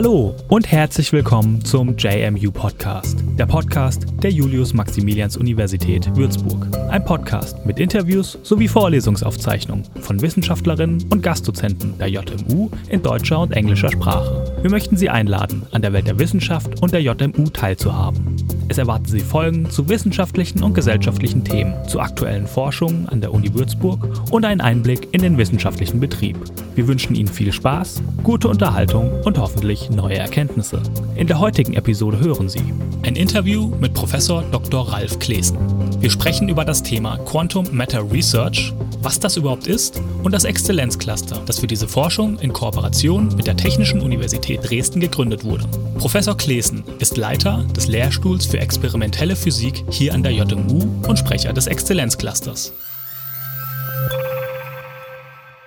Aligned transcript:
Hallo 0.00 0.36
und 0.48 0.70
herzlich 0.70 1.12
willkommen 1.12 1.64
zum 1.64 1.96
JMU 1.96 2.52
Podcast, 2.52 3.24
der 3.36 3.46
Podcast 3.46 4.06
der 4.22 4.30
Julius-Maximilians-Universität 4.30 6.16
Würzburg. 6.16 6.68
Ein 6.90 7.04
Podcast 7.04 7.66
mit 7.66 7.80
Interviews 7.80 8.38
sowie 8.44 8.68
Vorlesungsaufzeichnungen 8.68 9.84
von 10.00 10.22
Wissenschaftlerinnen 10.22 11.04
und 11.10 11.22
Gastdozenten 11.22 11.98
der 11.98 12.06
JMU 12.06 12.70
in 12.88 13.02
deutscher 13.02 13.40
und 13.40 13.52
englischer 13.52 13.90
Sprache. 13.90 14.54
Wir 14.62 14.70
möchten 14.70 14.96
Sie 14.96 15.10
einladen, 15.10 15.66
an 15.72 15.82
der 15.82 15.92
Welt 15.92 16.06
der 16.06 16.18
Wissenschaft 16.20 16.80
und 16.80 16.92
der 16.92 17.02
JMU 17.02 17.50
teilzuhaben. 17.50 18.59
Es 18.70 18.78
erwarten 18.78 19.06
Sie 19.06 19.18
Folgen 19.18 19.68
zu 19.68 19.88
wissenschaftlichen 19.88 20.62
und 20.62 20.74
gesellschaftlichen 20.74 21.42
Themen, 21.42 21.74
zu 21.88 21.98
aktuellen 21.98 22.46
Forschungen 22.46 23.08
an 23.08 23.20
der 23.20 23.34
Uni 23.34 23.52
Würzburg 23.52 24.08
und 24.30 24.44
einen 24.44 24.60
Einblick 24.60 25.08
in 25.10 25.22
den 25.22 25.36
wissenschaftlichen 25.38 25.98
Betrieb. 25.98 26.36
Wir 26.76 26.86
wünschen 26.86 27.16
Ihnen 27.16 27.26
viel 27.26 27.52
Spaß, 27.52 28.00
gute 28.22 28.46
Unterhaltung 28.46 29.10
und 29.24 29.38
hoffentlich 29.38 29.90
neue 29.90 30.18
Erkenntnisse. 30.18 30.80
In 31.16 31.26
der 31.26 31.40
heutigen 31.40 31.74
Episode 31.74 32.20
hören 32.20 32.48
Sie 32.48 32.62
ein 33.02 33.16
Interview 33.16 33.72
mit 33.80 33.92
Professor 33.92 34.44
Dr. 34.52 34.92
Ralf 34.92 35.18
Klesen. 35.18 35.58
Wir 36.00 36.10
sprechen 36.10 36.48
über 36.48 36.64
das 36.64 36.84
Thema 36.84 37.18
Quantum 37.24 37.66
Matter 37.72 38.08
Research, 38.12 38.72
was 39.02 39.18
das 39.18 39.36
überhaupt 39.36 39.66
ist 39.66 40.00
und 40.22 40.32
das 40.32 40.44
Exzellenzcluster, 40.44 41.42
das 41.44 41.58
für 41.58 41.66
diese 41.66 41.88
Forschung 41.88 42.38
in 42.38 42.52
Kooperation 42.52 43.34
mit 43.36 43.48
der 43.48 43.56
Technischen 43.56 44.00
Universität 44.00 44.60
Dresden 44.62 45.00
gegründet 45.00 45.44
wurde. 45.44 45.66
Professor 45.98 46.36
Klesen 46.36 46.84
ist 46.98 47.16
Leiter 47.16 47.64
des 47.74 47.88
Lehrstuhls 47.88 48.46
für 48.46 48.59
experimentelle 48.60 49.36
Physik 49.36 49.84
hier 49.90 50.14
an 50.14 50.22
der 50.22 50.32
JMU 50.32 50.82
und 51.06 51.18
Sprecher 51.18 51.52
des 51.52 51.66
Exzellenzclusters. 51.66 52.72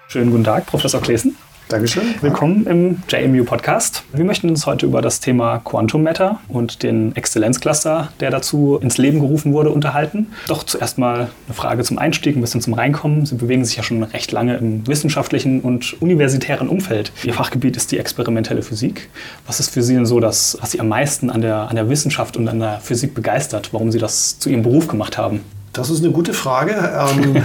Schönen 0.08 0.32
guten 0.32 0.44
Tag, 0.44 0.68
Professor 0.68 1.02
Klesen. 1.02 1.36
Dankeschön. 1.70 2.16
Willkommen 2.22 2.68
im 2.68 3.04
JMU 3.10 3.46
Podcast. 3.46 4.04
Wir 4.14 4.26
möchten 4.26 4.50
uns 4.50 4.66
heute 4.66 4.86
über 4.86 5.02
das 5.02 5.22
Thema 5.22 5.60
Quantum 5.60 6.04
Matter 6.04 6.40
und 6.48 6.84
den 6.84 7.16
Exzellenzcluster, 7.16 8.12
der 8.20 8.30
dazu 8.30 8.78
ins 8.82 8.98
Leben 8.98 9.20
gerufen 9.22 9.54
wurde, 9.54 9.72
unterhalten. 9.72 10.28
Doch 10.48 10.64
zuerst 10.64 10.98
mal 10.98 11.30
eine 11.48 11.56
Frage 11.56 11.84
zum 11.84 11.98
Einstieg, 11.98 12.36
ein 12.36 12.42
bisschen 12.42 12.62
zum 12.62 12.74
Reinkommen. 12.74 13.26
Sie 13.26 13.36
bewegen 13.36 13.66
sich 13.66 13.78
ja 13.78 13.84
schon 13.84 14.04
recht 14.04 14.32
lange 14.32 14.58
im 14.58 14.86
wissenschaftlichen 14.86 15.62
und 15.62 16.00
universitären 16.02 16.68
Umfeld. 16.68 17.12
Ihr 17.24 17.34
Fachgebiet 17.34 17.78
ist 17.78 17.92
die 17.92 17.98
experimentelle 17.98 18.62
Physik. 18.62 19.10
Was 19.48 19.60
ist 19.60 19.70
für 19.70 19.82
Sie 19.82 19.96
denn 19.96 20.06
so 20.06 20.20
das, 20.20 20.58
was 20.62 20.72
Sie 20.72 20.80
am 20.80 20.90
meisten 20.90 21.30
an 21.30 21.42
der, 21.42 21.70
an 21.70 21.76
der 21.76 21.90
Wissenschaft 21.90 22.38
und 22.38 22.48
an 22.48 22.60
der 22.60 22.80
Physik 22.82 23.16
begeistert, 23.16 23.70
warum 23.72 23.92
Sie 23.92 24.00
das 24.00 24.38
zu 24.38 24.50
Ihrem 24.50 24.64
Beruf 24.64 24.88
gemacht 24.88 25.18
haben? 25.18 25.42
Das 25.74 25.90
ist 25.90 26.04
eine 26.04 26.14
gute 26.14 26.34
Frage. 26.34 26.74
Ähm, 26.74 27.44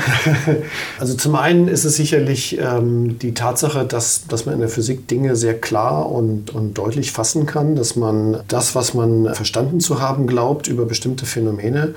also 1.01 1.15
zum 1.15 1.35
einen 1.35 1.67
ist 1.67 1.85
es 1.85 1.97
sicherlich 1.97 2.59
ähm, 2.61 3.19
die 3.19 3.33
Tatsache, 3.33 3.87
dass, 3.87 4.27
dass 4.27 4.45
man 4.45 4.55
in 4.57 4.61
der 4.61 4.69
Physik 4.69 5.09
Dinge 5.09 5.35
sehr 5.35 5.59
klar 5.59 6.11
und, 6.11 6.55
und 6.55 6.75
deutlich 6.75 7.11
fassen 7.11 7.47
kann, 7.47 7.75
dass 7.75 7.97
man 7.97 8.41
das, 8.47 8.75
was 8.75 8.93
man 8.93 9.35
verstanden 9.35 9.81
zu 9.81 10.01
haben 10.03 10.27
glaubt, 10.27 10.69
über 10.69 10.85
bestimmte 10.85 11.25
Phänomene 11.25 11.95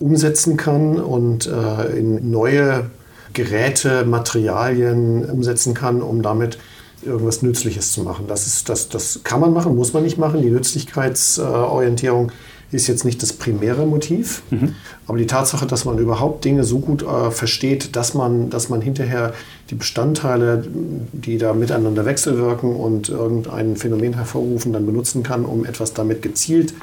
umsetzen 0.00 0.56
kann 0.56 0.96
und 0.96 1.46
äh, 1.46 1.96
in 1.96 2.28
neue 2.28 2.90
Geräte, 3.32 4.04
Materialien 4.04 5.24
umsetzen 5.30 5.74
kann, 5.74 6.02
um 6.02 6.22
damit 6.22 6.58
irgendwas 7.02 7.42
Nützliches 7.42 7.92
zu 7.92 8.02
machen. 8.02 8.24
Das, 8.26 8.48
ist, 8.48 8.68
das, 8.68 8.88
das 8.88 9.20
kann 9.22 9.38
man 9.38 9.52
machen, 9.52 9.76
muss 9.76 9.92
man 9.92 10.02
nicht 10.02 10.18
machen. 10.18 10.42
Die 10.42 10.50
Nützlichkeitsorientierung 10.50 12.32
ist 12.70 12.86
jetzt 12.86 13.04
nicht 13.04 13.22
das 13.22 13.32
primäre 13.32 13.86
Motiv, 13.86 14.42
mhm. 14.50 14.74
aber 15.06 15.18
die 15.18 15.26
Tatsache, 15.26 15.66
dass 15.66 15.84
man 15.84 15.98
überhaupt 15.98 16.44
Dinge 16.44 16.64
so 16.64 16.80
gut 16.80 17.02
äh, 17.02 17.30
versteht, 17.30 17.96
dass 17.96 18.14
man, 18.14 18.50
dass 18.50 18.68
man 18.68 18.82
hinterher 18.82 19.32
die 19.70 19.74
Bestandteile, 19.74 20.64
die 21.12 21.38
da 21.38 21.54
miteinander 21.54 22.04
wechselwirken 22.04 22.76
und 22.76 23.08
irgendein 23.08 23.76
Phänomen 23.76 24.14
hervorrufen, 24.14 24.72
dann 24.72 24.84
benutzen 24.84 25.22
kann, 25.22 25.44
um 25.44 25.64
etwas 25.64 25.94
damit 25.94 26.20
gezielt 26.20 26.74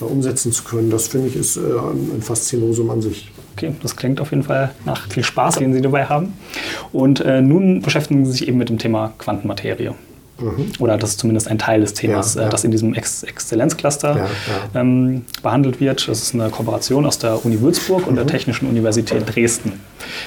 äh, 0.00 0.04
umsetzen 0.04 0.50
zu 0.52 0.64
können, 0.64 0.90
das 0.90 1.08
finde 1.08 1.28
ich 1.28 1.36
ist 1.36 1.56
äh, 1.56 1.60
ein 1.60 2.22
Faszinosum 2.22 2.90
an 2.90 3.02
sich. 3.02 3.30
Okay, 3.56 3.74
das 3.82 3.96
klingt 3.96 4.20
auf 4.20 4.30
jeden 4.30 4.42
Fall 4.42 4.70
nach 4.84 5.08
viel 5.08 5.22
Spaß, 5.22 5.56
den 5.56 5.72
Sie 5.72 5.80
dabei 5.80 6.06
haben. 6.06 6.32
Und 6.92 7.20
äh, 7.20 7.40
nun 7.40 7.82
beschäftigen 7.82 8.24
Sie 8.24 8.32
sich 8.32 8.48
eben 8.48 8.58
mit 8.58 8.68
dem 8.68 8.78
Thema 8.78 9.12
Quantenmaterie. 9.18 9.92
Mhm. 10.38 10.72
Oder 10.80 10.98
das 10.98 11.10
ist 11.10 11.20
zumindest 11.20 11.48
ein 11.48 11.58
Teil 11.58 11.80
des 11.80 11.94
Themas, 11.94 12.34
ja, 12.34 12.42
äh, 12.42 12.44
ja. 12.44 12.50
das 12.50 12.64
in 12.64 12.70
diesem 12.70 12.94
Ex 12.94 13.22
Exzellenzcluster 13.22 14.16
ja, 14.16 14.80
ähm, 14.80 15.24
behandelt 15.42 15.80
wird. 15.80 16.08
Das 16.08 16.22
ist 16.22 16.34
eine 16.34 16.50
Kooperation 16.50 17.06
aus 17.06 17.18
der 17.18 17.44
Uni 17.44 17.60
Würzburg 17.60 18.06
und 18.06 18.14
mhm. 18.14 18.16
der 18.16 18.26
Technischen 18.26 18.68
Universität 18.68 19.22
Dresden. 19.34 19.74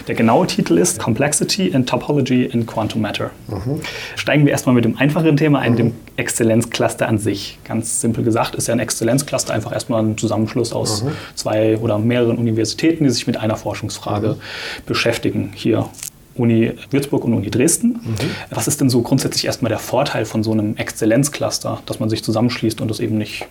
Der 0.07 0.15
genaue 0.15 0.47
Titel 0.47 0.77
ist 0.77 0.99
Complexity 0.99 1.73
and 1.73 1.87
Topology 1.89 2.45
in 2.45 2.65
Quantum 2.65 3.01
Matter. 3.01 3.31
Mhm. 3.47 3.81
Steigen 4.15 4.45
wir 4.45 4.51
erstmal 4.51 4.75
mit 4.75 4.85
dem 4.85 4.97
einfacheren 4.97 5.37
Thema 5.37 5.59
ein, 5.59 5.75
dem 5.75 5.93
Exzellenzcluster 6.15 7.07
an 7.07 7.17
sich. 7.17 7.59
Ganz 7.63 8.01
simpel 8.01 8.23
gesagt 8.23 8.55
ist 8.55 8.67
ja 8.67 8.73
ein 8.73 8.79
Exzellenzcluster 8.79 9.53
einfach 9.53 9.73
erstmal 9.73 10.03
ein 10.03 10.17
Zusammenschluss 10.17 10.71
aus 10.71 11.03
mhm. 11.03 11.11
zwei 11.35 11.77
oder 11.77 11.97
mehreren 11.99 12.37
Universitäten, 12.37 13.03
die 13.03 13.09
sich 13.09 13.27
mit 13.27 13.37
einer 13.37 13.57
Forschungsfrage 13.57 14.29
mhm. 14.29 14.85
beschäftigen. 14.85 15.51
Hier 15.53 15.89
Uni 16.37 16.73
Würzburg 16.89 17.25
und 17.25 17.33
Uni 17.33 17.49
Dresden. 17.49 17.99
Mhm. 18.03 18.15
Was 18.51 18.67
ist 18.67 18.81
denn 18.81 18.89
so 18.89 19.01
grundsätzlich 19.01 19.45
erstmal 19.45 19.69
der 19.69 19.79
Vorteil 19.79 20.25
von 20.25 20.43
so 20.43 20.51
einem 20.51 20.75
Exzellenzcluster, 20.75 21.81
dass 21.85 21.99
man 21.99 22.09
sich 22.09 22.23
zusammenschließt 22.23 22.81
und 22.81 22.89
das 22.89 22.99
eben 22.99 23.17
nicht, 23.17 23.47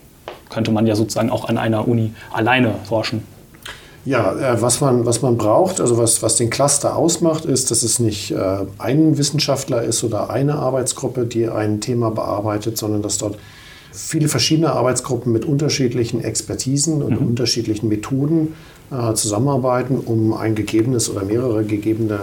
könnte 0.50 0.70
man 0.70 0.86
ja 0.86 0.94
sozusagen 0.94 1.30
auch 1.30 1.48
an 1.48 1.58
einer 1.58 1.86
Uni 1.88 2.12
alleine 2.32 2.74
forschen? 2.84 3.22
Ja, 4.06 4.32
äh, 4.34 4.62
was, 4.62 4.80
man, 4.80 5.04
was 5.04 5.20
man 5.20 5.36
braucht, 5.36 5.80
also 5.80 5.98
was, 5.98 6.22
was 6.22 6.36
den 6.36 6.48
Cluster 6.48 6.94
ausmacht, 6.94 7.44
ist, 7.44 7.72
dass 7.72 7.82
es 7.82 7.98
nicht 7.98 8.30
äh, 8.30 8.58
ein 8.78 9.18
Wissenschaftler 9.18 9.82
ist 9.82 10.04
oder 10.04 10.30
eine 10.30 10.54
Arbeitsgruppe, 10.54 11.26
die 11.26 11.48
ein 11.48 11.80
Thema 11.80 12.12
bearbeitet, 12.12 12.78
sondern 12.78 13.02
dass 13.02 13.18
dort 13.18 13.36
viele 13.90 14.28
verschiedene 14.28 14.72
Arbeitsgruppen 14.72 15.32
mit 15.32 15.44
unterschiedlichen 15.44 16.22
Expertisen 16.22 17.02
und 17.02 17.20
mhm. 17.20 17.26
unterschiedlichen 17.26 17.88
Methoden 17.88 18.54
äh, 18.92 19.14
zusammenarbeiten, 19.14 19.98
um 19.98 20.34
ein 20.34 20.54
gegebenes 20.54 21.10
oder 21.10 21.24
mehrere 21.24 21.64
gegebene 21.64 22.20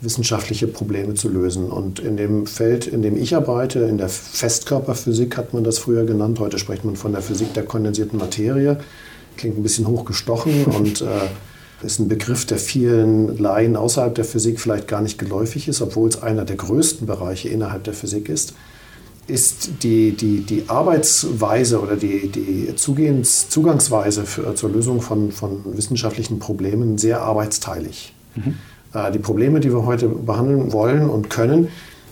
wissenschaftliche 0.00 0.66
Probleme 0.66 1.14
zu 1.14 1.28
lösen. 1.28 1.70
Und 1.70 1.98
in 1.98 2.16
dem 2.16 2.46
Feld, 2.46 2.86
in 2.86 3.02
dem 3.02 3.16
ich 3.16 3.34
arbeite, 3.34 3.80
in 3.80 3.98
der 3.98 4.08
Festkörperphysik 4.08 5.36
hat 5.36 5.52
man 5.52 5.64
das 5.64 5.78
früher 5.78 6.04
genannt, 6.04 6.38
heute 6.40 6.58
spricht 6.58 6.84
man 6.84 6.96
von 6.96 7.12
der 7.12 7.22
Physik 7.22 7.52
der 7.54 7.64
kondensierten 7.64 8.18
Materie, 8.18 8.78
klingt 9.36 9.58
ein 9.58 9.62
bisschen 9.62 9.86
hochgestochen 9.86 10.64
und 10.76 11.02
äh, 11.02 11.86
ist 11.86 11.98
ein 11.98 12.08
Begriff, 12.08 12.44
der 12.44 12.58
vielen 12.58 13.38
Laien 13.38 13.76
außerhalb 13.76 14.14
der 14.14 14.24
Physik 14.24 14.60
vielleicht 14.60 14.88
gar 14.88 15.00
nicht 15.00 15.18
geläufig 15.18 15.68
ist, 15.68 15.80
obwohl 15.80 16.08
es 16.08 16.22
einer 16.22 16.44
der 16.44 16.56
größten 16.56 17.06
Bereiche 17.06 17.48
innerhalb 17.48 17.84
der 17.84 17.94
Physik 17.94 18.28
ist 18.28 18.54
ist 19.30 19.84
die, 19.84 20.12
die, 20.12 20.40
die 20.40 20.64
Arbeitsweise 20.68 21.80
oder 21.80 21.96
die, 21.96 22.28
die 22.28 22.74
Zugehens, 22.74 23.48
Zugangsweise 23.48 24.24
für, 24.24 24.54
zur 24.54 24.70
Lösung 24.70 25.00
von, 25.00 25.32
von 25.32 25.60
wissenschaftlichen 25.76 26.38
Problemen 26.38 26.98
sehr 26.98 27.22
arbeitsteilig. 27.22 28.12
Mhm. 28.34 28.56
Äh, 28.94 29.12
die 29.12 29.18
Probleme, 29.18 29.60
die 29.60 29.72
wir 29.72 29.84
heute 29.84 30.08
behandeln 30.08 30.72
wollen 30.72 31.08
und 31.08 31.30
können, 31.30 31.68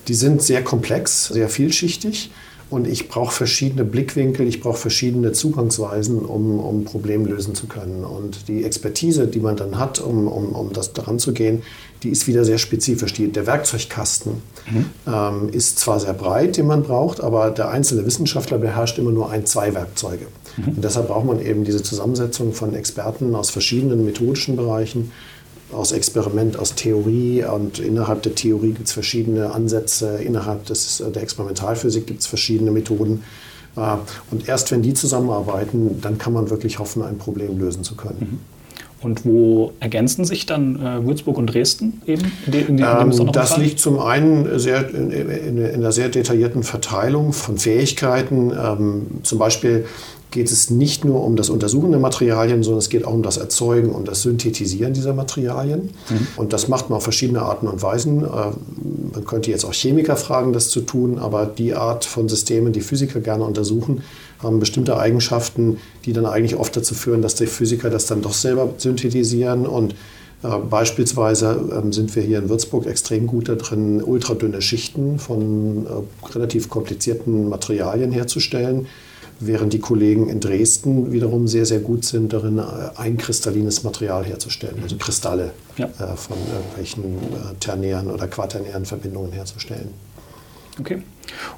die 0.07 0.15
sind 0.15 0.43
sehr 0.43 0.63
komplex, 0.65 1.27
sehr 1.27 1.49
vielschichtig 1.49 2.31
und 2.71 2.87
ich 2.87 3.09
brauche 3.09 3.33
verschiedene 3.33 3.85
Blickwinkel, 3.85 4.47
ich 4.47 4.61
brauche 4.61 4.77
verschiedene 4.77 5.33
Zugangsweisen, 5.33 6.19
um, 6.19 6.61
um 6.61 6.85
Probleme 6.85 7.27
lösen 7.27 7.55
zu 7.55 7.67
können. 7.67 8.05
Und 8.05 8.49
die 8.49 8.63
Expertise, 8.63 9.27
die 9.27 9.41
man 9.41 9.57
dann 9.57 9.79
hat, 9.79 10.01
um, 10.01 10.29
um, 10.29 10.53
um 10.53 10.73
das 10.75 10.93
daran 10.93 11.19
zu 11.19 11.33
gehen, 11.33 11.63
die 12.03 12.11
ist 12.11 12.27
wieder 12.27 12.45
sehr 12.45 12.59
spezifisch. 12.59 13.15
Die, 13.15 13.33
der 13.33 13.47
Werkzeugkasten 13.47 14.43
mhm. 14.71 14.87
ähm, 15.07 15.49
ist 15.51 15.79
zwar 15.79 15.99
sehr 15.99 16.13
breit, 16.13 16.59
den 16.59 16.67
man 16.67 16.83
braucht, 16.83 17.23
aber 17.23 17.51
der 17.51 17.71
einzelne 17.71 18.05
Wissenschaftler 18.05 18.59
beherrscht 18.59 18.99
immer 18.99 19.13
nur 19.13 19.31
ein, 19.31 19.47
zwei 19.47 19.73
Werkzeuge. 19.73 20.27
Mhm. 20.59 20.75
Und 20.75 20.85
deshalb 20.85 21.09
braucht 21.09 21.25
man 21.25 21.41
eben 21.41 21.65
diese 21.65 21.83
Zusammensetzung 21.83 22.53
von 22.53 22.75
Experten 22.75 23.35
aus 23.35 23.49
verschiedenen 23.49 24.05
methodischen 24.05 24.57
Bereichen, 24.57 25.11
aus 25.73 25.93
Experiment, 25.93 26.59
aus 26.59 26.75
Theorie 26.75 27.45
und 27.45 27.79
innerhalb 27.79 28.23
der 28.23 28.35
Theorie 28.35 28.73
gibt 28.73 28.89
es 28.89 28.93
verschiedene 28.93 29.53
Ansätze, 29.53 30.19
innerhalb 30.19 30.65
des, 30.67 31.03
der 31.15 31.23
Experimentalphysik 31.23 32.07
gibt 32.07 32.21
es 32.21 32.27
verschiedene 32.27 32.71
Methoden. 32.71 33.23
Äh, 33.77 33.81
und 34.31 34.49
erst 34.49 34.71
wenn 34.71 34.83
die 34.83 34.95
zusammenarbeiten, 34.95 36.01
dann 36.01 36.19
kann 36.19 36.33
man 36.33 36.51
wirklich 36.51 36.79
hoffen, 36.79 37.03
ein 37.03 37.19
Problem 37.19 37.59
lösen 37.59 37.85
zu 37.85 37.97
können. 37.97 38.19
Mhm. 38.21 38.39
Und 39.01 39.25
wo 39.25 39.73
ergänzen 39.79 40.25
sich 40.25 40.45
dann 40.47 40.85
äh, 40.85 41.07
Würzburg 41.07 41.39
und 41.39 41.47
Dresden 41.47 42.03
eben? 42.05 42.33
In 42.47 42.53
in 42.53 42.79
in 42.79 42.85
ähm, 42.85 43.33
das 43.33 43.57
liegt 43.57 43.79
zum 43.79 44.01
einen 44.01 44.59
sehr, 44.59 44.89
in, 44.93 45.13
in, 45.13 45.31
in, 45.31 45.75
einer 45.75 45.93
sehr 45.93 46.09
detaillierten 46.09 46.65
Verteilung 46.65 47.33
von 47.33 47.59
Fähigkeiten. 47.59 48.51
Ähm, 48.51 49.07
zum 49.23 49.39
Beispiel 49.39 49.87
geht 50.31 50.51
es 50.51 50.71
nicht 50.71 51.05
nur 51.05 51.25
um 51.25 51.37
das 51.37 51.49
Untersuchen 51.49 51.91
der 51.91 52.01
Materialien, 52.01 52.63
sondern 52.63 52.79
es 52.79 52.89
geht 52.89 53.05
auch 53.05 53.15
um 53.15 53.23
das 53.23 53.37
Erzeugen 53.37 53.91
und 53.91 54.09
das 54.09 54.23
Synthetisieren 54.23 54.93
dieser 54.93 55.15
Materialien. 55.15 55.91
Mhm. 56.11 56.27
Und 56.37 56.53
das 56.53 56.69
macht 56.69 56.91
man 56.91 56.99
auf 56.99 57.03
verschiedene 57.03 57.43
Arten 57.43 57.67
und 57.67 57.83
Weisen. 57.83 58.25
Äh, 58.25 58.27
man 58.27 59.25
könnte 59.25 59.51
jetzt 59.51 59.65
auch 59.65 59.73
Chemiker 59.73 60.17
fragen, 60.17 60.53
das 60.53 60.69
zu 60.69 60.81
tun, 60.81 61.19
aber 61.19 61.47
die 61.47 61.75
Art 61.75 62.05
von 62.05 62.29
Systemen, 62.29 62.73
die 62.73 62.83
Physiker 62.83 63.21
gerne 63.21 63.45
untersuchen, 63.45 64.03
haben 64.43 64.61
bestimmte 64.61 64.99
Eigenschaften, 64.99 65.79
die 66.05 66.13
dann 66.13 66.27
eigentlich 66.27 66.57
oft 66.57 66.77
dazu 66.77 66.95
führen, 66.95 67.23
dass 67.23 67.35
die 67.35 67.47
Physiker 67.47 67.91
das 67.91 68.07
dann 68.07 68.23
doch 68.23 68.35
selber 68.35 68.71
synthetisieren 68.77 69.67
und 69.67 69.95
Äh, 70.43 70.59
beispielsweise 70.71 71.59
ähm, 71.73 71.93
sind 71.93 72.15
wir 72.15 72.23
hier 72.23 72.39
in 72.39 72.49
Würzburg 72.49 72.87
extrem 72.87 73.27
gut 73.27 73.49
darin, 73.49 74.03
ultradünne 74.03 74.63
Schichten 74.63 75.19
von 75.19 75.87
äh, 75.87 76.29
relativ 76.33 76.69
komplizierten 76.69 77.49
Materialien 77.49 78.13
herzustellen, 78.13 78.87
während 79.41 79.73
die 79.73 79.79
Kollegen 79.79 80.29
in 80.29 80.41
Dresden 80.41 81.13
wiederum 81.13 81.47
sehr, 81.47 81.67
sehr 81.67 81.81
gut 81.81 82.05
sind 82.05 82.33
darin, 82.33 82.59
äh, 82.59 82.63
ein 82.97 83.17
kristallines 83.17 83.85
Material 83.85 84.25
herzustellen, 84.25 84.79
also 84.83 84.97
Kristalle 84.97 85.53
ja. 85.77 85.87
äh, 85.87 86.17
von 86.17 86.37
irgendwelchen 86.53 87.05
äh, 87.05 87.55
ternären 87.61 88.11
oder 88.11 88.27
quaternären 88.27 88.85
Verbindungen 88.85 89.33
herzustellen. 89.33 89.91
Okay. 90.81 91.03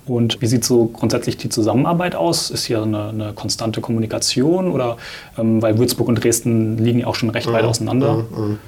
Und 0.06 0.41
wie 0.41 0.47
sieht 0.47 0.65
so 0.65 0.87
grundsätzlich 0.87 1.37
die 1.37 1.49
Zusammenarbeit 1.49 2.15
aus? 2.15 2.50
Ist 2.50 2.65
hier 2.65 2.82
eine, 2.82 3.09
eine 3.11 3.32
konstante 3.35 3.81
Kommunikation 3.81 4.73
oder 4.73 4.97
ähm, 5.38 5.61
weil 5.62 5.79
Würzburg 5.79 6.09
und 6.09 6.23
Dresden 6.23 6.79
liegen 6.79 7.00
ja 7.00 7.06
auch 7.06 7.15
schon 7.15 7.31
recht 7.31 7.50
weit 7.53 7.62
mhm. 7.62 7.69
auseinander? 7.69 8.15
Mhm. 8.15 8.44
mhm. 8.44 8.59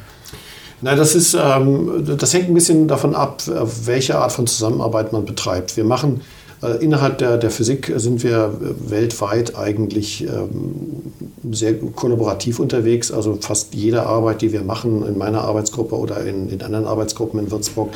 Na, 0.84 0.96
das 0.96 1.14
ist, 1.14 1.34
ähm, 1.34 2.04
das 2.18 2.34
hängt 2.34 2.48
ein 2.48 2.54
bisschen 2.54 2.88
davon 2.88 3.14
ab, 3.14 3.40
welche 3.84 4.18
Art 4.18 4.32
von 4.32 4.48
Zusammenarbeit 4.48 5.12
man 5.12 5.24
betreibt. 5.24 5.76
Wir 5.76 5.84
machen 5.84 6.22
äh, 6.22 6.41
innerhalb 6.80 7.18
der, 7.18 7.38
der 7.38 7.50
Physik 7.50 7.92
sind 7.96 8.22
wir 8.22 8.56
weltweit 8.88 9.56
eigentlich 9.56 10.26
ähm, 10.28 11.12
sehr 11.50 11.74
kollaborativ 11.74 12.60
unterwegs. 12.60 13.10
Also 13.10 13.38
fast 13.40 13.74
jede 13.74 14.04
Arbeit, 14.06 14.42
die 14.42 14.52
wir 14.52 14.62
machen 14.62 15.04
in 15.06 15.18
meiner 15.18 15.42
Arbeitsgruppe 15.42 15.96
oder 15.96 16.24
in, 16.24 16.48
in 16.48 16.62
anderen 16.62 16.86
Arbeitsgruppen 16.86 17.40
in 17.40 17.50
Würzburg, 17.50 17.90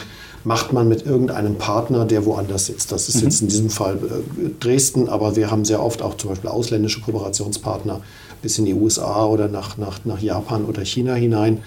macht 0.44 0.72
man 0.72 0.88
mit 0.88 1.04
irgendeinem 1.04 1.56
Partner, 1.56 2.04
der 2.04 2.24
woanders 2.24 2.66
sitzt. 2.66 2.92
Das 2.92 3.08
ist 3.08 3.16
mhm. 3.16 3.22
jetzt 3.22 3.42
in 3.42 3.48
diesem 3.48 3.70
Fall 3.70 3.96
äh, 3.96 4.48
Dresden, 4.60 5.08
aber 5.08 5.36
wir 5.36 5.50
haben 5.50 5.64
sehr 5.64 5.82
oft 5.82 6.02
auch 6.02 6.16
zum 6.16 6.30
Beispiel 6.30 6.50
ausländische 6.50 7.00
Kooperationspartner 7.00 8.00
bis 8.42 8.58
in 8.58 8.64
die 8.64 8.74
USA 8.74 9.26
oder 9.26 9.48
nach, 9.48 9.76
nach, 9.76 10.04
nach 10.04 10.20
Japan 10.20 10.64
oder 10.64 10.84
China 10.84 11.14
hinein. 11.14 11.62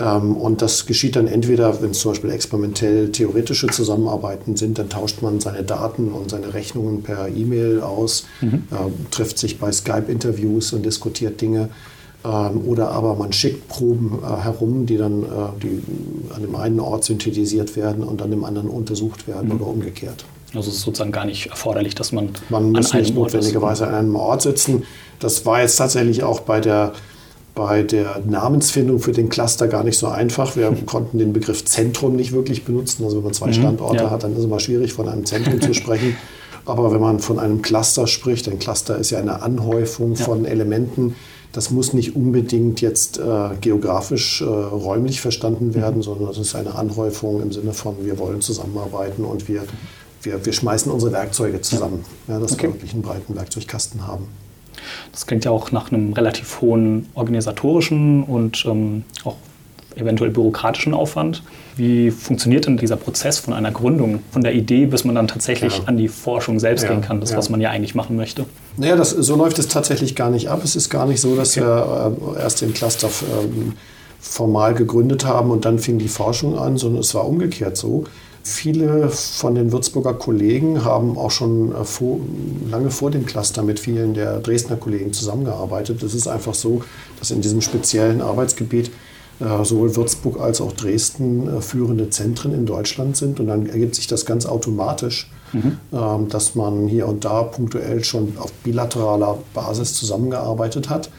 Ähm, 0.00 0.36
und 0.36 0.62
das 0.62 0.86
geschieht 0.86 1.16
dann 1.16 1.26
entweder, 1.26 1.82
wenn 1.82 1.90
es 1.90 2.00
zum 2.00 2.12
Beispiel 2.12 2.30
experimentell 2.30 3.10
theoretische 3.10 3.66
Zusammenarbeiten 3.68 4.56
sind, 4.56 4.78
dann 4.78 4.88
tauscht 4.88 5.22
man 5.22 5.40
seine 5.40 5.62
Daten 5.64 6.12
und 6.12 6.30
seine 6.30 6.54
Rechnungen 6.54 7.02
per 7.02 7.28
E-Mail 7.28 7.80
aus, 7.80 8.26
mhm. 8.40 8.64
äh, 8.70 9.10
trifft 9.10 9.38
sich 9.38 9.58
bei 9.58 9.72
Skype-Interviews 9.72 10.72
und 10.72 10.84
diskutiert 10.84 11.40
Dinge. 11.40 11.70
Ähm, 12.24 12.62
oder 12.66 12.90
aber 12.90 13.14
man 13.14 13.32
schickt 13.32 13.68
Proben 13.68 14.18
äh, 14.22 14.42
herum, 14.42 14.86
die 14.86 14.96
dann 14.96 15.22
äh, 15.22 15.26
die 15.62 15.82
an 16.34 16.42
dem 16.42 16.56
einen 16.56 16.80
Ort 16.80 17.04
synthetisiert 17.04 17.76
werden 17.76 18.02
und 18.02 18.22
an 18.22 18.30
dem 18.30 18.44
anderen 18.44 18.68
untersucht 18.68 19.28
werden 19.28 19.48
mhm. 19.48 19.56
oder 19.56 19.66
umgekehrt. 19.66 20.24
Also 20.54 20.70
es 20.70 20.78
ist 20.78 20.82
sozusagen 20.82 21.12
gar 21.12 21.26
nicht 21.26 21.50
erforderlich, 21.50 21.94
dass 21.94 22.12
man. 22.12 22.30
Man 22.48 22.72
muss 22.72 22.94
nicht 22.94 23.14
notwendigerweise 23.14 23.86
an 23.86 23.94
einem 23.94 24.16
Ort 24.16 24.42
sitzen. 24.42 24.84
Das 25.20 25.44
war 25.44 25.60
jetzt 25.60 25.76
tatsächlich 25.76 26.22
auch 26.22 26.40
bei 26.40 26.60
der, 26.60 26.94
bei 27.58 27.82
der 27.82 28.22
Namensfindung 28.24 29.00
für 29.00 29.10
den 29.10 29.28
Cluster 29.28 29.66
gar 29.66 29.82
nicht 29.82 29.98
so 29.98 30.06
einfach. 30.06 30.54
Wir 30.54 30.70
konnten 30.86 31.18
den 31.18 31.32
Begriff 31.32 31.64
Zentrum 31.64 32.14
nicht 32.14 32.32
wirklich 32.32 32.64
benutzen. 32.64 33.04
Also 33.04 33.16
wenn 33.16 33.24
man 33.24 33.34
zwei 33.34 33.48
mhm, 33.48 33.54
Standorte 33.54 34.04
ja. 34.04 34.10
hat, 34.10 34.22
dann 34.22 34.32
ist 34.32 34.38
es 34.38 34.44
immer 34.44 34.60
schwierig, 34.60 34.92
von 34.92 35.08
einem 35.08 35.26
Zentrum 35.26 35.60
zu 35.60 35.74
sprechen. 35.74 36.16
Aber 36.64 36.92
wenn 36.92 37.00
man 37.00 37.18
von 37.18 37.38
einem 37.38 37.60
Cluster 37.60 38.06
spricht, 38.06 38.48
ein 38.48 38.58
Cluster 38.58 38.96
ist 38.96 39.10
ja 39.10 39.18
eine 39.18 39.42
Anhäufung 39.42 40.14
ja. 40.14 40.24
von 40.24 40.44
Elementen, 40.44 41.16
das 41.52 41.70
muss 41.70 41.94
nicht 41.94 42.14
unbedingt 42.14 42.80
jetzt 42.80 43.18
äh, 43.18 43.48
geografisch 43.60 44.42
äh, 44.42 44.44
räumlich 44.44 45.20
verstanden 45.20 45.74
werden, 45.74 45.96
mhm. 45.96 46.02
sondern 46.02 46.28
es 46.28 46.38
ist 46.38 46.54
eine 46.54 46.76
Anhäufung 46.76 47.42
im 47.42 47.50
Sinne 47.50 47.72
von, 47.72 47.96
wir 48.02 48.18
wollen 48.18 48.40
zusammenarbeiten 48.40 49.24
und 49.24 49.48
wir, 49.48 49.62
wir, 50.22 50.44
wir 50.44 50.52
schmeißen 50.52 50.92
unsere 50.92 51.10
Werkzeuge 51.10 51.60
zusammen, 51.60 52.04
ja. 52.28 52.34
Ja, 52.34 52.40
dass 52.40 52.52
okay. 52.52 52.64
wir 52.64 52.74
wirklich 52.74 52.92
einen 52.92 53.02
breiten 53.02 53.34
Werkzeugkasten 53.34 54.06
haben. 54.06 54.28
Das 55.12 55.26
klingt 55.26 55.44
ja 55.44 55.50
auch 55.50 55.72
nach 55.72 55.92
einem 55.92 56.12
relativ 56.12 56.60
hohen 56.60 57.06
organisatorischen 57.14 58.22
und 58.24 58.64
ähm, 58.66 59.04
auch 59.24 59.36
eventuell 59.96 60.30
bürokratischen 60.30 60.94
Aufwand. 60.94 61.42
Wie 61.76 62.10
funktioniert 62.10 62.66
denn 62.66 62.76
dieser 62.76 62.96
Prozess 62.96 63.38
von 63.38 63.54
einer 63.54 63.70
Gründung, 63.70 64.20
von 64.30 64.42
der 64.42 64.54
Idee, 64.54 64.86
bis 64.86 65.04
man 65.04 65.14
dann 65.14 65.28
tatsächlich 65.28 65.78
ja. 65.78 65.84
an 65.86 65.96
die 65.96 66.08
Forschung 66.08 66.60
selbst 66.60 66.84
ja, 66.84 66.90
gehen 66.90 67.02
kann, 67.02 67.20
das, 67.20 67.30
ja. 67.30 67.36
was 67.36 67.50
man 67.50 67.60
ja 67.60 67.70
eigentlich 67.70 67.94
machen 67.94 68.16
möchte? 68.16 68.46
Naja, 68.76 68.96
das, 68.96 69.10
so 69.10 69.36
läuft 69.36 69.58
es 69.58 69.68
tatsächlich 69.68 70.14
gar 70.14 70.30
nicht 70.30 70.48
ab. 70.48 70.60
Es 70.64 70.76
ist 70.76 70.88
gar 70.90 71.06
nicht 71.06 71.20
so, 71.20 71.36
dass 71.36 71.56
okay. 71.56 71.66
wir 71.66 72.16
äh, 72.36 72.42
erst 72.42 72.60
den 72.60 72.74
Cluster 72.74 73.08
ähm, 73.42 73.74
formal 74.20 74.74
gegründet 74.74 75.24
haben 75.24 75.50
und 75.50 75.64
dann 75.64 75.78
fing 75.78 75.98
die 75.98 76.08
Forschung 76.08 76.58
an, 76.58 76.76
sondern 76.76 77.00
es 77.00 77.14
war 77.14 77.26
umgekehrt 77.26 77.76
so. 77.76 78.04
Viele 78.48 79.10
von 79.10 79.54
den 79.54 79.72
Würzburger 79.72 80.14
Kollegen 80.14 80.82
haben 80.82 81.18
auch 81.18 81.30
schon 81.30 81.70
äh, 81.72 81.84
vor, 81.84 82.18
lange 82.70 82.90
vor 82.90 83.10
dem 83.10 83.26
Cluster 83.26 83.62
mit 83.62 83.78
vielen 83.78 84.14
der 84.14 84.40
Dresdner 84.40 84.76
Kollegen 84.76 85.12
zusammengearbeitet. 85.12 86.02
Es 86.02 86.14
ist 86.14 86.26
einfach 86.28 86.54
so, 86.54 86.82
dass 87.18 87.30
in 87.30 87.42
diesem 87.42 87.60
speziellen 87.60 88.22
Arbeitsgebiet 88.22 88.90
äh, 89.38 89.64
sowohl 89.64 89.94
Würzburg 89.94 90.40
als 90.40 90.62
auch 90.62 90.72
Dresden 90.72 91.58
äh, 91.58 91.60
führende 91.60 92.08
Zentren 92.08 92.54
in 92.54 92.64
Deutschland 92.64 93.18
sind. 93.18 93.38
Und 93.38 93.48
dann 93.48 93.66
ergibt 93.66 93.94
sich 93.94 94.06
das 94.06 94.24
ganz 94.24 94.46
automatisch, 94.46 95.30
mhm. 95.52 95.76
Ähm, 95.92 96.28
dass 96.30 96.54
man 96.54 96.88
hier 96.88 97.06
und 97.06 97.26
da 97.26 97.42
punktuell 97.42 98.02
schon 98.02 98.32
auf 98.38 98.50
bilateraler 98.64 99.36
Basis 99.52 99.92
zusammengearbeitet 99.92 100.88
hat. 100.88 101.10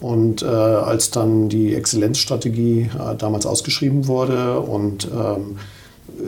Und 0.00 0.42
äh, 0.42 0.46
als 0.46 1.10
dann 1.10 1.50
die 1.50 1.74
Exzellenzstrategie 1.74 2.88
äh, 2.98 3.14
damals 3.16 3.44
ausgeschrieben 3.44 4.06
wurde 4.06 4.58
und 4.58 5.06
ähm, 5.14 5.58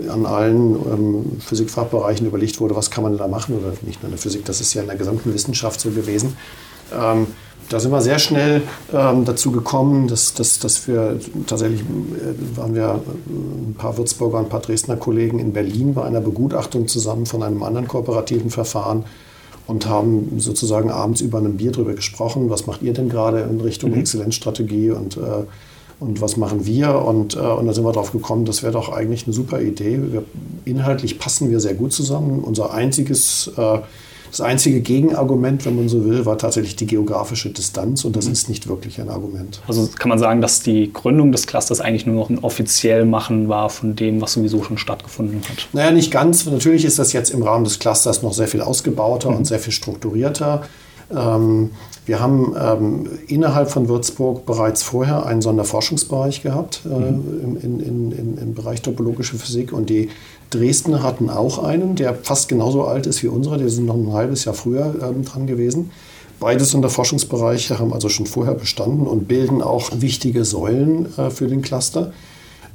an 0.09 0.27
allen 0.27 0.75
ähm, 0.75 1.41
Physikfachbereichen 1.41 2.27
überlegt 2.27 2.61
wurde, 2.61 2.77
was 2.77 2.91
kann 2.91 3.05
man 3.05 3.17
da 3.17 3.29
machen, 3.29 3.57
oder 3.57 3.73
nicht. 3.83 4.03
Nur 4.03 4.09
in 4.09 4.11
der 4.11 4.19
Physik, 4.19 4.45
das 4.45 4.61
ist 4.61 4.75
ja 4.75 4.83
in 4.83 4.89
der 4.89 4.97
gesamten 4.97 5.33
Wissenschaft 5.35 5.81
so 5.81 5.91
gewesen, 5.91 6.37
ähm, 6.93 7.27
da 7.71 7.81
sind 7.81 7.93
wir 7.93 8.03
sehr 8.03 8.19
schnell 8.19 8.63
ähm, 8.93 9.25
dazu 9.25 9.51
gekommen, 9.51 10.07
dass, 10.07 10.35
dass, 10.35 10.59
dass 10.59 10.87
wir 10.87 11.19
tatsächlich 11.47 11.81
äh, 11.81 12.57
waren 12.57 12.75
wir 12.75 13.01
ein 13.27 13.75
paar 13.79 13.97
Würzburger 13.97 14.39
und 14.39 14.45
ein 14.45 14.49
paar 14.51 14.61
Dresdner 14.61 14.97
Kollegen 14.97 15.39
in 15.39 15.53
Berlin 15.53 15.95
bei 15.95 16.05
einer 16.05 16.21
Begutachtung 16.21 16.89
zusammen 16.89 17.25
von 17.27 17.43
einem 17.43 17.63
anderen 17.63 17.89
kooperativen 17.89 18.51
Verfahren 18.51 19.05
und 19.67 19.89
haben 19.89 20.39
sozusagen 20.39 20.91
abends 20.91 21.23
über 21.23 21.39
einem 21.39 21.57
Bier 21.57 21.73
darüber 21.73 21.95
gesprochen, 21.95 22.51
was 22.51 22.67
macht 22.67 22.83
ihr 22.83 22.93
denn 22.93 23.09
gerade 23.09 23.41
in 23.41 23.61
Richtung 23.61 23.93
mhm. 23.93 24.01
Exzellenzstrategie? 24.01 24.91
Und, 24.91 25.17
äh, 25.17 25.45
und 26.01 26.21
was 26.21 26.37
machen 26.37 26.67
wir? 26.67 26.95
Und, 27.05 27.37
äh, 27.37 27.39
und 27.39 27.67
da 27.67 27.73
sind 27.73 27.85
wir 27.85 27.93
darauf 27.93 28.13
gekommen, 28.13 28.45
das 28.45 28.63
wäre 28.63 28.73
doch 28.73 28.93
eigentlich 28.93 29.27
eine 29.27 29.33
super 29.33 29.61
Idee. 29.61 30.01
Wir, 30.11 30.25
inhaltlich 30.65 31.19
passen 31.19 31.51
wir 31.51 31.61
sehr 31.61 31.75
gut 31.75 31.93
zusammen. 31.93 32.41
Unser 32.41 32.73
einziges 32.73 33.51
äh, 33.57 33.79
das 34.35 34.41
einzige 34.41 34.81
Gegenargument, 34.81 35.65
wenn 35.65 35.77
man 35.77 35.89
so 35.89 36.05
will, 36.05 36.27
war 36.27 36.37
tatsächlich 36.37 36.75
die 36.75 36.87
geografische 36.87 37.51
Distanz 37.51 38.05
und 38.05 38.17
das 38.17 38.27
mhm. 38.27 38.33
ist 38.33 38.49
nicht 38.49 38.67
wirklich 38.67 39.01
ein 39.01 39.09
Argument. 39.09 39.61
Also 39.69 39.89
kann 39.97 40.09
man 40.09 40.19
sagen, 40.19 40.41
dass 40.41 40.61
die 40.61 40.93
Gründung 40.93 41.31
des 41.31 41.47
Clusters 41.47 41.81
eigentlich 41.81 42.05
nur 42.05 42.17
noch 42.17 42.31
ein 42.31 42.41
offiziell 42.41 43.05
Machen 43.05 43.49
war 43.49 43.71
von 43.71 43.95
dem, 43.95 44.21
was 44.21 44.33
sowieso 44.33 44.65
schon 44.65 44.77
stattgefunden 44.77 45.41
hat? 45.49 45.69
Naja, 45.73 45.93
nicht 45.93 46.11
ganz. 46.11 46.47
Natürlich 46.47 46.85
ist 46.85 46.99
das 46.99 47.13
jetzt 47.13 47.31
im 47.31 47.45
Rahmen 47.45 47.63
des 47.63 47.79
Clusters 47.79 48.23
noch 48.25 48.33
sehr 48.33 48.49
viel 48.49 48.61
ausgebauter 48.61 49.31
mhm. 49.31 49.37
und 49.37 49.45
sehr 49.45 49.61
viel 49.61 49.73
strukturierter. 49.73 50.65
Ähm, 51.15 51.71
wir 52.07 52.21
haben 52.21 52.55
ähm, 52.61 53.09
innerhalb 53.29 53.71
von 53.71 53.89
Würzburg 53.89 54.45
bereits 54.45 54.83
vorher 54.83 55.25
einen 55.25 55.41
Sonderforschungsbereich 55.41 56.43
gehabt 56.43 56.83
äh, 56.85 56.89
mhm. 56.89 57.57
in, 57.63 57.81
in, 57.81 58.13
in, 58.13 58.39
im 58.39 58.55
Bereich 58.55 58.83
topologische 58.83 59.37
Physik 59.37 59.73
und 59.73 59.89
die 59.89 60.11
Dresdner 60.51 61.03
hatten 61.03 61.31
auch 61.31 61.63
einen, 61.65 61.97
der 61.97 62.15
fast 62.15 62.49
genauso 62.49 62.85
alt 62.85 63.07
ist 63.07 63.23
wie 63.23 63.29
unserer. 63.29 63.59
Die 63.59 63.69
sind 63.69 63.87
noch 63.87 63.95
ein 63.95 64.13
halbes 64.13 64.45
Jahr 64.45 64.55
früher 64.55 64.95
ähm, 65.03 65.25
dran 65.25 65.47
gewesen. 65.47 65.91
Beides 66.41 66.73
Sonderforschungsbereiche 66.73 67.79
haben 67.79 67.93
also 67.93 68.09
schon 68.09 68.27
vorher 68.27 68.55
bestanden 68.55 69.07
und 69.07 69.27
bilden 69.27 69.63
auch 69.63 69.91
wichtige 69.95 70.45
Säulen 70.45 71.07
äh, 71.17 71.31
für 71.31 71.47
den 71.47 71.63
Cluster. 71.63 72.13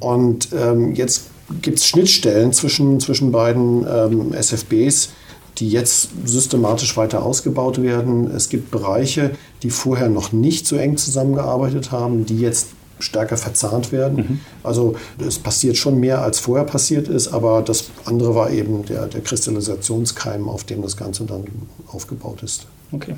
Und 0.00 0.48
ähm, 0.52 0.94
jetzt 0.94 1.26
gibt 1.62 1.78
es 1.78 1.86
Schnittstellen 1.86 2.52
zwischen, 2.52 3.00
zwischen 3.00 3.32
beiden 3.32 3.86
ähm, 3.88 4.32
SFBs, 4.32 5.10
die 5.58 5.68
jetzt 5.68 6.10
systematisch 6.24 6.96
weiter 6.96 7.24
ausgebaut 7.24 7.82
werden. 7.82 8.30
Es 8.30 8.48
gibt 8.48 8.70
Bereiche, 8.70 9.32
die 9.62 9.70
vorher 9.70 10.08
noch 10.08 10.32
nicht 10.32 10.66
so 10.66 10.76
eng 10.76 10.96
zusammengearbeitet 10.96 11.92
haben, 11.92 12.26
die 12.26 12.40
jetzt 12.40 12.68
stärker 12.98 13.36
verzahnt 13.36 13.92
werden. 13.92 14.16
Mhm. 14.16 14.40
Also 14.62 14.94
es 15.18 15.38
passiert 15.38 15.76
schon 15.76 15.98
mehr, 15.98 16.22
als 16.22 16.38
vorher 16.38 16.64
passiert 16.64 17.08
ist, 17.08 17.28
aber 17.28 17.62
das 17.62 17.90
andere 18.04 18.34
war 18.34 18.50
eben 18.50 18.84
der, 18.84 19.06
der 19.06 19.20
Kristallisationskeim, 19.22 20.48
auf 20.48 20.64
dem 20.64 20.82
das 20.82 20.96
Ganze 20.96 21.24
dann 21.24 21.44
aufgebaut 21.86 22.42
ist. 22.42 22.66
Okay. 22.92 23.14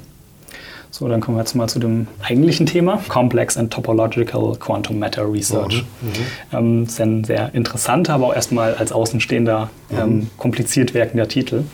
So, 0.90 1.08
dann 1.08 1.22
kommen 1.22 1.38
wir 1.38 1.40
jetzt 1.40 1.54
mal 1.54 1.68
zu 1.68 1.78
dem 1.78 2.06
eigentlichen 2.22 2.66
Thema. 2.66 3.02
Complex 3.08 3.56
and 3.56 3.72
Topological 3.72 4.54
Quantum 4.56 4.98
Matter 4.98 5.30
Research. 5.32 5.84
Mhm. 6.02 6.08
Mhm. 6.08 6.14
Ähm, 6.52 6.84
das 6.84 6.92
ist 6.92 7.00
ein 7.00 7.24
sehr 7.24 7.54
interessanter, 7.54 8.12
aber 8.12 8.26
auch 8.26 8.34
erstmal 8.34 8.74
als 8.74 8.92
Außenstehender 8.92 9.70
mhm. 9.88 9.98
ähm, 9.98 10.30
kompliziert 10.36 10.92
wirkender 10.92 11.28
Titel. 11.28 11.64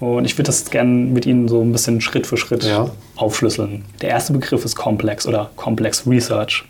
Und 0.00 0.24
ich 0.24 0.34
würde 0.34 0.46
das 0.46 0.70
gerne 0.70 0.90
mit 0.90 1.26
Ihnen 1.26 1.48
so 1.48 1.60
ein 1.60 1.72
bisschen 1.72 2.00
Schritt 2.00 2.26
für 2.26 2.36
Schritt 2.36 2.64
ja. 2.64 2.90
aufschlüsseln. 3.16 3.84
Der 4.00 4.10
erste 4.10 4.32
Begriff 4.32 4.64
ist 4.64 4.76
Complex 4.76 5.26
oder 5.26 5.50
Complex 5.56 6.06
Research. 6.06 6.64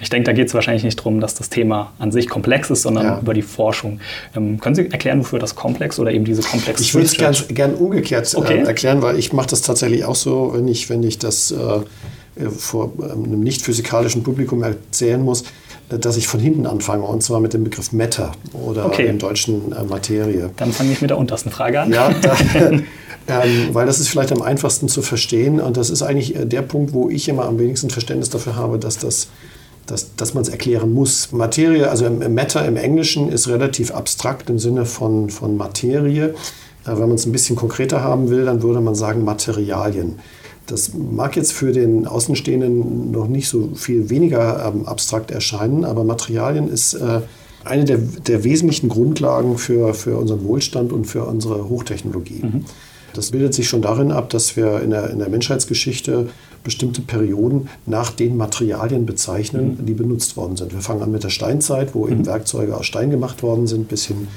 Ich 0.00 0.10
denke, 0.10 0.26
da 0.26 0.32
geht 0.32 0.48
es 0.48 0.54
wahrscheinlich 0.54 0.84
nicht 0.84 0.98
darum, 0.98 1.20
dass 1.20 1.34
das 1.34 1.48
Thema 1.48 1.92
an 1.98 2.12
sich 2.12 2.28
komplex 2.28 2.70
ist, 2.70 2.82
sondern 2.82 3.04
ja. 3.04 3.18
über 3.20 3.34
die 3.34 3.42
Forschung. 3.42 4.00
Ähm, 4.36 4.60
können 4.60 4.74
Sie 4.74 4.90
erklären, 4.90 5.20
wofür 5.20 5.38
das 5.38 5.54
komplex 5.54 5.98
oder 5.98 6.12
eben 6.12 6.24
diese 6.24 6.42
komplexe 6.42 6.82
Ich 6.82 6.94
würde 6.94 7.06
es 7.06 7.16
gerne 7.16 7.36
gern 7.48 7.74
umgekehrt 7.74 8.32
äh, 8.32 8.36
okay. 8.36 8.58
äh, 8.60 8.66
erklären, 8.66 9.02
weil 9.02 9.18
ich 9.18 9.32
mache 9.32 9.48
das 9.48 9.62
tatsächlich 9.62 10.04
auch 10.04 10.14
so, 10.14 10.52
wenn 10.54 10.68
ich, 10.68 10.88
wenn 10.88 11.02
ich 11.02 11.18
das 11.18 11.50
äh, 11.50 11.56
äh, 11.56 12.50
vor 12.50 12.92
ähm, 13.00 13.24
einem 13.24 13.40
nicht 13.40 13.62
physikalischen 13.62 14.22
Publikum 14.22 14.62
erzählen 14.62 15.22
muss, 15.22 15.44
dass 15.88 16.16
ich 16.16 16.26
von 16.26 16.40
hinten 16.40 16.66
anfange, 16.66 17.04
und 17.04 17.22
zwar 17.22 17.40
mit 17.40 17.52
dem 17.52 17.64
Begriff 17.64 17.92
Matter 17.92 18.32
oder 18.52 18.86
okay. 18.86 19.06
im 19.06 19.18
Deutschen 19.18 19.72
äh, 19.72 19.84
Materie. 19.84 20.50
Dann 20.56 20.72
fange 20.72 20.92
ich 20.92 21.00
mit 21.00 21.10
der 21.10 21.18
untersten 21.18 21.50
Frage 21.50 21.80
an. 21.80 21.92
Ja, 21.92 22.10
da, 23.26 23.44
ähm, 23.44 23.68
weil 23.72 23.86
das 23.86 24.00
ist 24.00 24.08
vielleicht 24.08 24.32
am 24.32 24.42
einfachsten 24.42 24.88
zu 24.88 25.02
verstehen 25.02 25.60
und 25.60 25.76
das 25.76 25.90
ist 25.90 26.02
eigentlich 26.02 26.34
der 26.36 26.62
Punkt, 26.62 26.92
wo 26.92 27.08
ich 27.08 27.28
immer 27.28 27.44
am 27.44 27.58
wenigsten 27.58 27.90
Verständnis 27.90 28.30
dafür 28.30 28.56
habe, 28.56 28.78
dass 28.78 28.98
das 28.98 29.28
dass, 29.86 30.16
dass 30.16 30.34
man 30.34 30.42
es 30.42 30.48
erklären 30.48 30.92
muss. 30.92 31.30
Materie, 31.30 31.88
also 31.88 32.10
Matter 32.10 32.66
im 32.66 32.76
Englischen 32.76 33.30
ist 33.30 33.46
relativ 33.46 33.92
abstrakt 33.92 34.50
im 34.50 34.58
Sinne 34.58 34.84
von, 34.84 35.30
von 35.30 35.56
Materie. 35.56 36.34
Wenn 36.84 37.08
man 37.08 37.12
es 37.12 37.26
ein 37.26 37.32
bisschen 37.32 37.56
konkreter 37.56 38.00
haben 38.00 38.28
will, 38.28 38.44
dann 38.44 38.62
würde 38.62 38.80
man 38.80 38.94
sagen 38.94 39.24
Materialien. 39.24 40.18
Das 40.66 40.92
mag 40.94 41.36
jetzt 41.36 41.52
für 41.52 41.72
den 41.72 42.06
Außenstehenden 42.06 43.12
noch 43.12 43.28
nicht 43.28 43.48
so 43.48 43.70
viel 43.74 44.10
weniger 44.10 44.66
ähm, 44.66 44.86
abstrakt 44.86 45.30
erscheinen, 45.30 45.84
aber 45.84 46.04
Materialien 46.04 46.68
ist 46.68 46.94
äh, 46.94 47.20
eine 47.64 47.84
der, 47.84 47.98
der, 47.98 48.44
wesentlichen 48.44 48.88
Grundlagen 48.88 49.58
für, 49.58 49.94
für 49.94 50.16
unseren 50.16 50.44
Wohlstand 50.44 50.92
und 50.92 51.06
für 51.06 51.24
unsere 51.24 51.68
Hochtechnologie. 51.68 52.42
Mhm. 52.42 52.64
Das 53.14 53.30
bildet 53.30 53.54
sich 53.54 53.68
schon 53.68 53.82
darin 53.82 54.12
ab, 54.12 54.28
dass 54.30 54.56
wir 54.56 54.80
in 54.82 54.90
der, 54.90 55.10
in 55.10 55.18
der 55.18 55.28
Menschheitsgeschichte 55.28 56.28
bestimmte 56.62 57.00
Perioden 57.00 57.68
nach 57.86 58.10
den 58.10 58.36
Materialien 58.36 59.06
bezeichnen, 59.06 59.78
mhm. 59.78 59.86
die 59.86 59.94
benutzt 59.94 60.36
worden 60.36 60.56
sind. 60.56 60.72
Wir 60.72 60.80
fangen 60.80 61.02
an 61.02 61.12
mit 61.12 61.24
der 61.24 61.30
Steinzeit, 61.30 61.94
wo 61.94 62.08
eben 62.08 62.18
mhm. 62.18 62.26
Werkzeuge 62.26 62.76
aus 62.76 62.86
Stein 62.86 63.10
gemacht 63.10 63.42
worden 63.42 63.66
sind, 63.66 63.88
bis 63.88 64.06
hin 64.06 64.28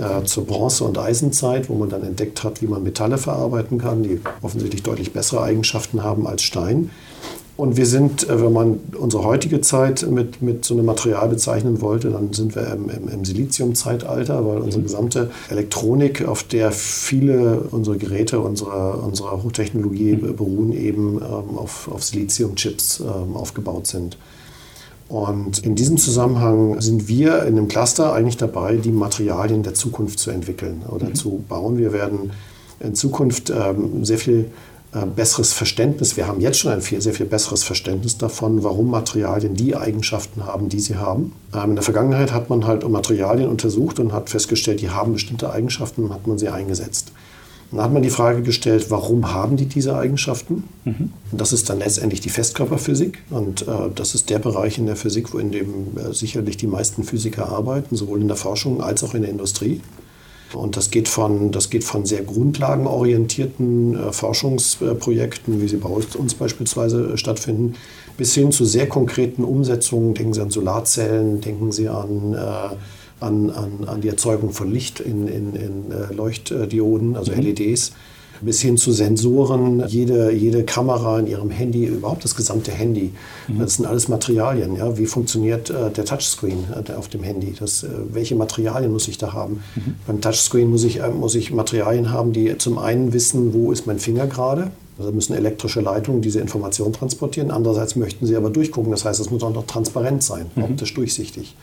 äh, 0.00 0.24
zur 0.24 0.46
Bronze- 0.46 0.84
und 0.84 0.98
Eisenzeit, 0.98 1.68
wo 1.68 1.74
man 1.74 1.88
dann 1.88 2.02
entdeckt 2.02 2.44
hat, 2.44 2.62
wie 2.62 2.66
man 2.66 2.82
Metalle 2.82 3.18
verarbeiten 3.18 3.78
kann, 3.78 4.02
die 4.02 4.20
offensichtlich 4.42 4.82
deutlich 4.82 5.12
bessere 5.12 5.42
Eigenschaften 5.42 6.02
haben 6.02 6.26
als 6.26 6.42
Stein. 6.42 6.90
Und 7.56 7.78
wir 7.78 7.86
sind, 7.86 8.28
äh, 8.28 8.42
wenn 8.42 8.52
man 8.52 8.80
unsere 8.98 9.24
heutige 9.24 9.62
Zeit 9.62 10.06
mit, 10.08 10.42
mit 10.42 10.64
so 10.64 10.74
einem 10.74 10.84
Material 10.84 11.28
bezeichnen 11.28 11.80
wollte, 11.80 12.10
dann 12.10 12.32
sind 12.32 12.54
wir 12.54 12.66
im, 12.72 12.90
im, 12.90 13.08
im 13.08 13.24
Silizium-Zeitalter, 13.24 14.46
weil 14.46 14.58
unsere 14.58 14.80
mhm. 14.80 14.86
gesamte 14.86 15.30
Elektronik, 15.48 16.26
auf 16.28 16.42
der 16.42 16.70
viele 16.70 17.60
unserer 17.70 17.96
Geräte, 17.96 18.40
unserer, 18.40 19.02
unserer 19.02 19.42
Hochtechnologie 19.42 20.16
mhm. 20.16 20.36
beruhen, 20.36 20.72
eben 20.72 21.16
ähm, 21.16 21.56
auf, 21.56 21.88
auf 21.90 22.04
Silizium-Chips 22.04 23.00
ähm, 23.00 23.34
aufgebaut 23.34 23.86
sind. 23.86 24.18
Und 25.08 25.58
in 25.58 25.76
diesem 25.76 25.98
Zusammenhang 25.98 26.80
sind 26.80 27.06
wir 27.06 27.42
in 27.42 27.56
einem 27.56 27.68
Cluster 27.68 28.12
eigentlich 28.12 28.36
dabei, 28.36 28.76
die 28.76 28.90
Materialien 28.90 29.62
der 29.62 29.74
Zukunft 29.74 30.18
zu 30.18 30.30
entwickeln 30.30 30.82
oder 30.88 31.08
mhm. 31.08 31.14
zu 31.14 31.44
bauen. 31.48 31.78
Wir 31.78 31.92
werden 31.92 32.32
in 32.80 32.94
Zukunft 32.94 33.50
ähm, 33.50 34.04
sehr 34.04 34.18
viel 34.18 34.50
äh, 34.96 35.04
besseres 35.04 35.52
Verständnis, 35.52 36.16
wir 36.16 36.26
haben 36.26 36.40
jetzt 36.40 36.58
schon 36.58 36.72
ein 36.72 36.80
viel, 36.80 37.00
sehr 37.00 37.12
viel 37.12 37.26
besseres 37.26 37.64
Verständnis 37.64 38.18
davon, 38.18 38.62
warum 38.62 38.90
Materialien 38.90 39.54
die 39.54 39.76
Eigenschaften 39.76 40.46
haben, 40.46 40.68
die 40.68 40.80
sie 40.80 40.96
haben. 40.96 41.32
Ähm, 41.54 41.70
in 41.70 41.76
der 41.76 41.82
Vergangenheit 41.82 42.32
hat 42.32 42.50
man 42.50 42.66
halt 42.66 42.88
Materialien 42.88 43.48
untersucht 43.48 43.98
und 43.98 44.12
hat 44.12 44.30
festgestellt, 44.30 44.80
die 44.80 44.90
haben 44.90 45.12
bestimmte 45.12 45.50
Eigenschaften 45.50 46.04
und 46.04 46.14
hat 46.14 46.26
man 46.26 46.38
sie 46.38 46.48
eingesetzt. 46.48 47.12
Dann 47.70 47.80
hat 47.80 47.92
man 47.92 48.02
die 48.02 48.10
Frage 48.10 48.42
gestellt, 48.42 48.86
warum 48.90 49.32
haben 49.32 49.56
die 49.56 49.66
diese 49.66 49.96
Eigenschaften? 49.96 50.64
Mhm. 50.84 51.12
Und 51.32 51.40
das 51.40 51.52
ist 51.52 51.68
dann 51.68 51.80
letztendlich 51.80 52.20
die 52.20 52.30
Festkörperphysik. 52.30 53.22
Und 53.30 53.62
äh, 53.62 53.90
das 53.94 54.14
ist 54.14 54.30
der 54.30 54.38
Bereich 54.38 54.78
in 54.78 54.86
der 54.86 54.96
Physik, 54.96 55.34
wo 55.34 55.38
in 55.38 55.50
dem 55.50 55.96
äh, 55.96 56.12
sicherlich 56.12 56.56
die 56.56 56.68
meisten 56.68 57.02
Physiker 57.02 57.48
arbeiten, 57.48 57.96
sowohl 57.96 58.20
in 58.20 58.28
der 58.28 58.36
Forschung 58.36 58.80
als 58.80 59.02
auch 59.02 59.14
in 59.14 59.22
der 59.22 59.30
Industrie. 59.30 59.80
Und 60.52 60.76
das 60.76 60.90
geht 60.90 61.08
von, 61.08 61.50
das 61.50 61.70
geht 61.70 61.84
von 61.84 62.06
sehr 62.06 62.22
grundlagenorientierten 62.22 63.94
äh, 63.94 64.12
Forschungsprojekten, 64.12 65.60
wie 65.60 65.68
sie 65.68 65.76
bei 65.76 65.88
uns 65.88 66.34
beispielsweise 66.34 67.14
äh, 67.14 67.16
stattfinden, 67.16 67.74
bis 68.16 68.34
hin 68.34 68.52
zu 68.52 68.64
sehr 68.64 68.88
konkreten 68.88 69.44
Umsetzungen. 69.44 70.14
Denken 70.14 70.32
Sie 70.32 70.40
an 70.40 70.50
Solarzellen, 70.50 71.40
denken 71.40 71.72
Sie 71.72 71.88
an 71.88 72.34
äh, 72.34 72.76
an, 73.20 73.50
an, 73.50 73.86
an 73.86 74.00
die 74.00 74.08
Erzeugung 74.08 74.52
von 74.52 74.70
Licht 74.70 75.00
in, 75.00 75.28
in, 75.28 75.54
in 75.54 75.90
äh, 75.90 76.12
Leuchtdioden, 76.12 77.16
also 77.16 77.32
mhm. 77.32 77.40
LEDs, 77.40 77.92
bis 78.40 78.60
hin 78.60 78.76
zu 78.76 78.92
Sensoren, 78.92 79.86
jede, 79.88 80.32
jede 80.32 80.64
Kamera 80.64 81.18
in 81.18 81.26
ihrem 81.26 81.50
Handy, 81.50 81.86
überhaupt 81.86 82.24
das 82.24 82.36
gesamte 82.36 82.70
Handy. 82.70 83.12
Mhm. 83.48 83.58
Das 83.58 83.74
sind 83.74 83.86
alles 83.86 84.08
Materialien. 84.08 84.76
Ja? 84.76 84.98
Wie 84.98 85.06
funktioniert 85.06 85.70
äh, 85.70 85.90
der 85.90 86.04
Touchscreen 86.04 86.64
äh, 86.88 86.92
auf 86.92 87.08
dem 87.08 87.22
Handy? 87.22 87.54
Das, 87.58 87.82
äh, 87.82 87.88
welche 88.12 88.34
Materialien 88.34 88.92
muss 88.92 89.08
ich 89.08 89.18
da 89.18 89.32
haben? 89.32 89.62
Mhm. 89.74 89.94
Beim 90.06 90.20
Touchscreen 90.20 90.70
muss 90.70 90.84
ich, 90.84 91.00
äh, 91.00 91.08
muss 91.08 91.34
ich 91.34 91.52
Materialien 91.52 92.10
haben, 92.10 92.32
die 92.32 92.56
zum 92.58 92.78
einen 92.78 93.12
wissen, 93.12 93.54
wo 93.54 93.72
ist 93.72 93.86
mein 93.86 93.98
Finger 93.98 94.26
gerade. 94.26 94.70
Also 94.98 95.12
müssen 95.12 95.34
elektrische 95.34 95.80
Leitungen 95.80 96.22
diese 96.22 96.40
Information 96.40 96.92
transportieren. 96.92 97.50
Andererseits 97.50 97.96
möchten 97.96 98.26
sie 98.26 98.34
aber 98.34 98.48
durchgucken. 98.48 98.90
Das 98.90 99.04
heißt, 99.04 99.20
es 99.20 99.30
muss 99.30 99.42
auch 99.42 99.52
noch 99.52 99.66
transparent 99.66 100.22
sein, 100.22 100.46
mhm. 100.54 100.64
optisch 100.64 100.94
durchsichtig. 100.94 101.54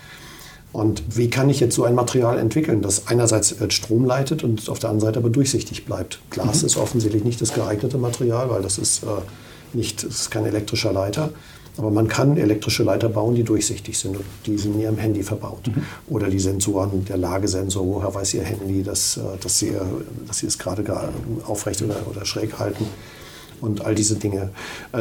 Und 0.74 1.04
wie 1.16 1.30
kann 1.30 1.50
ich 1.50 1.60
jetzt 1.60 1.76
so 1.76 1.84
ein 1.84 1.94
Material 1.94 2.40
entwickeln, 2.40 2.82
das 2.82 3.08
einerseits 3.08 3.52
äh, 3.54 3.70
Strom 3.70 4.06
leitet 4.06 4.44
und 4.44 4.68
auf 4.70 4.80
der 4.80 4.90
anderen 4.90 5.08
Seite 5.08 5.20
aber 5.20 5.30
durchsichtig 5.30 5.86
bleibt? 5.86 6.20
Glas 6.32 6.62
mhm. 6.62 6.66
ist 6.66 6.78
offensichtlich 6.78 7.24
nicht 7.24 7.40
das 7.42 7.54
geeignete 7.54 8.00
Material, 8.00 8.50
weil 8.50 8.64
das 8.64 8.80
ist, 8.80 9.04
äh, 9.04 9.08
nicht, 9.74 10.04
das 10.04 10.22
ist 10.22 10.32
kein 10.32 10.46
elektrischer 10.46 10.92
Leiter. 10.92 11.30
Aber 11.78 11.92
man 11.92 12.08
kann 12.08 12.38
elektrische 12.38 12.84
Leiter 12.84 13.10
bauen, 13.10 13.36
die 13.36 13.44
durchsichtig 13.44 13.98
sind 13.98 14.18
und 14.18 14.26
die 14.46 14.58
sind 14.58 14.76
in 14.76 14.82
ihrem 14.82 14.98
Handy 14.98 15.22
verbaut. 15.22 15.68
Mhm. 15.68 15.84
Oder 16.08 16.30
die 16.30 16.40
Sensoren, 16.40 17.06
der 17.06 17.18
Lagesensor, 17.18 17.86
woher 17.86 18.14
weiß 18.14 18.34
Ihr 18.34 18.44
Handy, 18.44 18.82
dass, 18.82 19.18
äh, 19.18 19.22
dass, 19.42 19.60
Sie, 19.60 19.74
dass 20.28 20.40
Sie 20.40 20.48
es 20.48 20.58
gerade 20.58 20.84
aufrecht 21.46 21.84
oder, 21.84 21.98
oder 22.10 22.26
schräg 22.26 22.58
halten 22.58 22.88
und 23.62 23.86
all 23.86 23.94
diese 23.94 24.16
Dinge. 24.16 24.50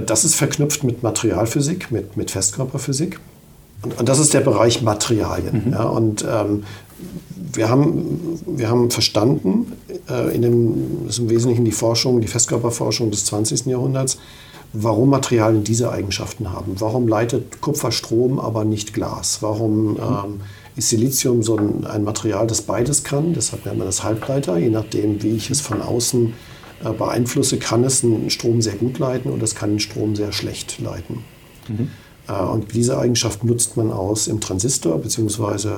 Das 0.07 0.25
ist 0.25 0.35
verknüpft 0.35 0.85
mit 0.85 1.03
Materialphysik, 1.03 1.91
mit, 1.91 2.17
mit 2.17 2.31
Festkörperphysik. 2.31 3.19
Und, 3.83 4.09
das 4.09 4.19
ist 4.19 4.35
der 4.35 4.41
Bereich 4.41 4.83
Materialien. 4.83 5.65
Mhm. 5.67 5.73
Ja, 5.73 5.85
und 5.85 6.25
ähm, 6.29 6.65
wir, 7.53 7.69
haben, 7.69 8.41
wir 8.47 8.69
haben 8.69 8.91
verstanden, 8.91 9.73
äh, 10.09 10.35
in 10.35 10.43
dem, 10.43 11.07
das 11.07 11.17
ist 11.17 11.19
im 11.21 11.31
Wesentlichen 11.31 11.65
die 11.65 11.73
Forschung, 11.73 12.21
die 12.21 12.29
Festkörperforschung 12.29 13.11
des 13.11 13.25
20. 13.27 13.67
Jahrhunderts, 13.67 14.19
warum 14.73 15.11
Materialien 15.11 15.65
diese 15.65 15.91
Eigenschaften 15.91 16.53
haben. 16.53 16.77
Warum 16.79 17.09
leitet 17.09 17.61
Kupfer 17.61 17.93
Strom, 17.93 18.39
aber 18.39 18.65
nicht 18.65 18.95
Glas? 18.95 19.39
Warum 19.43 19.97
ähm, 19.97 20.41
ist 20.77 20.89
Silizium 20.89 21.43
so 21.43 21.57
ein, 21.57 21.85
ein, 21.85 22.05
Material, 22.05 22.47
das 22.47 22.63
beides 22.63 23.05
kann? 23.05 23.35
Deshalb 23.35 23.67
nennt 23.67 23.79
man 23.79 23.87
das 23.87 24.03
Halbleiter. 24.03 24.57
Je 24.57 24.71
nachdem, 24.71 25.23
wie 25.23 25.37
ich 25.37 25.51
es 25.51 25.61
von 25.61 25.83
außen 25.83 26.33
äh, 26.85 26.93
beeinflusse, 26.93 27.59
kann 27.59 27.85
es 27.85 28.03
einen 28.03 28.31
Strom 28.31 28.63
sehr 28.63 28.75
gut 28.75 28.99
leiten 28.99 29.31
und 29.31 29.43
es 29.43 29.55
kann 29.55 29.71
den 29.71 29.81
Strom 29.81 30.17
sehr 30.17 30.33
schlecht 30.33 30.81
leiten. 30.81 31.25
Mhm. 31.69 31.91
Äh, 32.29 32.43
und 32.43 32.75
diese 32.75 32.99
Eigenschaft 32.99 33.45
nutzt 33.45 33.77
man 33.77 33.91
aus 33.91 34.27
im 34.27 34.41
Transistor 34.41 34.99
bzw. 34.99 35.69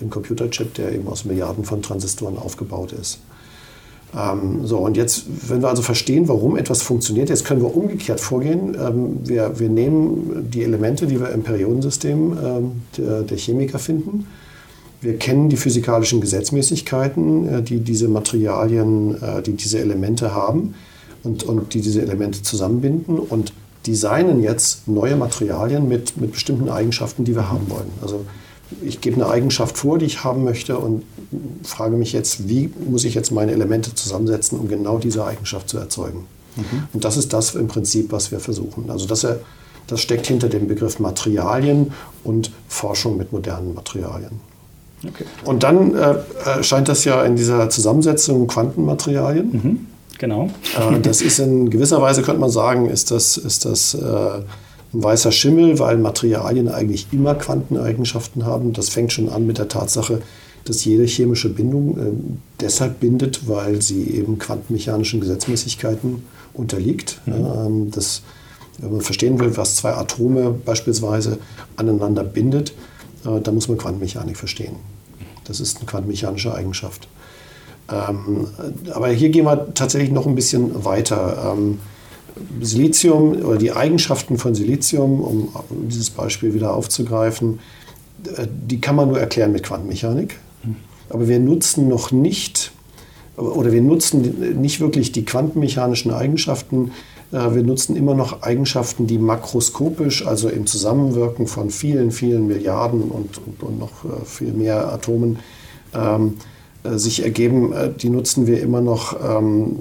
im 0.00 0.10
Computerchip, 0.10 0.74
der 0.74 0.92
eben 0.92 1.08
aus 1.08 1.24
Milliarden 1.24 1.64
von 1.64 1.82
Transistoren 1.82 2.38
aufgebaut 2.38 2.92
ist. 2.92 3.20
Ähm, 4.16 4.66
so, 4.66 4.78
und 4.78 4.96
jetzt, 4.96 5.24
wenn 5.48 5.62
wir 5.62 5.68
also 5.68 5.82
verstehen, 5.82 6.26
warum 6.28 6.56
etwas 6.56 6.82
funktioniert, 6.82 7.28
jetzt 7.28 7.44
können 7.44 7.62
wir 7.62 7.74
umgekehrt 7.74 8.20
vorgehen. 8.20 8.74
Ähm, 8.74 9.20
wir, 9.24 9.60
wir 9.60 9.68
nehmen 9.68 10.50
die 10.50 10.64
Elemente, 10.64 11.06
die 11.06 11.20
wir 11.20 11.30
im 11.30 11.42
Periodensystem 11.42 12.36
ähm, 12.44 12.72
der, 12.96 13.22
der, 13.22 13.38
Chemiker 13.38 13.78
finden. 13.78 14.26
Wir 15.00 15.16
kennen 15.16 15.48
die 15.48 15.56
physikalischen 15.56 16.20
Gesetzmäßigkeiten, 16.20 17.48
äh, 17.48 17.62
die 17.62 17.78
diese 17.78 18.08
Materialien, 18.08 19.22
äh, 19.22 19.42
die 19.42 19.52
diese 19.52 19.78
Elemente 19.78 20.34
haben 20.34 20.74
und, 21.22 21.44
und 21.44 21.72
die 21.74 21.80
diese 21.80 22.02
Elemente 22.02 22.42
zusammenbinden. 22.42 23.16
Und 23.16 23.52
designen 23.86 24.42
jetzt 24.42 24.86
neue 24.88 25.16
Materialien 25.16 25.88
mit, 25.88 26.16
mit 26.16 26.32
bestimmten 26.32 26.68
Eigenschaften, 26.68 27.24
die 27.24 27.34
wir 27.34 27.48
haben 27.48 27.70
wollen. 27.70 27.90
Also 28.02 28.24
ich 28.82 29.00
gebe 29.00 29.16
eine 29.16 29.30
Eigenschaft 29.30 29.78
vor, 29.78 29.98
die 29.98 30.06
ich 30.06 30.22
haben 30.22 30.44
möchte 30.44 30.78
und 30.78 31.02
frage 31.64 31.96
mich 31.96 32.12
jetzt, 32.12 32.48
wie 32.48 32.70
muss 32.88 33.04
ich 33.04 33.14
jetzt 33.14 33.32
meine 33.32 33.52
Elemente 33.52 33.94
zusammensetzen, 33.94 34.58
um 34.58 34.68
genau 34.68 34.98
diese 34.98 35.24
Eigenschaft 35.24 35.68
zu 35.68 35.78
erzeugen. 35.78 36.26
Mhm. 36.56 36.84
Und 36.92 37.04
das 37.04 37.16
ist 37.16 37.32
das 37.32 37.54
im 37.54 37.68
Prinzip, 37.68 38.12
was 38.12 38.30
wir 38.30 38.40
versuchen. 38.40 38.90
Also 38.90 39.06
das, 39.06 39.26
das 39.86 40.00
steckt 40.00 40.26
hinter 40.26 40.48
dem 40.48 40.68
Begriff 40.68 40.98
Materialien 40.98 41.92
und 42.22 42.52
Forschung 42.68 43.16
mit 43.16 43.32
modernen 43.32 43.74
Materialien. 43.74 44.40
Okay. 45.06 45.24
Und 45.44 45.62
dann 45.62 45.94
äh, 45.94 46.10
äh 46.10 46.62
scheint 46.62 46.88
das 46.88 47.04
ja 47.04 47.24
in 47.24 47.34
dieser 47.34 47.70
Zusammensetzung 47.70 48.46
Quantenmaterialien. 48.46 49.50
Mhm. 49.50 49.86
Genau. 50.20 50.50
Äh, 50.78 51.00
das 51.00 51.22
ist 51.22 51.38
in 51.40 51.70
gewisser 51.70 52.00
Weise, 52.00 52.20
könnte 52.20 52.40
man 52.40 52.50
sagen, 52.50 52.90
ist 52.90 53.10
das, 53.10 53.38
ist 53.38 53.64
das 53.64 53.94
äh, 53.94 53.98
ein 54.04 54.44
weißer 55.02 55.32
Schimmel, 55.32 55.78
weil 55.78 55.96
Materialien 55.96 56.68
eigentlich 56.68 57.06
immer 57.10 57.34
Quanteneigenschaften 57.34 58.44
haben. 58.44 58.74
Das 58.74 58.90
fängt 58.90 59.12
schon 59.12 59.30
an 59.30 59.46
mit 59.46 59.56
der 59.56 59.68
Tatsache, 59.68 60.20
dass 60.66 60.84
jede 60.84 61.04
chemische 61.04 61.48
Bindung 61.48 61.98
äh, 61.98 62.12
deshalb 62.60 63.00
bindet, 63.00 63.48
weil 63.48 63.80
sie 63.80 64.10
eben 64.10 64.38
quantenmechanischen 64.38 65.20
Gesetzmäßigkeiten 65.20 66.22
unterliegt. 66.52 67.18
Mhm. 67.24 67.32
Ähm, 67.32 67.90
das, 67.90 68.20
wenn 68.78 68.92
man 68.92 69.00
verstehen 69.00 69.40
will, 69.40 69.56
was 69.56 69.76
zwei 69.76 69.94
Atome 69.94 70.50
beispielsweise 70.50 71.38
aneinander 71.76 72.24
bindet, 72.24 72.74
äh, 73.24 73.40
da 73.40 73.52
muss 73.52 73.68
man 73.68 73.78
Quantenmechanik 73.78 74.36
verstehen. 74.36 74.76
Das 75.44 75.60
ist 75.60 75.78
eine 75.78 75.86
quantenmechanische 75.86 76.54
Eigenschaft. 76.54 77.08
Ähm, 77.90 78.46
aber 78.92 79.08
hier 79.08 79.30
gehen 79.30 79.44
wir 79.44 79.74
tatsächlich 79.74 80.10
noch 80.10 80.26
ein 80.26 80.34
bisschen 80.34 80.84
weiter. 80.84 81.54
Ähm, 81.56 81.78
Silizium 82.60 83.32
oder 83.42 83.58
die 83.58 83.72
Eigenschaften 83.72 84.38
von 84.38 84.54
Silizium, 84.54 85.20
um 85.20 85.48
dieses 85.88 86.10
Beispiel 86.10 86.54
wieder 86.54 86.74
aufzugreifen, 86.74 87.58
äh, 88.36 88.46
die 88.48 88.80
kann 88.80 88.96
man 88.96 89.08
nur 89.08 89.20
erklären 89.20 89.52
mit 89.52 89.64
Quantenmechanik. 89.64 90.38
Aber 91.08 91.28
wir 91.28 91.40
nutzen 91.40 91.88
noch 91.88 92.12
nicht 92.12 92.72
oder 93.36 93.72
wir 93.72 93.80
nutzen 93.80 94.60
nicht 94.60 94.80
wirklich 94.80 95.12
die 95.12 95.24
quantenmechanischen 95.24 96.12
Eigenschaften. 96.12 96.92
Äh, 97.32 97.54
wir 97.54 97.62
nutzen 97.62 97.96
immer 97.96 98.14
noch 98.14 98.42
Eigenschaften, 98.42 99.06
die 99.06 99.18
makroskopisch, 99.18 100.26
also 100.26 100.48
im 100.48 100.66
Zusammenwirken 100.66 101.46
von 101.46 101.70
vielen, 101.70 102.10
vielen 102.12 102.46
Milliarden 102.46 103.02
und, 103.02 103.38
und, 103.38 103.62
und 103.62 103.78
noch 103.78 104.04
äh, 104.04 104.24
viel 104.24 104.52
mehr 104.52 104.92
Atomen 104.92 105.38
ähm, 105.94 106.36
sich 106.84 107.22
ergeben. 107.22 107.72
Die 108.00 108.10
nutzen 108.10 108.46
wir 108.46 108.60
immer 108.60 108.80
noch 108.80 109.16
ähm, 109.22 109.76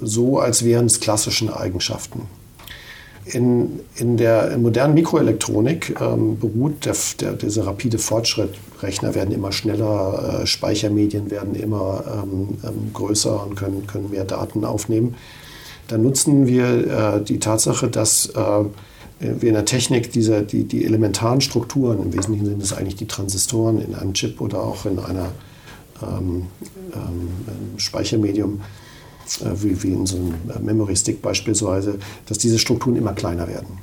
so, 0.00 0.38
als 0.38 0.64
wären 0.64 0.86
es 0.86 1.00
klassischen 1.00 1.50
Eigenschaften. 1.50 2.22
In, 3.32 3.80
in 3.96 4.16
der 4.16 4.56
modernen 4.56 4.94
Mikroelektronik 4.94 5.96
ähm, 6.00 6.38
beruht 6.38 6.86
der, 6.86 6.94
der, 7.20 7.32
dieser 7.34 7.66
rapide 7.66 7.98
Fortschritt. 7.98 8.54
Rechner 8.80 9.14
werden 9.14 9.34
immer 9.34 9.52
schneller, 9.52 10.40
äh, 10.42 10.46
Speichermedien 10.46 11.30
werden 11.30 11.54
immer 11.54 12.04
ähm, 12.06 12.58
ähm, 12.64 12.90
größer 12.94 13.44
und 13.44 13.54
können, 13.54 13.86
können 13.86 14.10
mehr 14.10 14.24
Daten 14.24 14.64
aufnehmen. 14.64 15.14
Da 15.88 15.98
nutzen 15.98 16.46
wir 16.46 17.16
äh, 17.18 17.22
die 17.22 17.38
Tatsache, 17.38 17.88
dass 17.88 18.26
äh, 18.30 18.64
wir 19.20 19.48
in 19.48 19.54
der 19.54 19.64
Technik 19.64 20.12
diese, 20.12 20.42
die, 20.42 20.64
die 20.64 20.84
elementaren 20.84 21.40
Strukturen, 21.40 22.00
im 22.02 22.14
Wesentlichen 22.14 22.46
sind 22.46 22.62
es 22.62 22.72
eigentlich 22.72 22.96
die 22.96 23.08
Transistoren 23.08 23.80
in 23.80 23.94
einem 23.94 24.14
Chip 24.14 24.40
oder 24.40 24.62
auch 24.62 24.86
in 24.86 24.98
einer 24.98 25.32
ähm, 26.02 26.46
ähm, 26.94 27.28
Speichermedium, 27.76 28.60
äh, 29.40 29.50
wie, 29.62 29.82
wie 29.82 29.92
in 29.92 30.06
so 30.06 30.16
einem 30.16 30.34
äh, 30.54 30.58
Memory 30.60 30.96
Stick 30.96 31.22
beispielsweise, 31.22 31.98
dass 32.26 32.38
diese 32.38 32.58
Strukturen 32.58 32.96
immer 32.96 33.12
kleiner 33.12 33.48
werden. 33.48 33.78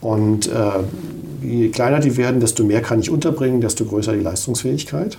Und 0.00 0.46
äh, 0.46 0.70
je 1.42 1.68
kleiner 1.68 2.00
die 2.00 2.16
werden, 2.16 2.40
desto 2.40 2.64
mehr 2.64 2.82
kann 2.82 3.00
ich 3.00 3.10
unterbringen, 3.10 3.60
desto 3.60 3.84
größer 3.84 4.12
die 4.12 4.20
Leistungsfähigkeit. 4.20 5.18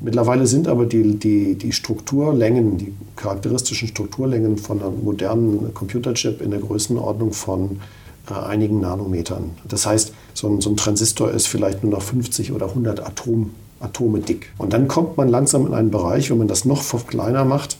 Mittlerweile 0.00 0.46
sind 0.46 0.68
aber 0.68 0.84
die, 0.84 1.16
die, 1.16 1.54
die 1.54 1.72
Strukturlängen, 1.72 2.76
die 2.76 2.94
charakteristischen 3.16 3.88
Strukturlängen 3.88 4.58
von 4.58 4.82
einem 4.82 5.02
modernen 5.04 5.72
Computerchip 5.72 6.42
in 6.42 6.50
der 6.50 6.60
Größenordnung 6.60 7.32
von 7.32 7.80
äh, 8.28 8.34
einigen 8.34 8.80
Nanometern. 8.80 9.52
Das 9.66 9.86
heißt, 9.86 10.12
so 10.34 10.48
ein, 10.48 10.60
so 10.60 10.70
ein, 10.70 10.76
Transistor 10.76 11.30
ist 11.30 11.46
vielleicht 11.46 11.82
nur 11.82 11.92
noch 11.92 12.02
50 12.02 12.52
oder 12.52 12.68
100 12.68 13.06
Atom, 13.06 13.50
Atome 13.80 14.20
dick. 14.20 14.52
Und 14.58 14.72
dann 14.72 14.88
kommt 14.88 15.16
man 15.16 15.28
langsam 15.28 15.66
in 15.66 15.74
einen 15.74 15.90
Bereich, 15.90 16.30
wenn 16.30 16.38
man 16.38 16.48
das 16.48 16.64
noch 16.64 16.82
kleiner 17.06 17.44
macht, 17.44 17.76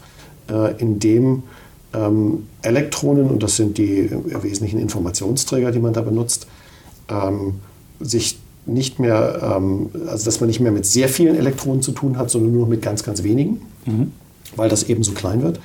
äh, 0.50 0.80
in 0.80 0.98
dem 0.98 1.42
ähm, 1.94 2.46
Elektronen, 2.62 3.28
und 3.28 3.42
das 3.42 3.56
sind 3.56 3.78
die 3.78 4.10
wesentlichen 4.10 4.78
Informationsträger, 4.78 5.70
die 5.70 5.78
man 5.78 5.92
da 5.92 6.02
benutzt, 6.02 6.46
ähm, 7.08 7.54
sich 8.00 8.38
nicht 8.66 8.98
mehr, 8.98 9.56
ähm, 9.56 9.90
also 10.06 10.24
dass 10.24 10.40
man 10.40 10.48
nicht 10.48 10.60
mehr 10.60 10.72
mit 10.72 10.86
sehr 10.86 11.08
vielen 11.08 11.36
Elektronen 11.36 11.82
zu 11.82 11.92
tun 11.92 12.18
hat, 12.18 12.30
sondern 12.30 12.52
nur 12.52 12.66
mit 12.66 12.82
ganz, 12.82 13.02
ganz 13.02 13.22
wenigen, 13.22 13.62
mhm. 13.86 14.12
weil 14.56 14.68
das 14.68 14.84
eben 14.84 15.02
so 15.02 15.12
klein 15.12 15.42
wird. 15.42 15.60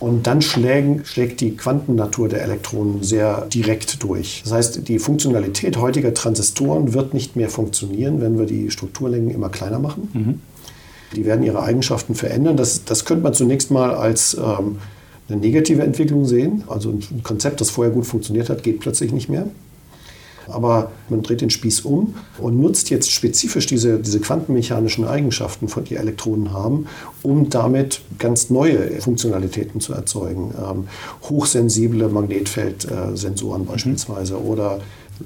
Und 0.00 0.28
dann 0.28 0.42
schlägen, 0.42 1.04
schlägt 1.04 1.40
die 1.40 1.56
Quantennatur 1.56 2.28
der 2.28 2.42
Elektronen 2.42 3.02
sehr 3.02 3.46
direkt 3.46 4.02
durch. 4.02 4.42
Das 4.44 4.52
heißt, 4.52 4.88
die 4.88 4.98
Funktionalität 5.00 5.76
heutiger 5.76 6.14
Transistoren 6.14 6.94
wird 6.94 7.14
nicht 7.14 7.34
mehr 7.34 7.48
funktionieren, 7.48 8.20
wenn 8.20 8.38
wir 8.38 8.46
die 8.46 8.70
Strukturlängen 8.70 9.30
immer 9.30 9.48
kleiner 9.48 9.80
machen. 9.80 10.08
Mhm. 10.12 10.40
Die 11.16 11.24
werden 11.24 11.42
ihre 11.42 11.62
Eigenschaften 11.62 12.14
verändern. 12.14 12.56
Das, 12.56 12.84
das 12.84 13.04
könnte 13.04 13.24
man 13.24 13.34
zunächst 13.34 13.70
mal 13.70 13.92
als 13.92 14.34
ähm, 14.34 14.78
eine 15.28 15.40
negative 15.40 15.82
Entwicklung 15.82 16.26
sehen. 16.26 16.62
Also 16.68 16.90
ein 16.90 17.22
Konzept, 17.24 17.60
das 17.60 17.70
vorher 17.70 17.92
gut 17.92 18.06
funktioniert 18.06 18.50
hat, 18.50 18.62
geht 18.62 18.78
plötzlich 18.80 19.12
nicht 19.12 19.28
mehr. 19.28 19.48
Aber 20.50 20.90
man 21.08 21.22
dreht 21.22 21.40
den 21.40 21.50
Spieß 21.50 21.82
um 21.82 22.14
und 22.38 22.60
nutzt 22.60 22.90
jetzt 22.90 23.10
spezifisch 23.10 23.66
diese, 23.66 23.98
diese 23.98 24.20
quantenmechanischen 24.20 25.06
Eigenschaften, 25.06 25.68
die 25.88 25.96
Elektronen 25.96 26.52
haben, 26.52 26.86
um 27.22 27.50
damit 27.50 28.00
ganz 28.18 28.50
neue 28.50 29.00
Funktionalitäten 29.00 29.80
zu 29.80 29.92
erzeugen. 29.92 30.52
Ähm, 30.58 30.88
hochsensible 31.28 32.08
Magnetfeldsensoren 32.08 33.66
beispielsweise 33.66 34.34
mhm. 34.34 34.46
oder 34.46 34.80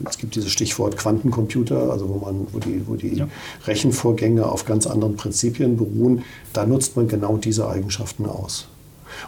es 0.08 0.18
gibt 0.18 0.34
dieses 0.36 0.50
Stichwort 0.50 0.96
Quantencomputer, 0.96 1.90
also 1.90 2.08
wo, 2.08 2.18
man, 2.18 2.46
wo 2.52 2.58
die, 2.58 2.82
wo 2.86 2.94
die 2.94 3.16
ja. 3.16 3.28
Rechenvorgänge 3.66 4.46
auf 4.46 4.64
ganz 4.64 4.86
anderen 4.86 5.16
Prinzipien 5.16 5.76
beruhen. 5.76 6.24
Da 6.52 6.66
nutzt 6.66 6.96
man 6.96 7.08
genau 7.08 7.36
diese 7.36 7.68
Eigenschaften 7.68 8.26
aus. 8.26 8.68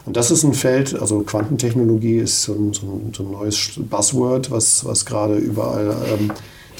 Und 0.04 0.16
das 0.16 0.30
ist 0.30 0.42
ein 0.44 0.54
Feld, 0.54 0.98
also 0.98 1.20
Quantentechnologie 1.20 2.18
ist 2.18 2.42
so 2.42 2.54
ein, 2.54 2.72
so 2.72 2.82
ein, 2.86 3.12
so 3.14 3.22
ein 3.24 3.30
neues 3.30 3.72
Buzzword, 3.76 4.50
was, 4.50 4.84
was 4.84 5.06
gerade 5.06 5.36
überall 5.36 5.96
ähm, 6.12 6.30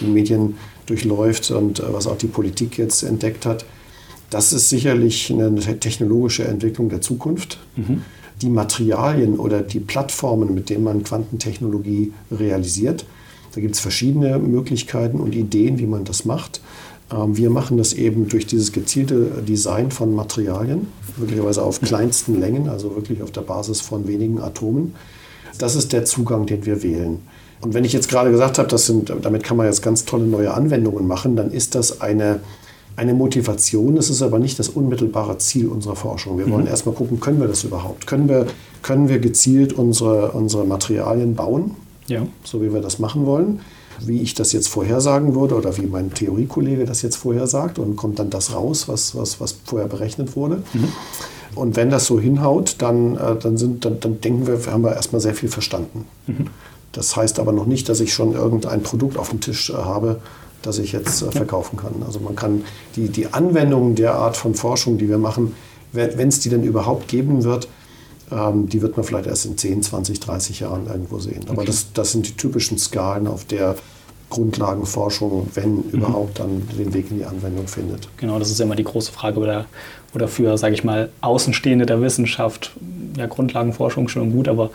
die 0.00 0.06
Medien 0.06 0.56
durchläuft 0.86 1.50
und 1.50 1.80
äh, 1.80 1.92
was 1.92 2.06
auch 2.06 2.18
die 2.18 2.26
Politik 2.26 2.78
jetzt 2.78 3.02
entdeckt 3.02 3.46
hat. 3.46 3.64
Das 4.30 4.52
ist 4.52 4.68
sicherlich 4.68 5.32
eine 5.32 5.54
technologische 5.78 6.44
Entwicklung 6.44 6.88
der 6.88 7.00
Zukunft. 7.00 7.58
Mhm. 7.76 8.02
Die 8.42 8.48
Materialien 8.48 9.38
oder 9.38 9.62
die 9.62 9.78
Plattformen, 9.78 10.54
mit 10.54 10.68
denen 10.68 10.82
man 10.82 11.04
Quantentechnologie 11.04 12.12
realisiert, 12.32 13.06
da 13.54 13.60
gibt 13.60 13.76
es 13.76 13.80
verschiedene 13.80 14.38
Möglichkeiten 14.38 15.20
und 15.20 15.34
Ideen, 15.34 15.78
wie 15.78 15.86
man 15.86 16.04
das 16.04 16.24
macht. 16.24 16.60
Ähm, 17.14 17.36
wir 17.36 17.50
machen 17.50 17.76
das 17.76 17.92
eben 17.92 18.28
durch 18.28 18.46
dieses 18.46 18.72
gezielte 18.72 19.42
Design 19.46 19.90
von 19.90 20.14
Materialien, 20.14 20.88
möglicherweise 21.16 21.62
auf 21.62 21.80
kleinsten 21.80 22.40
Längen, 22.40 22.68
also 22.68 22.94
wirklich 22.94 23.22
auf 23.22 23.30
der 23.30 23.42
Basis 23.42 23.80
von 23.80 24.08
wenigen 24.08 24.40
Atomen. 24.40 24.94
Das 25.58 25.76
ist 25.76 25.92
der 25.92 26.04
Zugang, 26.04 26.46
den 26.46 26.66
wir 26.66 26.82
wählen. 26.82 27.20
Und 27.60 27.74
wenn 27.74 27.84
ich 27.84 27.92
jetzt 27.92 28.08
gerade 28.08 28.30
gesagt 28.30 28.58
habe, 28.58 28.68
das 28.68 28.86
sind, 28.86 29.12
damit 29.22 29.44
kann 29.44 29.56
man 29.56 29.66
jetzt 29.66 29.82
ganz 29.82 30.04
tolle 30.04 30.26
neue 30.26 30.52
Anwendungen 30.52 31.06
machen, 31.06 31.36
dann 31.36 31.50
ist 31.50 31.74
das 31.74 32.00
eine, 32.00 32.40
eine 32.96 33.14
Motivation. 33.14 33.94
Das 33.94 34.10
ist 34.10 34.20
aber 34.20 34.38
nicht 34.38 34.58
das 34.58 34.68
unmittelbare 34.68 35.38
Ziel 35.38 35.68
unserer 35.68 35.96
Forschung. 35.96 36.36
Wir 36.36 36.50
wollen 36.50 36.64
mhm. 36.64 36.70
erstmal 36.70 36.94
gucken, 36.94 37.20
können 37.20 37.40
wir 37.40 37.46
das 37.46 37.64
überhaupt? 37.64 38.06
Können 38.06 38.28
wir, 38.28 38.46
können 38.82 39.08
wir 39.08 39.20
gezielt 39.20 39.72
unsere, 39.72 40.32
unsere 40.32 40.66
Materialien 40.66 41.34
bauen? 41.34 41.76
ja. 42.06 42.26
so 42.44 42.62
wie 42.62 42.72
wir 42.72 42.80
das 42.80 42.98
machen 42.98 43.26
wollen, 43.26 43.60
wie 44.00 44.20
ich 44.20 44.34
das 44.34 44.52
jetzt 44.52 44.68
vorhersagen 44.68 45.34
würde 45.34 45.54
oder 45.56 45.76
wie 45.76 45.86
mein 45.86 46.12
Theoriekollege 46.12 46.84
das 46.84 47.02
jetzt 47.02 47.16
vorhersagt 47.16 47.78
und 47.78 47.96
kommt 47.96 48.18
dann 48.18 48.30
das 48.30 48.54
raus, 48.54 48.88
was, 48.88 49.14
was, 49.14 49.40
was 49.40 49.56
vorher 49.64 49.88
berechnet 49.88 50.36
wurde. 50.36 50.62
Mhm. 50.72 50.88
Und 51.54 51.76
wenn 51.76 51.90
das 51.90 52.06
so 52.06 52.18
hinhaut, 52.18 52.76
dann, 52.78 53.16
äh, 53.16 53.36
dann, 53.36 53.56
sind, 53.56 53.84
dann, 53.84 54.00
dann 54.00 54.20
denken 54.20 54.46
wir, 54.46 54.58
haben 54.70 54.82
wir 54.82 54.94
erstmal 54.94 55.20
sehr 55.20 55.34
viel 55.34 55.48
verstanden. 55.48 56.06
Mhm. 56.26 56.48
Das 56.92 57.16
heißt 57.16 57.38
aber 57.38 57.52
noch 57.52 57.66
nicht, 57.66 57.88
dass 57.88 58.00
ich 58.00 58.12
schon 58.12 58.32
irgendein 58.32 58.82
Produkt 58.82 59.18
auf 59.18 59.30
dem 59.30 59.40
Tisch 59.40 59.70
äh, 59.70 59.74
habe, 59.74 60.20
das 60.62 60.78
ich 60.78 60.92
jetzt 60.92 61.22
äh, 61.22 61.30
verkaufen 61.30 61.76
kann. 61.76 62.02
Also 62.06 62.20
man 62.20 62.36
kann 62.36 62.64
die, 62.96 63.08
die 63.08 63.32
Anwendungen 63.32 63.94
der 63.94 64.14
Art 64.14 64.36
von 64.36 64.54
Forschung, 64.54 64.98
die 64.98 65.08
wir 65.08 65.18
machen, 65.18 65.54
wenn 65.92 66.28
es 66.28 66.40
die 66.40 66.48
denn 66.48 66.64
überhaupt 66.64 67.06
geben 67.06 67.44
wird, 67.44 67.68
ähm, 68.30 68.68
die 68.68 68.82
wird 68.82 68.96
man 68.96 69.04
vielleicht 69.04 69.26
erst 69.26 69.46
in 69.46 69.56
10, 69.56 69.82
20, 69.82 70.20
30 70.20 70.60
Jahren 70.60 70.86
irgendwo 70.86 71.18
sehen. 71.18 71.42
Aber 71.48 71.58
okay. 71.58 71.66
das, 71.66 71.92
das 71.92 72.12
sind 72.12 72.28
die 72.28 72.32
typischen 72.32 72.78
Skalen, 72.78 73.26
auf 73.26 73.44
der 73.44 73.76
Grundlagenforschung, 74.30 75.48
wenn 75.54 75.76
mhm. 75.76 75.90
überhaupt, 75.92 76.40
dann 76.40 76.62
den 76.76 76.92
Weg 76.92 77.10
in 77.10 77.18
die 77.18 77.24
Anwendung 77.24 77.68
findet. 77.68 78.08
Genau, 78.16 78.38
das 78.38 78.50
ist 78.50 78.60
immer 78.60 78.74
die 78.74 78.84
große 78.84 79.12
Frage 79.12 79.38
oder, 79.38 79.66
oder 80.14 80.28
für, 80.28 80.58
sage 80.58 80.74
ich 80.74 80.84
mal, 80.84 81.10
Außenstehende 81.20 81.86
der 81.86 82.00
Wissenschaft. 82.00 82.72
Ja, 83.16 83.26
Grundlagenforschung 83.26 84.08
schon 84.08 84.32
gut, 84.32 84.48
aber 84.48 84.70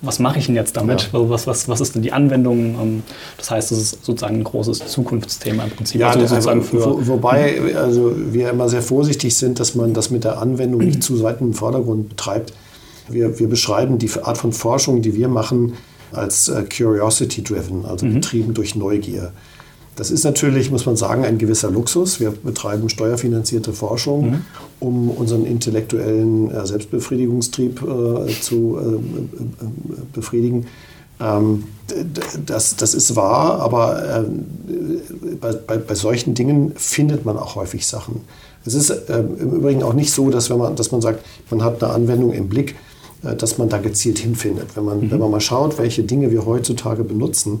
was 0.00 0.18
mache 0.18 0.38
ich 0.38 0.46
denn 0.46 0.54
jetzt 0.54 0.76
damit? 0.76 1.10
Ja. 1.12 1.28
Was, 1.28 1.46
was, 1.46 1.68
was 1.68 1.80
ist 1.80 1.94
denn 1.94 2.02
die 2.02 2.12
Anwendung? 2.12 2.58
Ähm, 2.80 3.02
das 3.36 3.50
heißt, 3.50 3.70
das 3.70 3.78
ist 3.78 4.04
sozusagen 4.04 4.36
ein 4.36 4.44
großes 4.44 4.86
Zukunftsthema 4.86 5.64
im 5.64 5.70
Prinzip. 5.70 6.00
Ja, 6.00 6.10
also 6.10 6.26
sozusagen 6.26 6.62
für, 6.62 6.84
wo, 6.84 7.06
wobei 7.06 7.74
also 7.76 8.12
wir 8.16 8.50
immer 8.50 8.68
sehr 8.68 8.82
vorsichtig 8.82 9.36
sind, 9.36 9.60
dass 9.60 9.74
man 9.74 9.94
das 9.94 10.10
mit 10.10 10.24
der 10.24 10.38
Anwendung 10.38 10.80
nicht 10.84 11.02
zu 11.02 11.22
weit 11.22 11.40
im 11.40 11.54
Vordergrund 11.54 12.10
betreibt. 12.10 12.52
Wir, 13.08 13.38
wir 13.38 13.48
beschreiben 13.48 13.98
die 13.98 14.10
Art 14.22 14.38
von 14.38 14.52
Forschung, 14.52 15.02
die 15.02 15.14
wir 15.14 15.28
machen, 15.28 15.74
als 16.12 16.48
äh, 16.48 16.64
Curiosity-driven, 16.64 17.84
also 17.84 18.06
mhm. 18.06 18.14
getrieben 18.14 18.54
durch 18.54 18.74
Neugier. 18.74 19.32
Das 19.96 20.10
ist 20.10 20.24
natürlich, 20.24 20.70
muss 20.70 20.86
man 20.86 20.96
sagen, 20.96 21.24
ein 21.24 21.38
gewisser 21.38 21.70
Luxus. 21.70 22.18
Wir 22.18 22.30
betreiben 22.30 22.88
steuerfinanzierte 22.88 23.72
Forschung, 23.72 24.30
mhm. 24.30 24.42
um 24.80 25.10
unseren 25.10 25.46
intellektuellen 25.46 26.50
äh, 26.50 26.66
Selbstbefriedigungstrieb 26.66 27.80
äh, 27.82 28.40
zu 28.40 28.76
äh, 28.76 28.94
äh, 28.94 29.68
befriedigen. 30.12 30.66
Ähm, 31.20 31.64
das, 32.44 32.74
das 32.76 32.94
ist 32.94 33.14
wahr, 33.14 33.60
aber 33.60 34.02
äh, 34.02 34.24
bei, 35.40 35.52
bei, 35.52 35.76
bei, 35.76 35.94
solchen 35.94 36.34
Dingen 36.34 36.72
findet 36.74 37.24
man 37.24 37.36
auch 37.36 37.54
häufig 37.54 37.86
Sachen. 37.86 38.22
Es 38.66 38.74
ist 38.74 38.90
im 39.08 39.36
Übrigen 39.36 39.82
auch 39.82 39.92
nicht 39.92 40.10
so, 40.10 40.30
dass, 40.30 40.50
wenn 40.50 40.58
man, 40.58 40.74
dass 40.74 40.90
man 40.90 41.02
sagt, 41.02 41.24
man 41.50 41.62
hat 41.62 41.84
eine 41.84 41.92
Anwendung 41.92 42.32
im 42.32 42.48
Blick, 42.48 42.70
äh, 42.70 42.93
dass 43.32 43.58
man 43.58 43.68
da 43.68 43.78
gezielt 43.78 44.18
hinfindet. 44.18 44.76
Wenn 44.76 44.84
man, 44.84 45.00
mhm. 45.00 45.10
wenn 45.10 45.18
man 45.18 45.30
mal 45.30 45.40
schaut, 45.40 45.78
welche 45.78 46.02
Dinge 46.02 46.30
wir 46.30 46.44
heutzutage 46.44 47.04
benutzen 47.04 47.60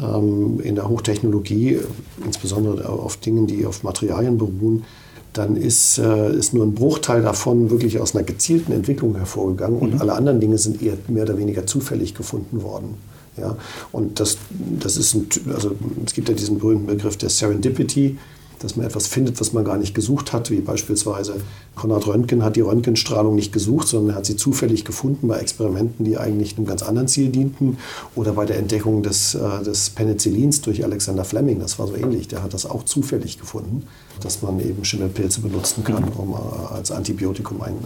ähm, 0.00 0.60
in 0.60 0.74
der 0.74 0.88
Hochtechnologie, 0.88 1.80
insbesondere 2.24 2.88
auf 2.88 3.16
Dingen, 3.16 3.46
die 3.46 3.66
auf 3.66 3.82
Materialien 3.82 4.38
beruhen, 4.38 4.84
dann 5.32 5.56
ist, 5.56 5.98
äh, 5.98 6.34
ist 6.34 6.54
nur 6.54 6.64
ein 6.64 6.74
Bruchteil 6.74 7.22
davon 7.22 7.70
wirklich 7.70 8.00
aus 8.00 8.14
einer 8.14 8.24
gezielten 8.24 8.72
Entwicklung 8.72 9.14
hervorgegangen 9.16 9.78
und 9.78 9.94
mhm. 9.94 10.00
alle 10.00 10.14
anderen 10.14 10.40
Dinge 10.40 10.58
sind 10.58 10.82
eher 10.82 10.94
mehr 11.06 11.24
oder 11.24 11.38
weniger 11.38 11.66
zufällig 11.66 12.14
gefunden 12.14 12.62
worden. 12.62 12.94
Ja? 13.36 13.56
Und 13.92 14.20
das, 14.20 14.38
das 14.80 14.96
ist 14.96 15.14
ein, 15.14 15.28
also 15.54 15.72
es 16.04 16.14
gibt 16.14 16.28
ja 16.28 16.34
diesen 16.34 16.58
berühmten 16.58 16.86
Begriff 16.86 17.16
der 17.16 17.28
Serendipity, 17.28 18.18
dass 18.58 18.76
man 18.76 18.86
etwas 18.86 19.06
findet, 19.06 19.40
was 19.40 19.52
man 19.52 19.64
gar 19.64 19.76
nicht 19.76 19.94
gesucht 19.94 20.32
hat, 20.32 20.50
wie 20.50 20.60
beispielsweise 20.60 21.36
Konrad 21.74 22.06
Röntgen 22.06 22.42
hat 22.42 22.56
die 22.56 22.60
Röntgenstrahlung 22.60 23.34
nicht 23.34 23.52
gesucht, 23.52 23.88
sondern 23.88 24.14
er 24.14 24.18
hat 24.18 24.26
sie 24.26 24.36
zufällig 24.36 24.84
gefunden 24.84 25.28
bei 25.28 25.38
Experimenten, 25.38 26.04
die 26.04 26.18
eigentlich 26.18 26.56
einem 26.56 26.66
ganz 26.66 26.82
anderen 26.82 27.08
Ziel 27.08 27.28
dienten. 27.28 27.78
Oder 28.14 28.32
bei 28.32 28.46
der 28.46 28.58
Entdeckung 28.58 29.02
des, 29.02 29.34
äh, 29.34 29.62
des 29.64 29.90
Penicillins 29.90 30.60
durch 30.60 30.84
Alexander 30.84 31.24
Fleming, 31.24 31.60
das 31.60 31.78
war 31.78 31.86
so 31.86 31.94
ähnlich, 31.94 32.28
der 32.28 32.42
hat 32.42 32.54
das 32.54 32.66
auch 32.66 32.84
zufällig 32.84 33.38
gefunden, 33.38 33.84
dass 34.20 34.42
man 34.42 34.58
eben 34.60 34.84
Schimmelpilze 34.84 35.40
benutzen 35.40 35.84
kann, 35.84 36.04
um 36.04 36.32
äh, 36.32 36.74
als 36.74 36.90
Antibiotikum 36.90 37.62
ein, 37.62 37.76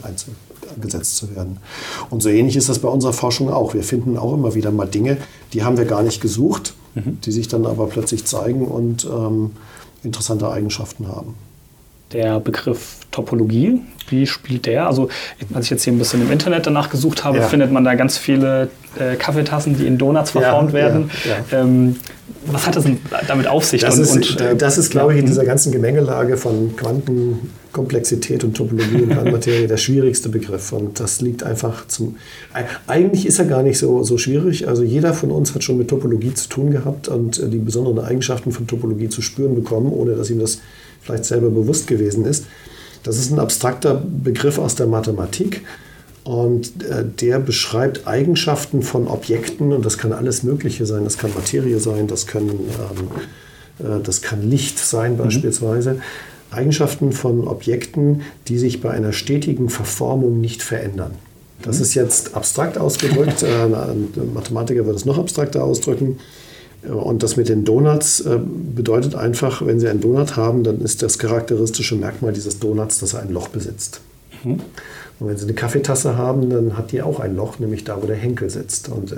eingesetzt 0.74 1.16
zu 1.16 1.34
werden. 1.34 1.58
Und 2.10 2.22
so 2.22 2.28
ähnlich 2.28 2.56
ist 2.56 2.68
das 2.68 2.78
bei 2.78 2.88
unserer 2.88 3.12
Forschung 3.12 3.50
auch. 3.50 3.74
Wir 3.74 3.82
finden 3.82 4.16
auch 4.16 4.34
immer 4.34 4.54
wieder 4.54 4.70
mal 4.70 4.86
Dinge, 4.86 5.18
die 5.52 5.64
haben 5.64 5.76
wir 5.76 5.84
gar 5.84 6.02
nicht 6.02 6.20
gesucht, 6.20 6.74
mhm. 6.94 7.18
die 7.24 7.32
sich 7.32 7.48
dann 7.48 7.66
aber 7.66 7.86
plötzlich 7.86 8.24
zeigen 8.24 8.66
und 8.66 9.04
ähm, 9.04 9.50
interessante 10.02 10.50
Eigenschaften 10.50 11.08
haben. 11.08 11.34
Der 12.12 12.40
Begriff 12.40 12.96
Topologie, 13.10 13.80
wie 14.08 14.26
spielt 14.26 14.66
der? 14.66 14.86
Also, 14.86 15.08
als 15.54 15.66
ich 15.66 15.70
jetzt 15.70 15.84
hier 15.84 15.92
ein 15.92 15.98
bisschen 15.98 16.20
im 16.22 16.30
Internet 16.30 16.66
danach 16.66 16.90
gesucht 16.90 17.24
habe, 17.24 17.38
ja. 17.38 17.48
findet 17.48 17.72
man 17.72 17.84
da 17.84 17.94
ganz 17.94 18.18
viele 18.18 18.68
äh, 18.98 19.16
Kaffeetassen, 19.16 19.76
die 19.78 19.86
in 19.86 19.96
Donuts 19.96 20.32
verformt 20.32 20.70
ja, 20.70 20.74
werden. 20.74 21.10
Ja, 21.24 21.60
ähm, 21.60 21.96
was 22.46 22.66
hat 22.66 22.76
das 22.76 22.84
damit 23.26 23.46
auf 23.46 23.64
sich? 23.64 23.82
Das, 23.82 23.96
und, 23.96 24.02
ist, 24.02 24.30
und, 24.32 24.40
äh, 24.40 24.56
das 24.56 24.76
ist, 24.76 24.90
glaube 24.90 25.14
ich, 25.14 25.20
in 25.20 25.26
dieser 25.26 25.44
ganzen 25.44 25.72
Gemengelage 25.72 26.36
von 26.36 26.76
Quantenkomplexität 27.72 28.44
und 28.44 28.56
Topologie 28.56 29.02
und 29.02 29.10
Quantenmaterie 29.10 29.66
der 29.66 29.76
schwierigste 29.76 30.28
Begriff. 30.28 30.72
Und 30.72 31.00
das 31.00 31.20
liegt 31.20 31.42
einfach 31.42 31.86
zum. 31.88 32.16
Eigentlich 32.86 33.26
ist 33.26 33.38
er 33.38 33.46
gar 33.46 33.62
nicht 33.62 33.78
so, 33.78 34.02
so 34.02 34.18
schwierig. 34.18 34.68
Also 34.68 34.82
jeder 34.82 35.14
von 35.14 35.30
uns 35.30 35.54
hat 35.54 35.64
schon 35.64 35.78
mit 35.78 35.88
Topologie 35.88 36.34
zu 36.34 36.48
tun 36.48 36.70
gehabt 36.70 37.08
und 37.08 37.38
äh, 37.38 37.48
die 37.48 37.58
besonderen 37.58 38.00
Eigenschaften 38.00 38.52
von 38.52 38.66
Topologie 38.66 39.08
zu 39.08 39.22
spüren 39.22 39.54
bekommen, 39.54 39.92
ohne 39.92 40.14
dass 40.14 40.30
ihm 40.30 40.38
das 40.38 40.60
vielleicht 41.00 41.24
selber 41.24 41.50
bewusst 41.50 41.86
gewesen 41.86 42.24
ist. 42.24 42.46
Das 43.02 43.18
ist 43.18 43.32
ein 43.32 43.38
abstrakter 43.38 44.00
Begriff 44.22 44.58
aus 44.58 44.74
der 44.74 44.86
Mathematik. 44.86 45.62
Und 46.24 46.84
äh, 46.84 47.04
der 47.04 47.40
beschreibt 47.40 48.06
Eigenschaften 48.06 48.82
von 48.82 49.08
Objekten 49.08 49.72
und 49.72 49.84
das 49.84 49.98
kann 49.98 50.12
alles 50.12 50.44
Mögliche 50.44 50.86
sein. 50.86 51.02
Das 51.02 51.18
kann 51.18 51.32
Materie 51.34 51.80
sein, 51.80 52.06
das, 52.06 52.28
können, 52.28 52.60
ähm, 53.80 53.98
äh, 53.98 54.00
das 54.00 54.22
kann 54.22 54.48
Licht 54.48 54.78
sein 54.78 55.14
mhm. 55.14 55.16
beispielsweise. 55.16 55.94
Mhm. 55.94 56.02
Eigenschaften 56.52 57.12
von 57.12 57.46
Objekten, 57.46 58.22
die 58.48 58.58
sich 58.58 58.80
bei 58.80 58.90
einer 58.90 59.12
stetigen 59.12 59.68
Verformung 59.68 60.40
nicht 60.40 60.62
verändern. 60.62 61.12
Das 61.62 61.76
mhm. 61.76 61.82
ist 61.82 61.94
jetzt 61.94 62.34
abstrakt 62.34 62.78
ausgedrückt. 62.78 63.42
äh, 63.42 63.64
ein 63.64 64.08
Mathematiker 64.34 64.86
wird 64.86 64.96
es 64.96 65.04
noch 65.04 65.18
abstrakter 65.18 65.64
ausdrücken. 65.64 66.18
Und 66.82 67.22
das 67.22 67.36
mit 67.36 67.48
den 67.48 67.64
Donuts 67.64 68.20
äh, 68.20 68.40
bedeutet 68.74 69.14
einfach, 69.14 69.64
wenn 69.64 69.78
Sie 69.78 69.88
einen 69.88 70.00
Donut 70.00 70.36
haben, 70.36 70.64
dann 70.64 70.80
ist 70.80 71.02
das 71.02 71.18
charakteristische 71.18 71.94
Merkmal 71.94 72.32
dieses 72.32 72.58
Donuts, 72.58 72.98
dass 72.98 73.14
er 73.14 73.22
ein 73.22 73.32
Loch 73.32 73.48
besitzt. 73.48 74.00
Mhm. 74.42 74.60
Und 75.22 75.28
wenn 75.28 75.36
Sie 75.36 75.44
eine 75.44 75.54
Kaffeetasse 75.54 76.16
haben, 76.16 76.50
dann 76.50 76.76
hat 76.76 76.90
die 76.90 77.00
auch 77.00 77.20
ein 77.20 77.36
Loch, 77.36 77.60
nämlich 77.60 77.84
da, 77.84 78.02
wo 78.02 78.06
der 78.06 78.16
Henkel 78.16 78.50
sitzt. 78.50 78.88
Und 78.88 79.12
äh, 79.12 79.16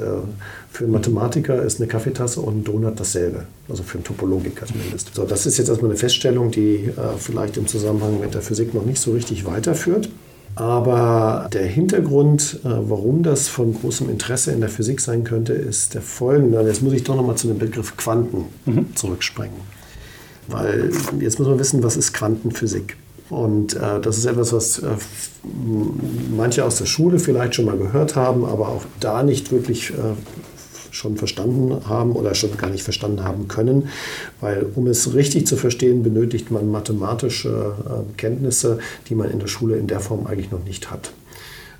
für 0.70 0.84
einen 0.84 0.92
Mathematiker 0.92 1.62
ist 1.62 1.80
eine 1.80 1.88
Kaffeetasse 1.88 2.42
und 2.42 2.58
ein 2.58 2.64
Donut 2.64 3.00
dasselbe. 3.00 3.44
Also 3.70 3.82
für 3.84 3.94
einen 3.94 4.04
Topologiker 4.04 4.66
zumindest. 4.66 5.14
So, 5.14 5.24
das 5.24 5.46
ist 5.46 5.56
jetzt 5.56 5.70
erstmal 5.70 5.90
eine 5.90 5.98
Feststellung, 5.98 6.50
die 6.50 6.90
äh, 6.94 7.16
vielleicht 7.16 7.56
im 7.56 7.66
Zusammenhang 7.66 8.20
mit 8.20 8.34
der 8.34 8.42
Physik 8.42 8.74
noch 8.74 8.84
nicht 8.84 9.00
so 9.00 9.12
richtig 9.12 9.46
weiterführt. 9.46 10.10
Aber 10.56 11.48
der 11.54 11.64
Hintergrund, 11.64 12.60
äh, 12.64 12.68
warum 12.68 13.22
das 13.22 13.48
von 13.48 13.72
großem 13.72 14.10
Interesse 14.10 14.52
in 14.52 14.60
der 14.60 14.68
Physik 14.68 15.00
sein 15.00 15.24
könnte, 15.24 15.54
ist 15.54 15.94
der 15.94 16.02
folgende. 16.02 16.60
Jetzt 16.66 16.82
muss 16.82 16.92
ich 16.92 17.04
doch 17.04 17.16
nochmal 17.16 17.36
zu 17.36 17.46
dem 17.46 17.58
Begriff 17.58 17.96
Quanten 17.96 18.44
mhm. 18.66 18.94
zurückspringen. 18.94 19.56
Weil 20.48 20.90
jetzt 21.20 21.38
muss 21.38 21.48
man 21.48 21.58
wissen, 21.58 21.82
was 21.82 21.96
ist 21.96 22.12
Quantenphysik? 22.12 22.98
Und 23.30 23.74
äh, 23.74 24.00
das 24.00 24.18
ist 24.18 24.26
etwas, 24.26 24.52
was 24.52 24.78
äh, 24.78 24.96
manche 26.36 26.64
aus 26.64 26.76
der 26.76 26.86
Schule 26.86 27.18
vielleicht 27.18 27.54
schon 27.54 27.64
mal 27.64 27.78
gehört 27.78 28.16
haben, 28.16 28.44
aber 28.44 28.68
auch 28.68 28.82
da 29.00 29.22
nicht 29.22 29.50
wirklich 29.50 29.90
äh, 29.90 29.94
schon 30.94 31.16
verstanden 31.16 31.88
haben 31.88 32.12
oder 32.12 32.34
schon 32.34 32.56
gar 32.56 32.70
nicht 32.70 32.84
verstanden 32.84 33.24
haben 33.24 33.48
können, 33.48 33.88
weil 34.40 34.66
um 34.74 34.86
es 34.86 35.14
richtig 35.14 35.46
zu 35.46 35.56
verstehen, 35.56 36.02
benötigt 36.02 36.50
man 36.50 36.70
mathematische 36.70 37.74
äh, 37.84 38.12
Kenntnisse, 38.16 38.78
die 39.08 39.14
man 39.14 39.30
in 39.30 39.40
der 39.40 39.48
Schule 39.48 39.76
in 39.76 39.86
der 39.86 40.00
Form 40.00 40.26
eigentlich 40.26 40.50
noch 40.50 40.64
nicht 40.64 40.90
hat. 40.90 41.12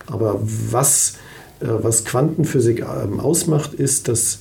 Aber 0.07 0.41
was, 0.43 1.15
äh, 1.61 1.67
was 1.69 2.05
Quantenphysik 2.05 2.81
ähm, 2.81 3.21
ausmacht, 3.21 3.75
ist, 3.75 4.09
dass 4.09 4.41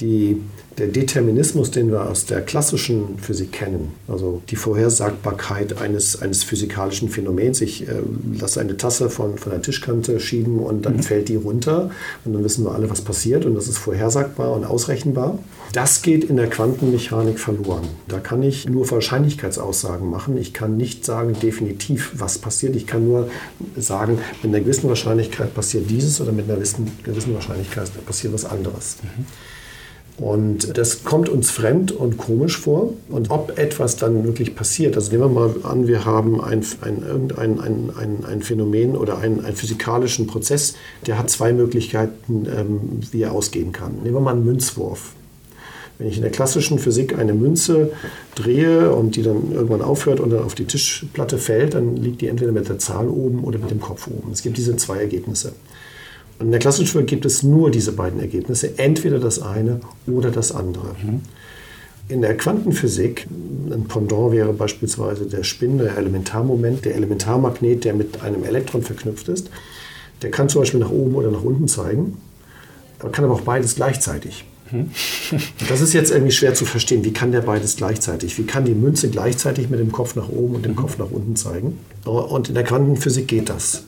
die 0.00 0.40
der 0.78 0.88
Determinismus, 0.88 1.70
den 1.70 1.90
wir 1.90 2.08
aus 2.08 2.26
der 2.26 2.42
klassischen 2.42 3.18
Physik 3.18 3.52
kennen, 3.52 3.92
also 4.08 4.42
die 4.50 4.56
Vorhersagbarkeit 4.56 5.80
eines, 5.80 6.20
eines 6.20 6.44
physikalischen 6.44 7.08
Phänomens. 7.08 7.62
Ich 7.62 7.88
äh, 7.88 7.92
lasse 8.38 8.60
eine 8.60 8.76
Tasse 8.76 9.08
von, 9.08 9.38
von 9.38 9.52
der 9.52 9.62
Tischkante 9.62 10.20
schieben 10.20 10.58
und 10.58 10.84
dann 10.84 10.96
mhm. 10.96 11.02
fällt 11.02 11.28
die 11.28 11.36
runter 11.36 11.90
und 12.24 12.34
dann 12.34 12.44
wissen 12.44 12.64
wir 12.64 12.72
alle, 12.72 12.90
was 12.90 13.00
passiert 13.00 13.46
und 13.46 13.54
das 13.54 13.68
ist 13.68 13.78
vorhersagbar 13.78 14.52
und 14.52 14.64
ausrechenbar. 14.64 15.38
Das 15.72 16.02
geht 16.02 16.24
in 16.24 16.36
der 16.36 16.48
Quantenmechanik 16.48 17.38
verloren. 17.38 17.88
Da 18.08 18.18
kann 18.18 18.42
ich 18.42 18.68
nur 18.68 18.90
Wahrscheinlichkeitsaussagen 18.90 20.08
machen. 20.08 20.36
Ich 20.36 20.52
kann 20.52 20.76
nicht 20.76 21.04
sagen 21.06 21.36
definitiv, 21.40 22.12
was 22.16 22.38
passiert. 22.38 22.76
Ich 22.76 22.86
kann 22.86 23.04
nur 23.04 23.30
sagen, 23.76 24.18
mit 24.42 24.52
einer 24.52 24.62
gewissen 24.62 24.88
Wahrscheinlichkeit 24.88 25.54
passiert 25.54 25.90
dieses 25.90 26.20
oder 26.20 26.32
mit 26.32 26.44
einer 26.44 26.56
gewissen, 26.56 26.92
gewissen 27.02 27.34
Wahrscheinlichkeit 27.34 27.90
passiert 28.04 28.34
was 28.34 28.44
anderes. 28.44 28.98
Mhm. 29.02 29.24
Und 30.18 30.78
das 30.78 31.04
kommt 31.04 31.28
uns 31.28 31.50
fremd 31.50 31.92
und 31.92 32.16
komisch 32.16 32.58
vor. 32.58 32.94
Und 33.10 33.30
ob 33.30 33.58
etwas 33.58 33.96
dann 33.96 34.24
wirklich 34.24 34.54
passiert, 34.54 34.96
also 34.96 35.10
nehmen 35.10 35.24
wir 35.24 35.40
mal 35.40 35.54
an, 35.62 35.86
wir 35.88 36.06
haben 36.06 36.40
ein, 36.40 36.64
ein, 36.80 37.02
irgendein 37.06 37.60
ein, 37.60 37.90
ein, 37.98 38.24
ein 38.24 38.42
Phänomen 38.42 38.96
oder 38.96 39.18
einen, 39.18 39.44
einen 39.44 39.56
physikalischen 39.56 40.26
Prozess, 40.26 40.74
der 41.06 41.18
hat 41.18 41.28
zwei 41.28 41.52
Möglichkeiten, 41.52 42.46
ähm, 42.46 42.80
wie 43.10 43.22
er 43.22 43.32
ausgehen 43.32 43.72
kann. 43.72 43.96
Nehmen 44.02 44.14
wir 44.14 44.20
mal 44.20 44.32
einen 44.32 44.46
Münzwurf. 44.46 45.12
Wenn 45.98 46.08
ich 46.08 46.16
in 46.16 46.22
der 46.22 46.30
klassischen 46.32 46.78
Physik 46.78 47.18
eine 47.18 47.32
Münze 47.32 47.90
drehe 48.34 48.92
und 48.92 49.16
die 49.16 49.22
dann 49.22 49.52
irgendwann 49.52 49.80
aufhört 49.80 50.20
und 50.20 50.30
dann 50.30 50.44
auf 50.44 50.54
die 50.54 50.66
Tischplatte 50.66 51.38
fällt, 51.38 51.74
dann 51.74 51.96
liegt 51.96 52.20
die 52.20 52.28
entweder 52.28 52.52
mit 52.52 52.68
der 52.68 52.78
Zahl 52.78 53.08
oben 53.08 53.44
oder 53.44 53.58
mit 53.58 53.70
dem 53.70 53.80
Kopf 53.80 54.06
oben. 54.06 54.32
Es 54.32 54.42
gibt 54.42 54.58
diese 54.58 54.76
zwei 54.76 54.98
Ergebnisse. 54.98 55.52
In 56.38 56.50
der 56.50 56.60
klassischen 56.60 56.86
Physik 56.86 57.06
gibt 57.06 57.24
es 57.24 57.42
nur 57.42 57.70
diese 57.70 57.92
beiden 57.92 58.20
Ergebnisse, 58.20 58.78
entweder 58.78 59.18
das 59.18 59.40
eine 59.40 59.80
oder 60.06 60.30
das 60.30 60.52
andere. 60.52 60.94
Mhm. 61.02 61.22
In 62.08 62.22
der 62.22 62.36
Quantenphysik, 62.36 63.26
ein 63.70 63.84
Pendant 63.88 64.32
wäre 64.32 64.52
beispielsweise 64.52 65.26
der 65.26 65.42
Spin, 65.42 65.78
der 65.78 65.96
Elementarmoment, 65.96 66.84
der 66.84 66.94
Elementarmagnet, 66.94 67.84
der 67.84 67.94
mit 67.94 68.22
einem 68.22 68.44
Elektron 68.44 68.82
verknüpft 68.82 69.28
ist. 69.28 69.50
Der 70.22 70.30
kann 70.30 70.48
zum 70.48 70.62
Beispiel 70.62 70.80
nach 70.80 70.90
oben 70.90 71.14
oder 71.16 71.30
nach 71.30 71.42
unten 71.42 71.66
zeigen, 71.68 72.18
kann 73.12 73.24
aber 73.24 73.34
auch 73.34 73.40
beides 73.40 73.74
gleichzeitig. 73.74 74.44
Mhm. 74.70 74.90
das 75.68 75.80
ist 75.80 75.92
jetzt 75.92 76.10
irgendwie 76.10 76.32
schwer 76.32 76.54
zu 76.54 76.64
verstehen. 76.66 77.04
Wie 77.04 77.12
kann 77.12 77.32
der 77.32 77.40
beides 77.40 77.76
gleichzeitig? 77.76 78.36
Wie 78.38 78.44
kann 78.44 78.64
die 78.64 78.74
Münze 78.74 79.10
gleichzeitig 79.10 79.68
mit 79.68 79.80
dem 79.80 79.92
Kopf 79.92 80.16
nach 80.16 80.28
oben 80.28 80.56
und 80.56 80.64
dem 80.64 80.72
mhm. 80.72 80.76
Kopf 80.76 80.98
nach 80.98 81.10
unten 81.10 81.36
zeigen? 81.36 81.78
Und 82.04 82.48
in 82.48 82.54
der 82.54 82.64
Quantenphysik 82.64 83.26
geht 83.28 83.48
das. 83.48 83.84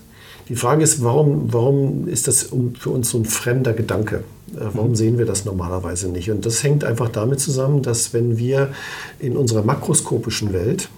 Die 0.49 0.57
Frage 0.57 0.83
ist, 0.83 1.03
warum, 1.03 1.53
warum 1.53 2.09
ist 2.09 2.27
das 2.27 2.51
für 2.79 2.91
uns 2.91 3.11
so 3.11 3.19
ein 3.19 3.25
fremder 3.25 3.73
Gedanke? 3.73 4.25
Äh, 4.55 4.61
warum 4.73 4.91
mhm. 4.91 4.97
sehen 4.97 5.19
wir 5.19 5.27
das 5.27 5.45
normalerweise 5.45 6.09
nicht? 6.09 6.31
Und 6.31 6.47
das 6.47 6.63
hängt 6.63 6.85
einfach 6.85 7.09
damit 7.09 7.41
zusammen, 7.41 7.83
dass 7.83 8.15
wenn 8.15 8.39
wir 8.39 8.71
in 9.19 9.37
unserer 9.37 9.63
makroskopischen 9.63 10.53
Welt 10.53 10.89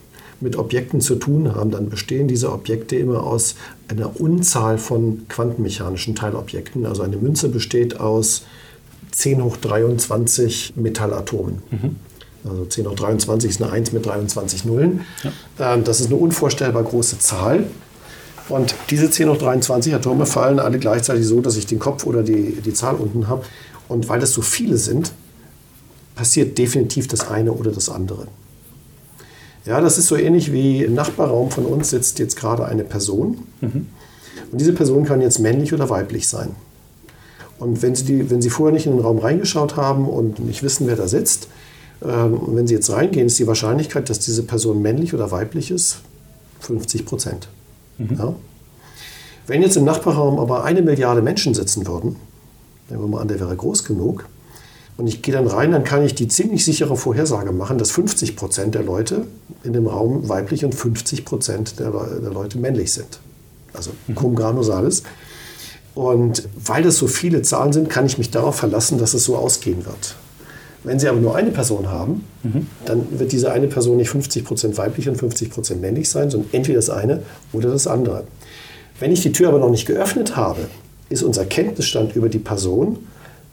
mit 0.41 0.57
Objekten 0.57 1.01
zu 1.01 1.17
tun 1.17 1.55
haben, 1.55 1.71
dann 1.71 1.91
bestehen 1.91 2.29
diese 2.29 2.51
Objekte 2.53 2.97
immer 2.97 3.25
aus 3.25 3.57
einer 3.89 4.21
Unzahl 4.21 4.79
von 4.79 5.27
quantenmechanischen 5.29 6.15
Teilobjekten. 6.15 6.87
Also 6.87 7.03
eine 7.03 7.17
Münze 7.17 7.49
besteht 7.49 8.01
aus 8.01 8.45
10 9.13 9.43
hoch 9.43 9.57
23 9.59 10.75
Metallatomen. 10.77 11.63
Mhm. 11.71 11.97
Also 12.49 12.65
10 12.65 12.89
hoch 12.89 12.95
23 12.95 13.51
ist 13.51 13.63
eine 13.63 13.71
1 13.71 13.93
mit 13.93 14.07
23 14.07 14.65
Nullen. 14.65 15.05
Ja. 15.59 15.75
Ähm, 15.75 15.85
das 15.85 16.01
ist 16.01 16.07
eine 16.07 16.17
unvorstellbar 16.17 16.85
große 16.85 17.19
Zahl. 17.19 17.67
Und 18.51 18.75
diese 18.91 19.11
10 19.11 19.29
hoch 19.31 19.39
23 19.39 19.95
Atome 19.95 20.27
fallen 20.27 20.59
alle 20.59 20.79
gleichzeitig 20.79 21.27
so, 21.27 21.41
dass 21.41 21.57
ich 21.57 21.67
den 21.67 21.79
Kopf 21.79 22.05
oder 22.05 22.23
die, 22.23 22.61
die 22.61 22.75
Zahl 22.75 22.97
unten 22.97 23.29
habe. 23.29 23.45
Und 23.89 24.09
weil 24.09 24.21
das 24.21 24.33
so 24.33 24.43
viele 24.43 24.77
sind, 24.77 25.13
passiert 26.15 26.59
definitiv 26.59 27.09
das 27.09 27.29
eine 27.29 27.53
oder 27.53 27.71
das 27.71 27.89
andere. 27.89 28.27
Ja, 29.67 29.81
das 29.81 29.99
ist 29.99 30.07
so 30.07 30.17
ähnlich 30.17 30.53
wie 30.53 30.83
im 30.83 30.95
Nachbarraum 30.95 31.51
von 31.51 31.65
uns 31.65 31.91
sitzt 31.91 32.19
jetzt 32.19 32.37
gerade 32.37 32.65
eine 32.65 32.85
Person. 32.85 33.39
Mhm. 33.61 33.87
Und 34.51 34.61
diese 34.61 34.73
Person 34.73 35.05
kann 35.05 35.21
jetzt 35.21 35.39
männlich 35.39 35.73
oder 35.73 35.89
weiblich 35.91 36.29
sein. 36.29 36.51
Und 37.59 37.83
wenn 37.83 37.95
Sie, 37.95 38.05
die, 38.05 38.31
wenn 38.31 38.41
Sie 38.41 38.51
vorher 38.51 38.73
nicht 38.73 38.87
in 38.87 38.93
den 38.93 39.01
Raum 39.01 39.19
reingeschaut 39.19 39.77
haben 39.77 40.09
und 40.09 40.41
nicht 40.41 40.63
wissen, 40.63 40.87
wer 40.87 40.97
da 40.97 41.07
sitzt, 41.07 41.49
ähm, 42.03 42.41
wenn 42.49 42.67
Sie 42.67 42.75
jetzt 42.75 42.91
reingehen, 42.91 43.27
ist 43.27 43.39
die 43.39 43.47
Wahrscheinlichkeit, 43.47 44.09
dass 44.09 44.19
diese 44.19 44.43
Person 44.43 44.81
männlich 44.81 45.15
oder 45.15 45.31
weiblich 45.31 45.71
ist, 45.71 45.99
50 46.61 47.05
Prozent. 47.05 47.49
Mhm. 48.01 48.17
Ja? 48.19 48.35
Wenn 49.47 49.63
jetzt 49.63 49.77
im 49.77 49.85
Nachbarraum 49.85 50.39
aber 50.39 50.65
eine 50.65 50.83
Milliarde 50.83 51.23
Menschen 51.23 51.55
sitzen 51.55 51.87
würden, 51.87 52.17
nehmen 52.89 53.03
wir 53.03 53.09
mal 53.09 53.21
an, 53.21 53.29
der 53.29 53.41
wäre 53.41 53.55
groß 53.55 53.85
genug, 53.85 54.27
und 54.97 55.07
ich 55.07 55.23
gehe 55.23 55.33
dann 55.33 55.47
rein, 55.47 55.73
dann 55.73 55.83
kann 55.83 56.05
ich 56.05 56.15
die 56.15 56.29
ziemlich 56.29 56.63
sichere 56.63 56.95
Vorhersage 56.95 57.53
machen, 57.53 57.79
dass 57.79 57.91
50 57.91 58.37
Prozent 58.37 58.75
der 58.75 58.83
Leute 58.83 59.27
in 59.65 59.73
dem 59.73 59.87
Raum 59.87 60.29
weiblich 60.29 60.63
und 60.63 60.75
50 60.75 61.25
Prozent 61.25 61.81
der, 61.81 61.91
der, 61.91 62.31
Leute 62.31 62.59
männlich 62.59 62.93
sind. 62.93 63.19
Also 63.73 63.93
cum 64.15 64.35
grano 64.35 64.63
salis. 64.63 65.03
Und 65.95 66.47
weil 66.55 66.83
das 66.83 66.99
so 66.99 67.07
viele 67.07 67.41
Zahlen 67.41 67.73
sind, 67.73 67.89
kann 67.89 68.05
ich 68.05 68.19
mich 68.19 68.31
darauf 68.31 68.57
verlassen, 68.57 68.99
dass 68.99 69.15
es 69.15 69.25
so 69.25 69.37
ausgehen 69.37 69.87
wird. 69.87 70.17
Wenn 70.83 70.99
Sie 70.99 71.09
aber 71.09 71.21
nur 71.21 71.37
eine 71.37 71.51
Person 71.51 71.91
haben, 71.91 72.25
mhm. 72.43 72.67
dann 72.87 73.07
wird 73.19 73.33
diese 73.33 73.53
eine 73.53 73.67
Person 73.67 73.99
nicht 73.99 74.11
50 74.11 74.45
Prozent 74.45 74.79
weiblich 74.79 75.09
und 75.09 75.17
50 75.17 75.51
Prozent 75.51 75.81
männlich 75.81 76.09
sein, 76.09 76.31
sondern 76.31 76.51
entweder 76.53 76.77
das 76.77 76.91
eine 76.91 77.23
oder 77.53 77.71
das 77.71 77.87
andere. 77.87 78.25
Wenn 78.99 79.13
ich 79.13 79.21
die 79.21 79.33
Tür 79.33 79.49
aber 79.49 79.59
noch 79.59 79.71
nicht 79.71 79.87
geöffnet 79.87 80.37
habe, 80.37 80.69
ist 81.09 81.23
unser 81.23 81.45
Kenntnisstand 81.45 82.17
über 82.17 82.29
die 82.29 82.39
Person 82.39 82.99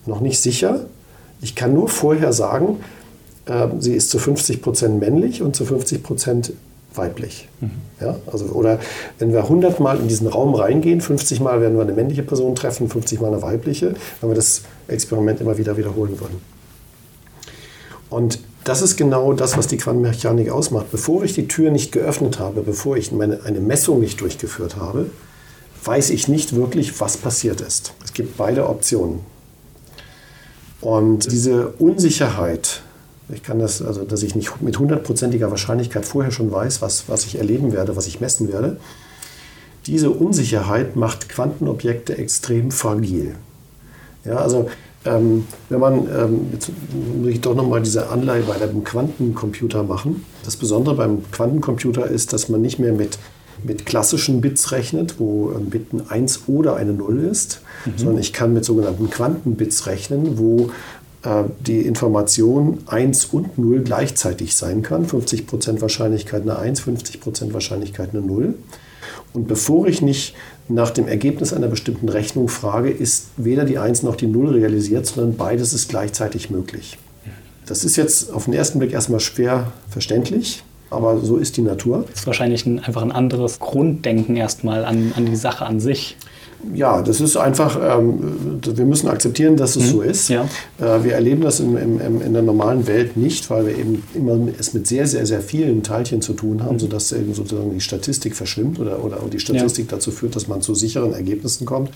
noch 0.05 0.21
nicht 0.21 0.39
sicher 0.39 0.85
ich 1.41 1.55
kann 1.55 1.73
nur 1.73 1.87
vorher 1.87 2.33
sagen, 2.33 2.77
äh, 3.45 3.67
sie 3.79 3.93
ist 3.93 4.09
zu 4.09 4.19
50 4.19 4.61
Prozent 4.61 4.99
männlich 4.99 5.41
und 5.41 5.55
zu 5.55 5.65
50 5.65 6.03
Prozent 6.03 6.53
weiblich. 6.95 7.47
Mhm. 7.61 7.71
Ja, 8.01 8.15
also, 8.31 8.45
oder 8.45 8.79
wenn 9.19 9.31
wir 9.33 9.43
100 9.43 9.79
Mal 9.79 9.99
in 9.99 10.07
diesen 10.07 10.27
Raum 10.27 10.55
reingehen, 10.55 11.01
50 11.01 11.39
Mal 11.41 11.61
werden 11.61 11.75
wir 11.75 11.83
eine 11.83 11.93
männliche 11.93 12.23
Person 12.23 12.55
treffen, 12.55 12.89
50 12.89 13.21
Mal 13.21 13.27
eine 13.27 13.41
weibliche, 13.41 13.93
wenn 14.21 14.29
wir 14.29 14.35
das 14.35 14.63
Experiment 14.87 15.41
immer 15.41 15.57
wieder 15.57 15.77
wiederholen 15.77 16.19
würden. 16.19 16.41
Und 18.09 18.39
das 18.63 18.81
ist 18.81 18.97
genau 18.97 19.33
das, 19.33 19.57
was 19.57 19.67
die 19.67 19.77
Quantenmechanik 19.77 20.49
ausmacht. 20.49 20.91
Bevor 20.91 21.23
ich 21.23 21.33
die 21.33 21.47
Tür 21.47 21.71
nicht 21.71 21.91
geöffnet 21.91 22.39
habe, 22.39 22.61
bevor 22.61 22.97
ich 22.97 23.11
meine, 23.11 23.43
eine 23.43 23.59
Messung 23.59 23.99
nicht 23.99 24.19
durchgeführt 24.21 24.75
habe, 24.75 25.09
weiß 25.83 26.09
ich 26.09 26.27
nicht 26.27 26.55
wirklich, 26.55 26.99
was 26.99 27.17
passiert 27.17 27.61
ist. 27.61 27.93
Es 28.03 28.13
gibt 28.13 28.37
beide 28.37 28.67
Optionen. 28.67 29.19
Und 30.81 31.31
diese 31.31 31.69
Unsicherheit, 31.79 32.81
ich 33.29 33.41
kann 33.41 33.59
das, 33.59 33.81
also 33.81 34.03
dass 34.03 34.21
ich 34.23 34.35
nicht 34.35 34.61
mit 34.61 34.77
hundertprozentiger 34.79 35.49
Wahrscheinlichkeit 35.49 36.05
vorher 36.05 36.31
schon 36.31 36.51
weiß, 36.51 36.81
was, 36.81 37.07
was 37.07 37.25
ich 37.25 37.37
erleben 37.37 37.71
werde, 37.71 37.95
was 37.95 38.07
ich 38.07 38.19
messen 38.19 38.51
werde, 38.51 38.77
diese 39.85 40.09
Unsicherheit 40.09 40.97
macht 40.97 41.29
Quantenobjekte 41.29 42.17
extrem 42.17 42.71
fragil. 42.71 43.35
Ja, 44.25 44.35
also 44.35 44.69
ähm, 45.07 45.45
wenn 45.69 45.79
man, 45.79 46.07
ähm, 46.07 46.47
jetzt 46.53 46.71
muss 47.19 47.29
ich 47.29 47.41
doch 47.41 47.55
nochmal 47.55 47.81
diese 47.81 48.09
Anleihe 48.09 48.43
bei 48.43 48.55
einem 48.55 48.83
Quantencomputer 48.83 49.83
machen. 49.83 50.25
Das 50.43 50.55
Besondere 50.55 50.95
beim 50.95 51.23
Quantencomputer 51.31 52.07
ist, 52.07 52.33
dass 52.33 52.49
man 52.49 52.61
nicht 52.61 52.79
mehr 52.79 52.93
mit 52.93 53.17
mit 53.63 53.85
klassischen 53.85 54.41
Bits 54.41 54.71
rechnet, 54.71 55.19
wo 55.19 55.51
ein 55.51 55.69
Bit 55.69 55.93
ein 55.93 56.09
1 56.09 56.43
oder 56.47 56.75
eine 56.75 56.93
0 56.93 57.19
ist, 57.19 57.61
mhm. 57.85 57.91
sondern 57.95 58.19
ich 58.19 58.33
kann 58.33 58.53
mit 58.53 58.65
sogenannten 58.65 59.09
Quantenbits 59.09 59.87
rechnen, 59.87 60.37
wo 60.37 60.69
äh, 61.23 61.43
die 61.65 61.81
Information 61.81 62.79
1 62.87 63.25
und 63.25 63.57
0 63.57 63.81
gleichzeitig 63.81 64.55
sein 64.55 64.81
kann. 64.81 65.07
50% 65.07 65.81
Wahrscheinlichkeit 65.81 66.43
eine 66.43 66.59
1, 66.59 66.81
50% 66.81 67.53
Wahrscheinlichkeit 67.53 68.11
eine 68.13 68.21
0. 68.21 68.53
Und 69.33 69.47
bevor 69.47 69.87
ich 69.87 70.01
nicht 70.01 70.35
nach 70.69 70.91
dem 70.91 71.07
Ergebnis 71.07 71.53
einer 71.53 71.67
bestimmten 71.67 72.09
Rechnung 72.09 72.49
frage, 72.49 72.89
ist 72.89 73.27
weder 73.37 73.65
die 73.65 73.77
1 73.77 74.03
noch 74.03 74.15
die 74.15 74.27
0 74.27 74.49
realisiert, 74.55 75.05
sondern 75.05 75.37
beides 75.37 75.73
ist 75.73 75.89
gleichzeitig 75.89 76.49
möglich. 76.49 76.97
Das 77.65 77.83
ist 77.83 77.95
jetzt 77.95 78.33
auf 78.33 78.45
den 78.45 78.53
ersten 78.53 78.79
Blick 78.79 78.93
erstmal 78.93 79.19
schwer 79.19 79.71
verständlich. 79.89 80.63
Aber 80.89 81.19
so 81.19 81.35
ist 81.37 81.57
die 81.57 81.61
Natur. 81.61 82.05
Das 82.09 82.21
ist 82.21 82.27
wahrscheinlich 82.27 82.65
ein, 82.65 82.79
einfach 82.79 83.01
ein 83.01 83.11
anderes 83.11 83.59
Grunddenken 83.59 84.37
erstmal 84.37 84.85
an, 84.85 85.11
an 85.15 85.25
die 85.25 85.35
Sache 85.35 85.65
an 85.65 85.79
sich. 85.81 86.15
Ja, 86.73 87.01
das 87.01 87.21
ist 87.21 87.37
einfach, 87.37 87.79
ähm, 87.81 88.59
wir 88.63 88.85
müssen 88.85 89.07
akzeptieren, 89.07 89.57
dass 89.57 89.75
es 89.75 89.83
mhm. 89.83 89.89
so 89.89 90.01
ist. 90.01 90.29
Ja. 90.29 90.43
Äh, 90.79 91.03
wir 91.03 91.13
erleben 91.13 91.41
das 91.41 91.59
in, 91.59 91.77
in, 91.77 92.21
in, 92.21 92.33
der 92.33 92.41
normalen 92.41 92.87
Welt 92.87 93.15
nicht, 93.15 93.49
weil 93.49 93.67
wir 93.67 93.77
eben 93.77 94.03
immer 94.13 94.37
es 94.59 94.73
mit 94.73 94.87
sehr, 94.87 95.07
sehr, 95.07 95.25
sehr 95.25 95.41
vielen 95.41 95.83
Teilchen 95.83 96.21
zu 96.21 96.33
tun 96.33 96.63
haben, 96.63 96.75
mhm. 96.75 96.79
sodass 96.79 97.11
eben 97.11 97.33
sozusagen 97.33 97.71
die 97.73 97.81
Statistik 97.81 98.35
verschwimmt 98.35 98.79
oder, 98.79 99.03
oder 99.03 99.19
die 99.31 99.39
Statistik 99.39 99.89
ja. 99.89 99.97
dazu 99.97 100.11
führt, 100.11 100.35
dass 100.35 100.47
man 100.47 100.61
zu 100.61 100.73
sicheren 100.75 101.13
Ergebnissen 101.13 101.65
kommt. 101.65 101.91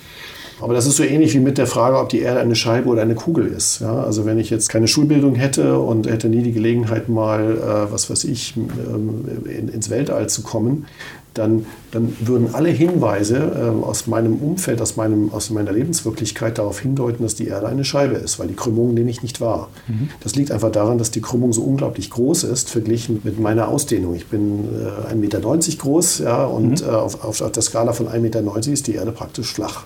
Aber 0.62 0.76
das 0.76 0.86
ist 0.86 0.98
so 0.98 1.04
ähnlich 1.04 1.34
wie 1.34 1.40
mit 1.40 1.58
der 1.58 1.66
Frage, 1.66 1.98
ob 1.98 2.10
die 2.10 2.20
Erde 2.20 2.40
eine 2.40 2.56
Scheibe 2.56 2.88
oder 2.90 3.02
eine 3.02 3.16
Kugel 3.16 3.48
ist. 3.48 3.82
Ja, 3.82 4.04
also 4.04 4.26
wenn 4.26 4.38
ich 4.38 4.52
jetzt 4.52 4.70
keine 4.70 4.88
Schulbildung 4.88 5.34
hätte 5.34 5.80
und 5.80 6.08
hätte 6.08 6.30
nie 6.30 6.44
die 6.44 6.52
Gelegenheit, 6.52 7.10
mal, 7.10 7.58
äh, 7.58 7.92
was 7.92 8.10
weiß 8.10 8.26
ich, 8.26 8.56
ähm, 8.56 9.26
in, 9.46 9.70
ins 9.70 9.90
Weltall 9.90 10.30
zu 10.30 10.44
kommen, 10.44 10.86
dann, 11.34 11.66
dann 11.92 12.16
würden 12.20 12.54
alle 12.54 12.70
Hinweise 12.70 13.38
äh, 13.38 13.86
aus 13.86 14.08
meinem 14.08 14.36
Umfeld, 14.36 14.82
aus, 14.82 14.98
meinem, 14.98 15.32
aus 15.32 15.50
meiner 15.50 15.72
Lebenswirklichkeit 15.72 16.58
darauf 16.58 16.80
hindeuten, 16.80 17.24
dass 17.24 17.36
die 17.36 17.48
Erde 17.48 17.68
eine 17.68 17.86
Scheibe 17.86 18.16
ist, 18.16 18.38
weil 18.38 18.48
die 18.48 18.54
Krümmung 18.54 18.94
nehme 18.94 19.10
ich 19.10 19.24
nicht 19.24 19.40
wahr. 19.40 19.70
Mhm. 19.88 20.10
Das 20.20 20.36
liegt 20.36 20.52
einfach 20.52 20.72
daran, 20.72 20.98
dass 20.98 21.12
die 21.12 21.22
Krümmung 21.22 21.54
so 21.54 21.62
unglaublich 21.62 22.10
groß 22.10 22.44
ist, 22.44 22.70
verglichen 22.70 23.22
mit 23.24 23.40
meiner 23.40 23.70
Ausdehnung. 23.70 24.14
Ich 24.16 24.28
bin 24.28 24.68
äh, 25.10 25.14
1,90 25.14 25.16
Meter 25.16 25.40
groß 25.40 26.20
ja, 26.20 26.44
und 26.44 26.82
mhm. 26.82 26.90
äh, 26.90 26.92
auf, 26.92 27.24
auf, 27.24 27.52
der 27.52 27.62
Skala 27.62 27.94
von 27.94 28.08
1,90 28.08 28.20
Meter 28.20 28.72
ist 28.72 28.88
die 28.88 28.96
Erde 28.96 29.14
praktisch 29.14 29.54
flach. 29.54 29.86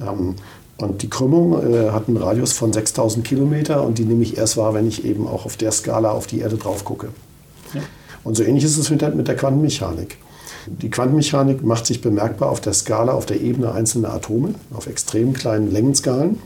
Ähm, 0.00 0.36
und 0.76 1.02
die 1.02 1.10
Krümmung 1.10 1.72
äh, 1.72 1.90
hat 1.90 2.06
einen 2.06 2.16
Radius 2.16 2.52
von 2.52 2.72
6000 2.72 3.24
Kilometer 3.24 3.84
und 3.84 3.98
die 3.98 4.04
nehme 4.04 4.22
ich 4.22 4.38
erst 4.38 4.56
wahr, 4.56 4.74
wenn 4.74 4.86
ich 4.86 5.04
eben 5.04 5.26
auch 5.26 5.46
auf 5.46 5.56
der 5.56 5.72
Skala 5.72 6.10
auf 6.10 6.28
die 6.28 6.40
Erde 6.40 6.56
drauf 6.56 6.84
gucke. 6.84 7.08
Ja. 7.72 7.80
Und 8.22 8.36
so 8.36 8.42
ähnlich 8.42 8.64
ist 8.64 8.78
es 8.78 8.90
mit 8.90 9.02
der, 9.02 9.10
mit 9.10 9.28
der 9.28 9.36
Quantenmechanik. 9.36 10.16
Die 10.66 10.90
Quantenmechanik 10.90 11.62
macht 11.62 11.86
sich 11.86 12.00
bemerkbar 12.00 12.50
auf 12.50 12.60
der 12.60 12.72
Skala, 12.72 13.12
auf 13.12 13.26
der 13.26 13.40
Ebene 13.40 13.72
einzelner 13.72 14.12
Atome, 14.12 14.54
auf 14.72 14.86
extrem 14.86 15.32
kleinen 15.32 15.70
Längenskalen. 15.70 16.38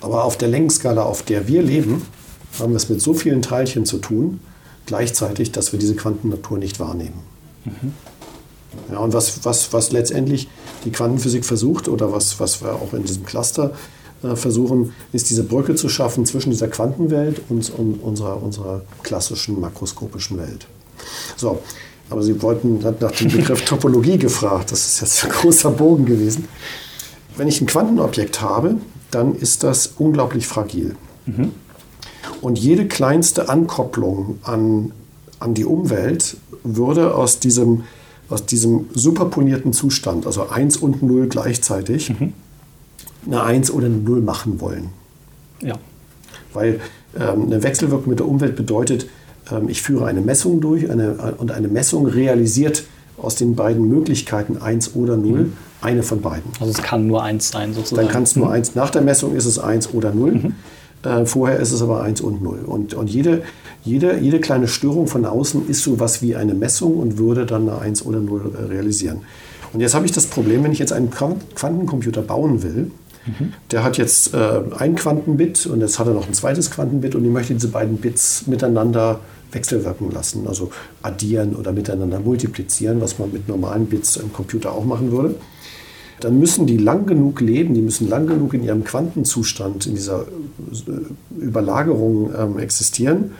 Aber 0.00 0.24
auf 0.24 0.38
der 0.38 0.48
Längenskala, 0.48 1.02
auf 1.02 1.22
der 1.22 1.46
wir 1.46 1.62
leben, 1.62 2.02
haben 2.58 2.72
wir 2.72 2.76
es 2.76 2.88
mit 2.88 3.00
so 3.00 3.14
vielen 3.14 3.42
Teilchen 3.42 3.84
zu 3.84 3.98
tun, 3.98 4.40
gleichzeitig, 4.86 5.52
dass 5.52 5.72
wir 5.72 5.78
diese 5.78 5.94
Quantennatur 5.94 6.58
nicht 6.58 6.80
wahrnehmen. 6.80 7.20
Mhm. 7.64 7.92
Ja, 8.90 8.98
und 8.98 9.12
was, 9.12 9.44
was, 9.44 9.72
was 9.72 9.92
letztendlich 9.92 10.48
die 10.84 10.90
Quantenphysik 10.90 11.44
versucht 11.44 11.88
oder 11.88 12.12
was, 12.12 12.40
was 12.40 12.62
wir 12.62 12.74
auch 12.74 12.94
in 12.94 13.04
diesem 13.04 13.26
Cluster 13.26 13.72
äh, 14.22 14.36
versuchen, 14.36 14.94
ist 15.12 15.28
diese 15.30 15.44
Brücke 15.44 15.74
zu 15.74 15.88
schaffen 15.88 16.24
zwischen 16.24 16.50
dieser 16.50 16.68
Quantenwelt 16.68 17.42
und, 17.48 17.70
und 17.70 17.94
unserer, 18.02 18.42
unserer 18.42 18.82
klassischen 19.02 19.60
makroskopischen 19.60 20.38
Welt. 20.38 20.66
So, 21.36 21.60
aber 22.10 22.22
Sie 22.22 22.42
wollten 22.42 22.80
nach 22.80 23.12
dem 23.12 23.30
Begriff 23.30 23.64
Topologie 23.64 24.18
gefragt. 24.18 24.72
Das 24.72 24.86
ist 24.86 25.00
jetzt 25.00 25.24
ein 25.24 25.30
großer 25.30 25.70
Bogen 25.70 26.04
gewesen. 26.04 26.48
Wenn 27.36 27.48
ich 27.48 27.60
ein 27.60 27.66
Quantenobjekt 27.66 28.40
habe, 28.40 28.76
dann 29.10 29.34
ist 29.34 29.62
das 29.62 29.94
unglaublich 29.98 30.46
fragil. 30.46 30.96
Mhm. 31.26 31.52
Und 32.40 32.58
jede 32.58 32.86
kleinste 32.86 33.48
Ankopplung 33.48 34.38
an, 34.42 34.92
an 35.38 35.54
die 35.54 35.64
Umwelt 35.64 36.36
würde 36.64 37.14
aus 37.14 37.38
diesem 37.38 37.84
aus 38.30 38.46
diesem 38.46 38.86
superponierten 38.94 39.72
Zustand, 39.72 40.24
also 40.24 40.48
1 40.48 40.76
und 40.76 41.02
0 41.02 41.26
gleichzeitig, 41.26 42.10
mhm. 42.10 42.32
eine 43.26 43.42
1 43.42 43.72
oder 43.72 43.86
eine 43.86 43.96
0 43.96 44.20
machen 44.20 44.60
wollen. 44.60 44.90
Ja. 45.60 45.74
Weil 46.52 46.80
ähm, 47.18 47.46
eine 47.46 47.62
Wechselwirkung 47.62 48.08
mit 48.08 48.20
der 48.20 48.28
Umwelt 48.28 48.54
bedeutet, 48.54 49.06
ich 49.68 49.82
führe 49.82 50.06
eine 50.06 50.20
Messung 50.20 50.60
durch 50.60 50.90
eine, 50.90 51.34
und 51.38 51.50
eine 51.50 51.68
Messung 51.68 52.06
realisiert 52.06 52.84
aus 53.16 53.36
den 53.36 53.54
beiden 53.54 53.88
Möglichkeiten 53.88 54.58
1 54.58 54.94
oder 54.94 55.16
0 55.16 55.40
mhm. 55.40 55.52
eine 55.80 56.02
von 56.02 56.20
beiden. 56.20 56.50
Also 56.60 56.72
es 56.72 56.82
kann 56.82 57.06
nur 57.06 57.22
1 57.22 57.50
sein 57.50 57.74
sozusagen. 57.74 58.06
Dann 58.06 58.12
kann 58.12 58.22
es 58.22 58.36
nur 58.36 58.46
mhm. 58.46 58.52
1. 58.52 58.74
Nach 58.74 58.90
der 58.90 59.02
Messung 59.02 59.34
ist 59.34 59.46
es 59.46 59.58
1 59.58 59.92
oder 59.92 60.12
0. 60.12 60.32
Mhm. 60.32 60.54
Äh, 61.02 61.26
vorher 61.26 61.58
ist 61.58 61.72
es 61.72 61.82
aber 61.82 62.02
1 62.02 62.20
und 62.20 62.42
0. 62.42 62.60
Und, 62.66 62.94
und 62.94 63.08
jede, 63.08 63.42
jede, 63.84 64.18
jede 64.18 64.40
kleine 64.40 64.68
Störung 64.68 65.06
von 65.06 65.24
außen 65.24 65.68
ist 65.68 65.82
so 65.82 65.98
was 65.98 66.22
wie 66.22 66.36
eine 66.36 66.54
Messung 66.54 66.96
und 66.96 67.18
würde 67.18 67.46
dann 67.46 67.68
eine 67.68 67.80
1 67.80 68.04
oder 68.04 68.20
0 68.20 68.52
äh, 68.54 68.64
realisieren. 68.66 69.22
Und 69.72 69.80
jetzt 69.80 69.94
habe 69.94 70.04
ich 70.04 70.12
das 70.12 70.26
Problem, 70.26 70.64
wenn 70.64 70.72
ich 70.72 70.78
jetzt 70.78 70.92
einen 70.92 71.10
Quantencomputer 71.10 72.22
bauen 72.22 72.62
will, 72.62 72.90
mhm. 73.26 73.52
der 73.70 73.84
hat 73.84 73.98
jetzt 73.98 74.34
äh, 74.34 74.60
ein 74.78 74.94
Quantenbit 74.94 75.66
und 75.66 75.80
jetzt 75.80 75.98
hat 75.98 76.06
er 76.06 76.14
noch 76.14 76.26
ein 76.26 76.34
zweites 76.34 76.70
Quantenbit 76.70 77.14
und 77.14 77.24
ich 77.24 77.30
möchte 77.30 77.54
diese 77.54 77.68
beiden 77.68 77.96
Bits 77.98 78.46
miteinander 78.46 79.20
wechselwirken 79.52 80.10
lassen, 80.12 80.46
also 80.46 80.70
addieren 81.02 81.56
oder 81.56 81.72
miteinander 81.72 82.20
multiplizieren, 82.20 83.00
was 83.00 83.18
man 83.18 83.32
mit 83.32 83.48
normalen 83.48 83.86
Bits 83.86 84.16
im 84.16 84.32
Computer 84.32 84.72
auch 84.72 84.84
machen 84.84 85.10
würde 85.10 85.34
dann 86.20 86.38
müssen 86.38 86.66
die 86.66 86.76
lang 86.76 87.06
genug 87.06 87.40
leben, 87.40 87.74
die 87.74 87.80
müssen 87.80 88.08
lang 88.08 88.26
genug 88.26 88.54
in 88.54 88.62
ihrem 88.62 88.84
Quantenzustand, 88.84 89.86
in 89.86 89.94
dieser 89.94 90.22
äh, 90.22 91.42
Überlagerung 91.42 92.30
ähm, 92.38 92.58
existieren, 92.58 93.32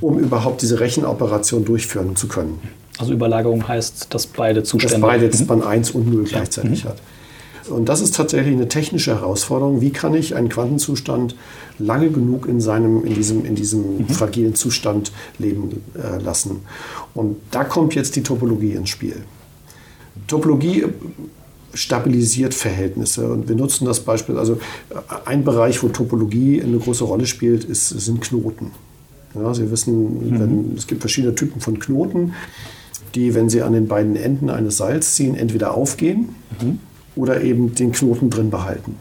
um 0.00 0.18
überhaupt 0.18 0.62
diese 0.62 0.80
Rechenoperation 0.80 1.64
durchführen 1.64 2.16
zu 2.16 2.28
können. 2.28 2.60
Also 2.98 3.12
Überlagerung 3.12 3.66
heißt, 3.66 4.12
dass 4.12 4.26
beide 4.26 4.62
Zustände... 4.62 4.94
Dass 4.94 5.00
beide, 5.00 5.28
dass 5.28 5.46
man 5.46 5.62
1 5.62 5.92
und 5.92 6.12
0 6.12 6.24
gleichzeitig 6.24 6.82
ja. 6.82 6.90
Mhm. 6.90 6.92
hat. 6.92 7.02
Und 7.68 7.88
das 7.88 8.00
ist 8.00 8.14
tatsächlich 8.14 8.54
eine 8.54 8.68
technische 8.68 9.14
Herausforderung. 9.14 9.80
Wie 9.80 9.90
kann 9.90 10.14
ich 10.14 10.34
einen 10.34 10.48
Quantenzustand 10.48 11.36
lange 11.78 12.10
genug 12.10 12.46
in, 12.46 12.60
seinem, 12.60 13.04
in 13.04 13.14
diesem, 13.14 13.44
in 13.44 13.54
diesem 13.54 13.98
mhm. 13.98 14.08
fragilen 14.08 14.54
Zustand 14.54 15.12
leben 15.38 15.82
äh, 15.94 16.22
lassen? 16.22 16.60
Und 17.14 17.36
da 17.50 17.64
kommt 17.64 17.94
jetzt 17.94 18.16
die 18.16 18.22
Topologie 18.22 18.72
ins 18.72 18.88
Spiel. 18.88 19.16
Topologie 20.26 20.84
stabilisiert 21.74 22.54
Verhältnisse. 22.54 23.30
Und 23.30 23.48
wir 23.48 23.56
nutzen 23.56 23.84
das 23.84 24.00
Beispiel, 24.00 24.36
also 24.36 24.58
ein 25.24 25.44
Bereich, 25.44 25.82
wo 25.82 25.88
Topologie 25.88 26.62
eine 26.62 26.78
große 26.78 27.04
Rolle 27.04 27.26
spielt, 27.26 27.64
ist, 27.64 27.88
sind 27.88 28.20
Knoten. 28.20 28.72
Ja, 29.34 29.52
Sie 29.54 29.70
wissen, 29.70 30.30
mhm. 30.30 30.40
wenn, 30.40 30.74
es 30.76 30.86
gibt 30.86 31.02
verschiedene 31.02 31.34
Typen 31.34 31.60
von 31.60 31.78
Knoten, 31.78 32.32
die, 33.14 33.34
wenn 33.34 33.48
sie 33.48 33.62
an 33.62 33.72
den 33.72 33.88
beiden 33.88 34.16
Enden 34.16 34.50
eines 34.50 34.76
Seils 34.76 35.14
ziehen, 35.14 35.34
entweder 35.34 35.74
aufgehen 35.74 36.30
mhm. 36.60 36.78
Oder 37.18 37.42
eben 37.42 37.74
den 37.74 37.92
Knoten 37.92 38.30
drin 38.30 38.50
behalten. 38.50 38.96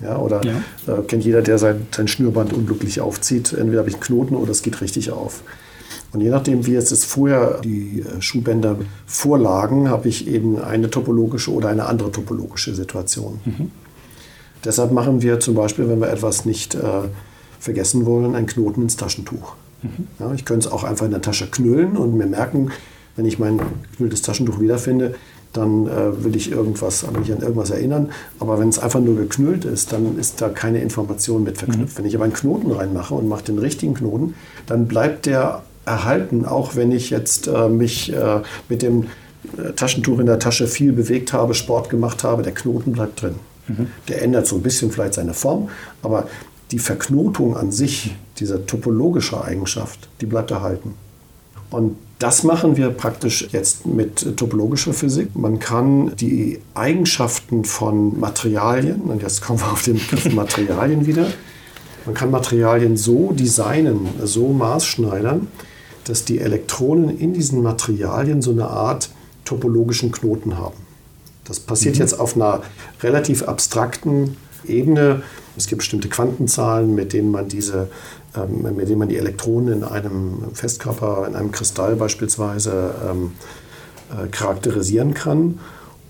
Ja, 0.00 0.16
oder 0.18 0.40
ja. 0.44 0.62
Äh, 0.92 1.02
kennt 1.02 1.24
jeder, 1.24 1.42
der 1.42 1.58
sein, 1.58 1.86
sein 1.94 2.08
Schnürband 2.08 2.52
unglücklich 2.52 3.00
aufzieht. 3.00 3.52
Entweder 3.52 3.80
habe 3.80 3.88
ich 3.88 3.96
einen 3.96 4.02
Knoten 4.02 4.34
oder 4.34 4.50
es 4.50 4.62
geht 4.62 4.80
richtig 4.80 5.10
auf. 5.10 5.42
Und 6.12 6.20
je 6.20 6.30
nachdem, 6.30 6.66
wie 6.66 6.72
jetzt 6.72 7.04
vorher 7.04 7.60
die 7.62 8.00
äh, 8.00 8.20
Schuhbänder 8.20 8.76
vorlagen, 9.06 9.90
habe 9.90 10.08
ich 10.08 10.26
eben 10.26 10.58
eine 10.58 10.90
topologische 10.90 11.52
oder 11.52 11.68
eine 11.68 11.86
andere 11.86 12.10
topologische 12.10 12.74
Situation. 12.74 13.40
Mhm. 13.44 13.70
Deshalb 14.64 14.92
machen 14.92 15.22
wir 15.22 15.40
zum 15.40 15.54
Beispiel, 15.54 15.88
wenn 15.88 16.00
wir 16.00 16.10
etwas 16.10 16.44
nicht 16.44 16.74
äh, 16.74 16.80
vergessen 17.58 18.06
wollen, 18.06 18.34
einen 18.34 18.46
Knoten 18.46 18.82
ins 18.82 18.96
Taschentuch. 18.96 19.54
Mhm. 19.82 20.06
Ja, 20.18 20.32
ich 20.34 20.44
könnte 20.44 20.66
es 20.66 20.72
auch 20.72 20.84
einfach 20.84 21.06
in 21.06 21.12
der 21.12 21.22
Tasche 21.22 21.46
knüllen 21.46 21.96
und 21.96 22.16
mir 22.16 22.26
merken, 22.26 22.70
wenn 23.16 23.26
ich 23.26 23.38
mein 23.38 23.60
geknülltes 23.90 24.22
Taschentuch 24.22 24.60
wiederfinde, 24.60 25.14
dann 25.52 25.86
äh, 25.86 26.24
will 26.24 26.36
ich 26.36 26.50
irgendwas, 26.50 27.04
mich 27.18 27.32
an 27.32 27.40
irgendwas 27.40 27.70
erinnern. 27.70 28.10
Aber 28.38 28.58
wenn 28.58 28.68
es 28.68 28.78
einfach 28.78 29.00
nur 29.00 29.16
geknüllt 29.16 29.64
ist, 29.64 29.92
dann 29.92 30.18
ist 30.18 30.40
da 30.40 30.48
keine 30.48 30.80
Information 30.80 31.42
mit 31.42 31.58
verknüpft. 31.58 31.94
Mhm. 31.94 31.98
Wenn 31.98 32.06
ich 32.06 32.14
aber 32.14 32.24
einen 32.24 32.32
Knoten 32.32 32.70
reinmache 32.70 33.14
und 33.14 33.28
mache 33.28 33.44
den 33.44 33.58
richtigen 33.58 33.94
Knoten, 33.94 34.34
dann 34.66 34.86
bleibt 34.86 35.26
der 35.26 35.62
erhalten, 35.84 36.44
auch 36.44 36.76
wenn 36.76 36.92
ich 36.92 37.10
jetzt 37.10 37.48
äh, 37.48 37.68
mich 37.68 38.12
äh, 38.12 38.40
mit 38.68 38.82
dem 38.82 39.04
äh, 39.56 39.72
Taschentuch 39.72 40.18
in 40.20 40.26
der 40.26 40.38
Tasche 40.38 40.66
viel 40.66 40.92
bewegt 40.92 41.32
habe, 41.32 41.54
Sport 41.54 41.90
gemacht 41.90 42.22
habe, 42.22 42.42
der 42.42 42.52
Knoten 42.52 42.92
bleibt 42.92 43.22
drin. 43.22 43.34
Mhm. 43.66 43.86
Der 44.08 44.22
ändert 44.22 44.46
so 44.46 44.56
ein 44.56 44.62
bisschen 44.62 44.92
vielleicht 44.92 45.14
seine 45.14 45.34
Form, 45.34 45.68
aber 46.02 46.28
die 46.70 46.78
Verknotung 46.78 47.56
an 47.56 47.72
sich, 47.72 48.14
diese 48.38 48.64
topologische 48.66 49.42
Eigenschaft, 49.42 50.08
die 50.20 50.26
bleibt 50.26 50.50
erhalten. 50.50 50.94
Und 51.70 51.96
das 52.20 52.44
machen 52.44 52.76
wir 52.76 52.90
praktisch 52.90 53.48
jetzt 53.50 53.86
mit 53.86 54.36
topologischer 54.36 54.92
Physik. 54.92 55.34
Man 55.34 55.58
kann 55.58 56.14
die 56.16 56.60
Eigenschaften 56.74 57.64
von 57.64 58.20
Materialien, 58.20 59.00
und 59.00 59.22
jetzt 59.22 59.40
kommen 59.40 59.58
wir 59.58 59.72
auf 59.72 59.82
den 59.82 59.94
Begriff 59.94 60.32
Materialien 60.34 61.06
wieder, 61.06 61.26
man 62.04 62.14
kann 62.14 62.30
Materialien 62.30 62.96
so 62.96 63.32
designen, 63.32 64.08
so 64.22 64.48
maßschneidern, 64.48 65.48
dass 66.04 66.24
die 66.24 66.40
Elektronen 66.40 67.18
in 67.18 67.32
diesen 67.32 67.62
Materialien 67.62 68.42
so 68.42 68.50
eine 68.50 68.68
Art 68.68 69.10
topologischen 69.46 70.12
Knoten 70.12 70.58
haben. 70.58 70.76
Das 71.44 71.58
passiert 71.58 71.94
mhm. 71.96 72.00
jetzt 72.02 72.20
auf 72.20 72.36
einer 72.36 72.62
relativ 73.02 73.44
abstrakten 73.44 74.36
Ebene. 74.66 75.22
Es 75.60 75.66
gibt 75.66 75.80
bestimmte 75.80 76.08
Quantenzahlen, 76.08 76.94
mit 76.94 77.12
denen 77.12 77.30
man 77.30 77.48
diese, 77.48 77.88
ähm, 78.34 78.62
mit 78.76 78.88
denen 78.88 78.98
man 78.98 79.10
die 79.10 79.18
Elektronen 79.18 79.74
in 79.74 79.84
einem 79.84 80.44
Festkörper, 80.54 81.26
in 81.28 81.36
einem 81.36 81.52
Kristall 81.52 81.96
beispielsweise 81.96 82.94
ähm, 83.10 83.32
äh, 84.10 84.26
charakterisieren 84.28 85.12
kann. 85.12 85.60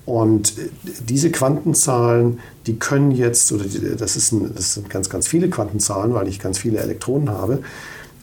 Und 0.05 0.53
diese 1.01 1.31
Quantenzahlen, 1.31 2.39
die 2.65 2.79
können 2.79 3.11
jetzt, 3.11 3.51
oder 3.51 3.65
die, 3.65 3.97
das, 3.97 4.15
ist 4.15 4.31
ein, 4.31 4.51
das 4.55 4.75
sind 4.75 4.89
ganz, 4.89 5.09
ganz 5.09 5.27
viele 5.27 5.49
Quantenzahlen, 5.49 6.13
weil 6.13 6.29
ich 6.29 6.39
ganz 6.39 6.57
viele 6.57 6.79
Elektronen 6.79 7.29
habe, 7.29 7.59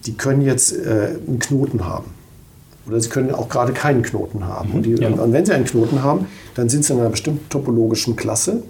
die 0.07 0.13
können 0.13 0.41
jetzt 0.41 0.75
äh, 0.75 1.15
einen 1.27 1.37
Knoten 1.37 1.85
haben. 1.85 2.05
Oder 2.87 2.99
sie 3.01 3.09
können 3.09 3.35
auch 3.35 3.49
gerade 3.49 3.73
keinen 3.73 4.01
Knoten 4.01 4.45
haben. 4.45 4.69
Mhm, 4.69 4.75
und, 4.75 4.85
die, 4.87 4.95
ja. 4.95 5.09
und, 5.09 5.31
wenn 5.31 5.45
sie 5.45 5.53
einen 5.53 5.65
Knoten 5.65 6.01
haben, 6.01 6.25
dann 6.55 6.69
sind 6.69 6.85
sie 6.85 6.93
in 6.93 6.99
einer 6.99 7.09
bestimmten 7.09 7.47
topologischen 7.49 8.15
Klasse. 8.15 8.63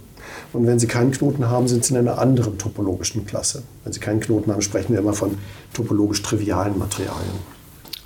Und 0.54 0.68
wenn 0.68 0.80
sie 0.80 0.88
keinen 0.88 1.12
Knoten 1.12 1.50
haben, 1.50 1.68
sind 1.68 1.86
sie 1.86 1.94
in 1.94 2.00
einer 2.00 2.20
anderen 2.20 2.58
topologischen 2.58 3.26
Klasse. 3.26 3.64
Wenn 3.84 3.94
sie 3.94 4.00
keinen 4.00 4.20
Knoten 4.20 4.52
haben, 4.52 4.62
sprechen 4.62 4.94
wir 4.94 5.00
immer 5.00 5.14
von 5.14 5.38
topologisch 5.74 6.22
trivialen 6.22 6.78
Materialien. 6.78 7.60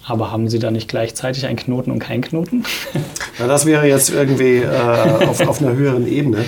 Aber 0.06 0.32
haben 0.32 0.50
Sie 0.50 0.60
da 0.60 0.70
nicht 0.70 0.90
gleichzeitig 0.90 1.46
einen 1.46 1.56
Knoten 1.56 1.90
und 1.92 2.00
keinen 2.00 2.22
Knoten? 2.22 2.66
Na, 3.40 3.48
das 3.48 3.66
wäre 3.66 3.88
jetzt 3.88 4.10
irgendwie 4.10 4.58
äh, 4.58 4.68
auf, 5.28 5.40
auf, 5.48 5.62
einer 5.62 5.74
höheren 5.74 6.08
Ebene. 6.08 6.44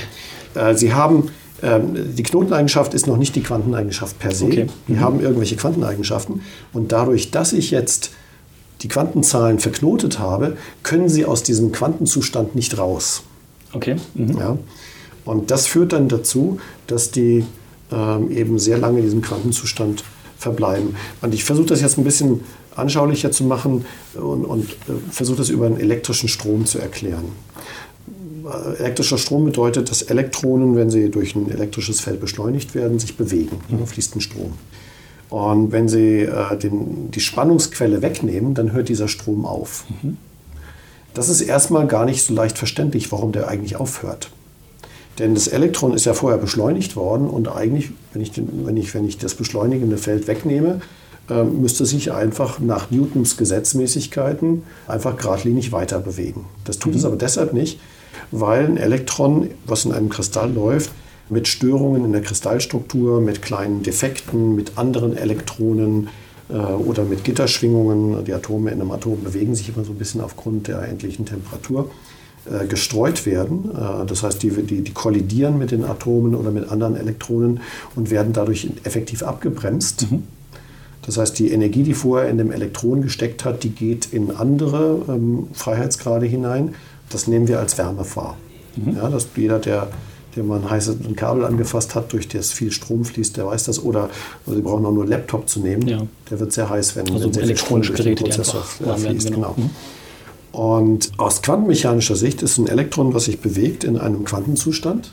Äh, 0.56 0.76
Sie 0.76 0.94
haben 0.94 1.30
ähm, 1.64 2.16
die 2.16 2.24
Knoteneigenschaft 2.24 2.94
ist 2.94 3.08
noch 3.08 3.18
nicht 3.18 3.36
die 3.36 3.42
Quanteneigenschaft 3.42 4.20
per 4.20 4.32
se. 4.32 4.46
Okay. 4.46 4.68
Wir 4.88 4.98
mhm. 4.98 5.02
haben 5.02 5.20
irgendwelche 5.22 5.56
Quanteneigenschaften. 5.56 6.42
Und 6.74 6.92
dadurch, 6.92 7.32
dass 7.32 7.54
ich 7.54 7.72
jetzt 7.72 8.12
die 8.82 8.88
Quantenzahlen 8.88 9.60
verknotet 9.60 10.20
habe, 10.20 10.58
können 10.84 11.08
sie 11.08 11.26
aus 11.26 11.44
diesem 11.44 11.72
Quantenzustand 11.72 12.56
nicht 12.56 12.78
raus. 12.78 13.24
Okay. 13.74 13.96
Mhm. 14.14 14.38
Ja. 14.38 14.58
Und 15.26 15.52
das 15.52 15.68
führt 15.68 15.94
dann 15.94 16.08
dazu, 16.08 16.60
dass 16.88 17.12
die 17.12 17.46
ähm, 17.92 18.32
eben 18.32 18.60
sehr 18.60 18.78
lange 18.78 19.00
in 19.00 19.06
diesem 19.06 19.22
Quantenzustand 19.22 20.04
verbleiben. 20.38 20.96
Und 21.22 21.34
ich 21.34 21.44
versuche 21.44 21.68
das 21.68 21.82
jetzt 21.82 21.98
ein 21.98 22.04
bisschen 22.04 22.42
anschaulicher 22.76 23.32
zu 23.32 23.44
machen 23.44 23.86
und, 24.14 24.46
und 24.46 24.70
äh, 24.70 24.94
versuche 25.12 25.38
das 25.38 25.50
über 25.50 25.66
einen 25.66 25.80
elektrischen 25.80 26.30
Strom 26.30 26.66
zu 26.66 26.80
erklären. 26.80 27.26
Elektrischer 28.78 29.18
Strom 29.18 29.46
bedeutet, 29.46 29.90
dass 29.90 30.04
Elektronen, 30.04 30.76
wenn 30.76 30.92
sie 30.92 31.10
durch 31.10 31.36
ein 31.36 31.50
elektrisches 31.50 32.00
Feld 32.00 32.20
beschleunigt 32.22 32.76
werden, 32.76 33.00
sich 33.00 33.18
bewegen. 33.18 33.58
Mhm. 33.70 33.80
Da 33.80 33.86
fließt 33.88 34.16
ein 34.16 34.22
Strom. 34.22 34.54
Und 35.30 35.72
wenn 35.72 35.90
Sie 35.90 36.22
äh, 36.22 36.58
den, 36.58 37.10
die 37.10 37.20
Spannungsquelle 37.20 38.02
wegnehmen, 38.02 38.54
dann 38.54 38.72
hört 38.74 38.90
dieser 38.90 39.08
Strom 39.08 39.46
auf. 39.46 39.86
Mhm. 39.90 40.18
Das 41.16 41.30
ist 41.30 41.42
erstmal 41.42 41.88
gar 41.88 42.06
nicht 42.06 42.24
so 42.24 42.34
leicht 42.34 42.58
verständlich, 42.58 43.12
warum 43.12 43.32
der 43.32 43.48
eigentlich 43.48 43.78
aufhört. 43.78 44.30
Denn 45.20 45.34
das 45.34 45.48
Elektron 45.48 45.94
ist 45.94 46.06
ja 46.06 46.14
vorher 46.14 46.38
beschleunigt 46.38 46.96
worden 46.96 47.30
und 47.30 47.48
eigentlich, 47.48 47.92
wenn 48.14 48.22
ich, 48.22 48.32
wenn 48.36 48.78
ich, 48.78 48.94
wenn 48.94 49.08
ich 49.08 49.18
das 49.18 49.36
beschleunigende 49.36 49.98
Feld 49.98 50.28
wegnehme, 50.28 50.82
äh, 51.30 51.44
müsste 51.44 51.86
sich 51.86 52.12
einfach 52.12 52.60
nach 52.60 52.92
Newtons 52.92 53.38
Gesetzmäßigkeiten 53.38 54.64
einfach 54.88 55.18
geradlinig 55.18 55.72
weiter 55.72 56.00
bewegen. 56.00 56.46
Das 56.66 56.80
tut 56.80 56.94
mhm. 56.94 57.00
es 57.00 57.06
aber 57.06 57.16
deshalb 57.16 57.54
nicht, 57.54 57.80
weil 58.32 58.66
ein 58.66 58.78
Elektron, 58.78 59.50
was 59.66 59.86
in 59.86 59.94
einem 59.94 60.10
Kristall 60.10 60.54
läuft, 60.54 60.92
mit 61.30 61.48
Störungen 61.48 62.06
in 62.06 62.12
der 62.12 62.22
Kristallstruktur, 62.22 63.22
mit 63.22 63.42
kleinen 63.42 63.82
Defekten, 63.84 64.56
mit 64.56 64.78
anderen 64.78 65.18
Elektronen 65.18 66.10
äh, 66.50 66.54
oder 66.54 67.04
mit 67.04 67.24
Gitterschwingungen, 67.24 68.24
die 68.26 68.34
Atome 68.34 68.72
in 68.72 68.82
einem 68.82 68.92
Atom 68.92 69.24
bewegen 69.24 69.56
sich 69.56 69.70
immer 69.70 69.84
so 69.84 69.94
ein 69.94 69.98
bisschen 69.98 70.22
aufgrund 70.22 70.68
der 70.68 70.84
endlichen 70.84 71.26
Temperatur, 71.26 71.90
äh, 72.52 72.66
gestreut 72.68 73.26
werden. 73.26 73.72
Äh, 73.72 74.06
das 74.06 74.24
heißt, 74.24 74.42
die, 74.44 74.50
die, 74.50 74.82
die 74.82 74.94
kollidieren 74.94 75.58
mit 75.58 75.72
den 75.72 75.84
Atomen 75.84 76.36
oder 76.36 76.52
mit 76.52 76.70
anderen 76.70 76.96
Elektronen 76.96 77.60
und 77.96 78.10
werden 78.10 78.34
dadurch 78.34 78.70
effektiv 78.84 79.24
abgebremst. 79.24 80.12
Mhm. 80.12 80.24
Das 81.06 81.18
heißt, 81.18 81.38
die 81.38 81.52
Energie, 81.52 81.84
die 81.84 81.94
vorher 81.94 82.30
in 82.30 82.38
dem 82.38 82.52
Elektron 82.52 83.02
gesteckt 83.02 83.46
hat, 83.46 83.64
die 83.64 83.70
geht 83.70 84.12
in 84.12 84.32
andere 84.32 85.02
ähm, 85.08 85.48
Freiheitsgrade 85.54 86.26
hinein 86.26 86.74
das 87.10 87.28
nehmen 87.28 87.48
wir 87.48 87.60
als 87.60 87.78
Wärme 87.78 88.06
wahr. 88.16 88.38
Mhm. 88.76 88.96
Ja, 88.96 89.10
dass 89.10 89.28
jeder, 89.36 89.60
der, 89.60 89.88
der 90.36 90.44
mal 90.44 90.60
ein 90.60 90.70
heißes 90.70 90.98
Kabel 91.16 91.46
angefasst 91.46 91.96
hat, 91.96 92.12
durch 92.14 92.28
das 92.28 92.52
viel 92.52 92.72
Strom 92.72 93.06
fließt, 93.06 93.38
der 93.38 93.48
weiß 93.48 93.66
das. 93.66 93.82
Oder 93.82 94.10
also 94.46 94.58
Sie 94.58 94.62
brauchen 94.62 94.86
auch 94.86 94.92
nur 94.92 95.04
einen 95.04 95.12
Laptop 95.12 95.48
zu 95.48 95.60
nehmen. 95.60 95.88
Ja. 95.88 96.02
Der 96.30 96.40
wird 96.40 96.52
sehr 96.52 96.70
heiß, 96.70 96.96
wenn, 96.96 97.10
also 97.12 97.34
wenn 97.34 97.46
sehr 97.46 97.56
Strom 97.56 97.82
durch 97.82 98.02
den 98.02 98.16
Prozessor 98.16 98.64
fließt. 98.64 99.28
Genau. 99.32 99.54
genau. 99.54 99.54
Mhm. 99.58 99.70
Und 100.56 101.12
aus 101.18 101.42
quantenmechanischer 101.42 102.16
Sicht 102.16 102.42
ist 102.42 102.58
ein 102.58 102.68
Elektron, 102.68 103.14
was 103.14 103.26
sich 103.26 103.42
bewegt 103.42 103.84
in 103.84 103.98
einem 103.98 104.24
Quantenzustand. 104.24 105.12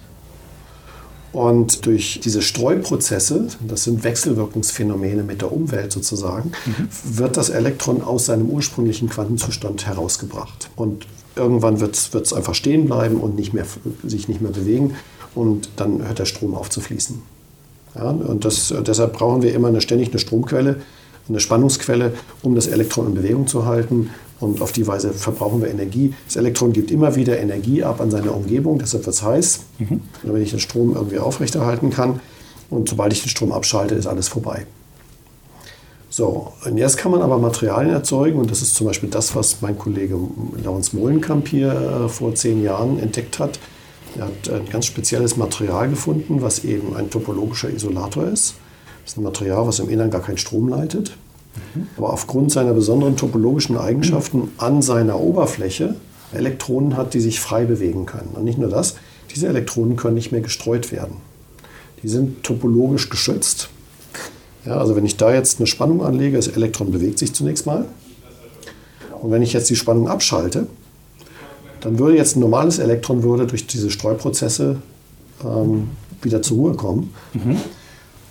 Und 1.33 1.85
durch 1.85 2.20
diese 2.22 2.42
Streuprozesse, 2.42 3.48
das 3.66 3.83
sind 3.83 4.05
Wechselwirkungsphänomene 4.05 5.24
mit 5.24 5.40
der 5.40 5.50
Umwelt 5.50 5.90
sozusagen, 5.90 6.52
mhm. 6.64 6.88
wird 7.18 7.37
das 7.37 7.48
Elektron 7.48 8.02
aus 8.02 8.26
seinem 8.26 8.50
ursprünglichen 8.50 9.09
Quantenzustand 9.09 9.85
herausgebracht. 9.85 10.70
Und 10.76 11.09
irgendwann 11.35 11.81
wird 11.81 11.96
es 11.96 12.33
einfach 12.33 12.55
stehen 12.55 12.87
bleiben 12.87 13.16
und 13.16 13.35
nicht 13.35 13.52
mehr, 13.52 13.66
sich 14.05 14.28
nicht 14.28 14.42
mehr 14.42 14.52
bewegen 14.52 14.94
und 15.35 15.70
dann 15.74 16.07
hört 16.07 16.20
der 16.20 16.26
Strom 16.26 16.55
auf 16.55 16.70
zu 16.70 16.80
fließen. 16.80 17.20
Ja, 17.97 18.11
und 18.11 18.45
das, 18.45 18.72
deshalb 18.86 19.14
brauchen 19.14 19.43
wir 19.43 19.53
immer 19.53 19.68
eine, 19.68 19.80
ständig 19.80 20.11
eine 20.11 20.20
Stromquelle, 20.20 20.76
eine 21.28 21.40
Spannungsquelle, 21.40 22.12
um 22.43 22.55
das 22.55 22.68
Elektron 22.68 23.09
in 23.09 23.14
Bewegung 23.14 23.49
zu 23.49 23.66
halten. 23.66 24.11
Und 24.43 24.61
auf 24.61 24.72
die 24.72 24.88
Weise 24.88 25.12
verbrauchen 25.12 25.62
wir 25.62 25.68
Energie. 25.68 26.14
Das 26.26 26.34
Elektron 26.34 26.72
gibt 26.72 26.90
immer 26.90 27.14
wieder 27.14 27.38
Energie 27.38 27.84
ab 27.84 28.01
an 28.01 28.11
seine 28.11 28.32
Umgebung, 28.32 28.76
deshalb 28.80 29.07
wird 29.07 29.14
es 29.14 29.22
heiß, 29.22 29.61
mhm. 29.78 30.01
damit 30.24 30.43
ich 30.43 30.51
den 30.51 30.59
Strom 30.59 30.97
irgendwie 30.97 31.20
aufrechterhalten 31.20 31.90
kann. 31.90 32.18
Und 32.68 32.88
sobald 32.88 33.12
ich 33.12 33.22
den 33.22 33.28
Strom 33.28 33.53
abschalte, 33.53 33.95
ist 33.95 34.09
alles 34.09 34.26
vorbei. 34.26 34.66
So, 36.11 36.53
und 36.64 36.76
jetzt 36.76 36.97
kann 36.97 37.12
man 37.12 37.22
aber 37.22 37.38
Materialien 37.38 37.95
erzeugen 37.95 38.40
und 38.40 38.51
das 38.51 38.62
ist 38.62 38.74
zum 38.74 38.88
Beispiel 38.88 39.09
das, 39.09 39.36
was 39.36 39.62
mein 39.62 39.78
Kollege 39.78 40.18
Laurens 40.62 40.93
Molenkamp 40.93 41.47
hier 41.47 41.70
äh, 41.70 42.09
vor 42.09 42.34
zehn 42.34 42.64
Jahren 42.64 42.99
entdeckt 42.99 43.38
hat. 43.38 43.61
Er 44.18 44.24
hat 44.24 44.51
ein 44.53 44.68
ganz 44.68 44.86
spezielles 44.86 45.36
Material 45.36 45.88
gefunden, 45.88 46.43
was 46.43 46.64
eben 46.64 46.97
ein 46.97 47.11
topologischer 47.11 47.70
Isolator 47.70 48.24
ist. 48.24 48.57
Das 49.05 49.12
ist 49.12 49.18
ein 49.18 49.22
Material, 49.22 49.68
was 49.68 49.78
im 49.78 49.88
Innern 49.88 50.11
gar 50.11 50.20
keinen 50.20 50.38
Strom 50.38 50.68
leitet. 50.68 51.12
Aber 51.96 52.12
aufgrund 52.12 52.53
seiner 52.53 52.72
besonderen 52.72 53.16
topologischen 53.16 53.76
Eigenschaften 53.76 54.50
an 54.59 54.82
seiner 54.82 55.20
Oberfläche 55.20 55.96
Elektronen 56.32 56.96
hat, 56.96 57.14
die 57.14 57.20
sich 57.20 57.40
frei 57.40 57.64
bewegen 57.64 58.07
können. 58.07 58.30
Und 58.34 58.44
nicht 58.44 58.59
nur 58.59 58.70
das, 58.70 58.94
diese 59.34 59.48
Elektronen 59.48 59.96
können 59.96 60.14
nicht 60.14 60.32
mehr 60.32 60.40
gestreut 60.40 60.92
werden. 60.92 61.16
Die 62.03 62.09
sind 62.09 62.42
topologisch 62.42 63.11
geschützt. 63.11 63.68
Ja, 64.64 64.78
also 64.78 64.96
wenn 64.96 65.05
ich 65.05 65.16
da 65.16 65.32
jetzt 65.32 65.59
eine 65.59 65.66
Spannung 65.66 66.03
anlege, 66.03 66.36
das 66.36 66.48
Elektron 66.48 66.90
bewegt 66.90 67.18
sich 67.18 67.34
zunächst 67.34 67.66
mal. 67.66 67.86
Und 69.20 69.30
wenn 69.30 69.42
ich 69.42 69.53
jetzt 69.53 69.70
die 69.70 69.76
Spannung 69.76 70.09
abschalte, 70.09 70.66
dann 71.80 71.98
würde 71.98 72.16
jetzt 72.16 72.36
ein 72.36 72.40
normales 72.40 72.78
Elektron 72.78 73.22
würde 73.22 73.46
durch 73.46 73.66
diese 73.66 73.90
Streuprozesse 73.90 74.80
ähm, 75.44 75.90
wieder 76.22 76.42
zur 76.42 76.57
Ruhe 76.57 76.74
kommen. 76.74 77.12
Mhm. 77.34 77.59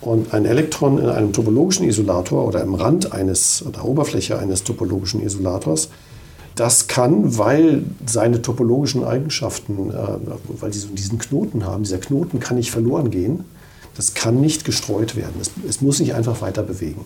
Und 0.02 0.34
ein 0.34 0.44
Elektron 0.44 0.98
in 0.98 1.08
einem 1.08 1.32
topologischen 1.32 1.86
Isolator 1.88 2.44
oder 2.44 2.60
im 2.62 2.74
Rand 2.74 3.12
eines 3.12 3.64
oder 3.64 3.84
Oberfläche 3.84 4.38
eines 4.38 4.64
topologischen 4.64 5.22
Isolators, 5.22 5.88
das 6.56 6.88
kann, 6.88 7.38
weil 7.38 7.84
seine 8.04 8.42
topologischen 8.42 9.04
Eigenschaften, 9.04 9.90
äh, 9.90 10.60
weil 10.60 10.72
sie 10.72 10.80
so 10.80 10.88
diesen 10.88 11.18
Knoten 11.18 11.64
haben, 11.64 11.84
dieser 11.84 11.98
Knoten 11.98 12.40
kann 12.40 12.56
nicht 12.56 12.72
verloren 12.72 13.10
gehen, 13.10 13.44
das 13.96 14.14
kann 14.14 14.40
nicht 14.40 14.64
gestreut 14.64 15.16
werden. 15.16 15.34
Es, 15.40 15.52
es 15.68 15.80
muss 15.80 15.98
sich 15.98 16.14
einfach 16.14 16.42
weiter 16.42 16.62
bewegen. 16.64 17.04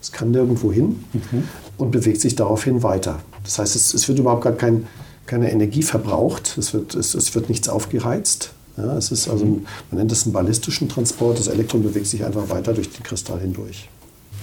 Es 0.00 0.12
kann 0.12 0.30
nirgendwo 0.30 0.70
hin 0.70 1.04
mhm. 1.12 1.48
und 1.78 1.90
bewegt 1.90 2.20
sich 2.20 2.36
daraufhin 2.36 2.82
weiter. 2.82 3.20
Das 3.44 3.58
heißt, 3.58 3.76
es, 3.76 3.94
es 3.94 4.08
wird 4.08 4.18
überhaupt 4.18 4.42
gar 4.42 4.52
kein, 4.52 4.86
keine 5.26 5.50
Energie 5.50 5.82
verbraucht, 5.82 6.56
es 6.58 6.72
wird, 6.74 6.94
es, 6.94 7.14
es 7.14 7.34
wird 7.34 7.48
nichts 7.48 7.68
aufgereizt. 7.68 8.52
Ja, 8.80 8.96
es 8.96 9.10
ist 9.10 9.28
also, 9.28 9.44
man 9.44 9.62
nennt 9.92 10.12
es 10.12 10.24
einen 10.24 10.32
ballistischen 10.32 10.88
Transport. 10.88 11.38
Das 11.38 11.48
Elektron 11.48 11.82
bewegt 11.82 12.06
sich 12.06 12.24
einfach 12.24 12.48
weiter 12.48 12.72
durch 12.72 12.90
den 12.90 13.02
Kristall 13.02 13.40
hindurch. 13.40 13.88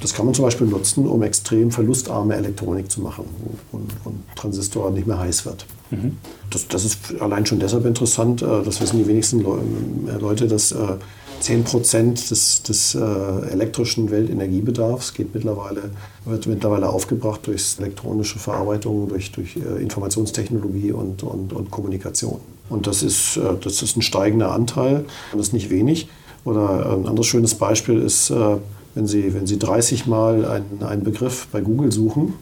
Das 0.02 0.14
kann 0.14 0.26
man 0.26 0.36
zum 0.36 0.46
Beispiel 0.46 0.68
nutzen, 0.68 1.08
um 1.08 1.24
extrem 1.24 1.72
verlustarme 1.72 2.36
Elektronik 2.36 2.92
zu 2.92 3.02
machen, 3.02 3.26
wo 3.72 3.80
ein 3.80 4.24
Transistor 4.36 4.92
nicht 4.92 5.08
mehr 5.08 5.18
heiß 5.18 5.46
wird. 5.46 5.66
Mhm. 5.90 6.18
Das, 6.52 6.68
das, 6.68 6.86
ist 6.86 7.20
allein 7.20 7.46
schon 7.46 7.60
deshalb 7.60 7.86
interessant, 7.86 8.42
äh, 8.42 8.64
das 8.64 8.80
wissen 8.80 9.00
die 9.00 9.08
wenigsten 9.08 9.42
äh, 9.42 10.18
Leute, 10.20 10.48
dass 10.48 10.76
10 11.40 11.60
äh, 11.60 11.64
Prozent 11.64 12.30
des, 12.30 12.62
des 12.62 12.94
elektrischen 12.96 14.12
Weltenergiebedarfs 14.12 15.14
geht 15.14 15.34
mittlerweile, 15.34 15.90
wird 16.26 16.46
mittlerweile 16.46 16.90
aufgebracht 16.90 17.42
durch 17.46 17.78
elektronische 17.80 18.38
Verarbeitung, 18.38 19.10
durch, 19.10 19.32
durch 19.32 19.56
Informationstechnologie 19.56 20.92
und, 20.92 21.24
und, 21.24 21.54
und 21.54 21.72
Kommunikation. 21.72 22.40
Und 22.70 22.88
das 22.88 23.04
ist, 23.04 23.40
das 23.62 23.82
ist 23.82 23.96
ein 23.96 24.02
steigender 24.02 24.52
Anteil 24.52 25.06
das 25.32 25.48
ist 25.48 25.54
nicht 25.54 25.70
wenig. 25.70 26.10
Oder 26.44 26.92
ein 26.94 27.08
anderes 27.08 27.28
schönes 27.28 27.56
Beispiel 27.56 28.02
ist, 28.02 28.32
wenn 28.96 29.08
Sie, 29.08 29.34
wenn 29.34 29.48
Sie 29.48 29.60
30 29.60 30.08
Mal 30.08 30.46
einen, 30.46 30.84
einen 30.84 31.04
Begriff 31.04 31.48
bei 31.52 31.62
Google 31.62 31.92
suchen, 31.92 32.34